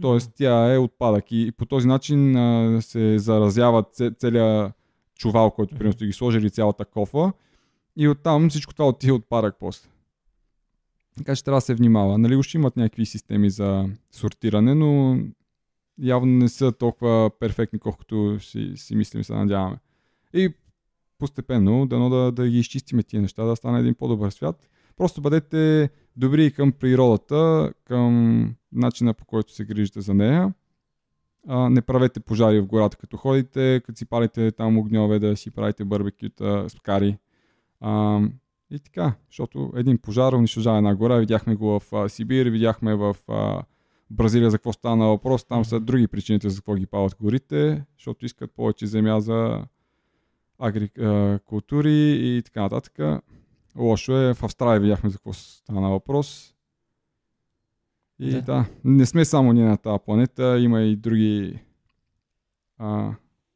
Тоест, 0.00 0.32
тя 0.36 0.74
е 0.74 0.78
отпадък 0.78 1.32
и, 1.32 1.42
и 1.46 1.52
по 1.52 1.66
този 1.66 1.88
начин 1.88 2.36
а, 2.36 2.78
се 2.82 3.18
заразява 3.18 3.84
це, 3.92 4.10
целият 4.10 4.72
чувал, 5.20 5.50
който 5.50 5.74
примерно 5.74 5.92
сте 5.92 6.06
ги 6.06 6.12
сложили 6.12 6.50
цялата 6.50 6.84
кофа 6.84 7.32
и 7.96 8.08
оттам 8.08 8.50
всичко 8.50 8.74
това 8.74 8.88
отива 8.88 9.16
отпадък 9.16 9.56
после. 9.60 9.88
Така 11.16 11.36
че 11.36 11.44
трябва 11.44 11.56
да 11.56 11.60
се 11.60 11.74
внимава. 11.74 12.18
Нали, 12.18 12.36
уж 12.36 12.54
имат 12.54 12.76
някакви 12.76 13.06
системи 13.06 13.50
за 13.50 13.88
сортиране, 14.12 14.74
но 14.74 15.18
явно 15.98 16.32
не 16.32 16.48
са 16.48 16.72
толкова 16.72 17.30
перфектни, 17.40 17.78
колкото 17.78 18.40
си, 18.40 18.72
си 18.76 18.96
мислим, 18.96 19.24
се 19.24 19.34
надяваме. 19.34 19.76
И 20.34 20.54
постепенно 21.18 21.86
дано 21.86 22.10
да, 22.10 22.32
да 22.32 22.48
ги 22.48 22.58
изчистиме 22.58 23.02
тия 23.02 23.22
неща, 23.22 23.44
да 23.44 23.56
стане 23.56 23.80
един 23.80 23.94
по-добър 23.94 24.30
свят. 24.30 24.68
Просто 24.96 25.20
бъдете 25.20 25.90
добри 26.16 26.52
към 26.52 26.72
природата, 26.72 27.72
към 27.84 28.54
начина 28.72 29.14
по 29.14 29.24
който 29.24 29.52
се 29.52 29.64
грижите 29.64 30.00
за 30.00 30.14
нея. 30.14 30.52
А, 31.48 31.70
не 31.70 31.82
правете 31.82 32.20
пожари 32.20 32.60
в 32.60 32.66
гората 32.66 32.96
като 32.96 33.16
ходите, 33.16 33.82
като 33.84 33.98
си 33.98 34.06
палите 34.06 34.52
там 34.52 34.78
огньове, 34.78 35.18
да 35.18 35.36
си 35.36 35.50
правите 35.50 35.84
барбекюта 35.84 36.64
с 36.68 36.74
кари. 36.74 37.18
А, 37.80 38.20
и 38.70 38.78
така, 38.78 39.12
защото 39.30 39.72
един 39.76 39.98
пожар 39.98 40.32
унищожава 40.32 40.78
една 40.78 40.94
гора. 40.94 41.16
Видяхме 41.16 41.54
го 41.54 41.80
в 41.80 41.92
а, 41.92 42.08
Сибир, 42.08 42.46
видяхме 42.46 42.94
в 42.94 43.16
а, 43.28 43.62
Бразилия 44.10 44.50
за 44.50 44.58
какво 44.58 44.72
стана 44.72 45.06
въпрос. 45.06 45.44
Там 45.44 45.64
са 45.64 45.80
други 45.80 46.08
причините 46.08 46.48
за 46.48 46.56
какво 46.56 46.74
ги 46.74 46.86
палят 46.86 47.16
горите, 47.20 47.84
защото 47.98 48.26
искат 48.26 48.50
повече 48.50 48.86
земя 48.86 49.20
за 49.20 49.64
агрикултури 50.58 52.18
и 52.20 52.42
така 52.44 52.62
нататък. 52.62 53.22
Лошо 53.76 54.16
е, 54.16 54.34
в 54.34 54.42
Австралия 54.42 54.80
видяхме 54.80 55.10
за 55.10 55.16
какво 55.16 55.32
стана 55.32 55.90
въпрос. 55.90 56.54
И 58.20 58.30
да. 58.30 58.42
Да. 58.42 58.66
не 58.84 59.06
сме 59.06 59.24
само 59.24 59.52
ние 59.52 59.64
на 59.64 59.76
тази 59.76 59.98
планета, 60.04 60.58
има 60.60 60.82
и 60.82 60.96
други 60.96 61.58
а, 62.78 63.14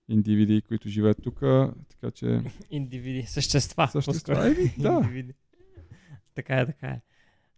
индивиди, 0.08 0.62
които 0.62 0.88
живеят 0.88 1.22
тук, 1.22 1.40
така 1.88 2.10
че 2.14 2.40
Индивиди, 2.70 3.22
същества. 3.22 3.88
същества. 3.88 4.46
Еми, 4.46 4.74
да, 4.78 4.92
Индивиди. 4.92 5.32
Така 6.34 6.60
е, 6.60 6.66
така 6.66 6.86
е. 6.86 7.00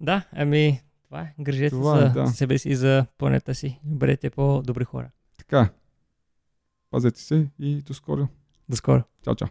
Да, 0.01 0.29
ами 0.33 0.81
това 1.05 1.21
е. 1.21 1.35
Грижете 1.41 1.71
Това 1.71 1.99
за 1.99 2.07
е, 2.07 2.09
да. 2.09 2.27
себе 2.27 2.59
си 2.59 2.69
и 2.69 2.77
за 2.77 3.07
планета 3.19 3.55
си. 3.55 3.81
Бъдете 3.85 4.31
по-добри 4.31 4.85
хора. 4.85 5.11
така. 5.39 5.61
е. 5.61 5.69
Пазете 6.91 7.21
се 7.21 7.47
и 7.59 7.83
до 7.83 7.95
скоро. 7.95 8.29
До 8.69 8.77
скоро. 8.77 9.03
Чао, 9.25 9.35
чао. 9.35 9.49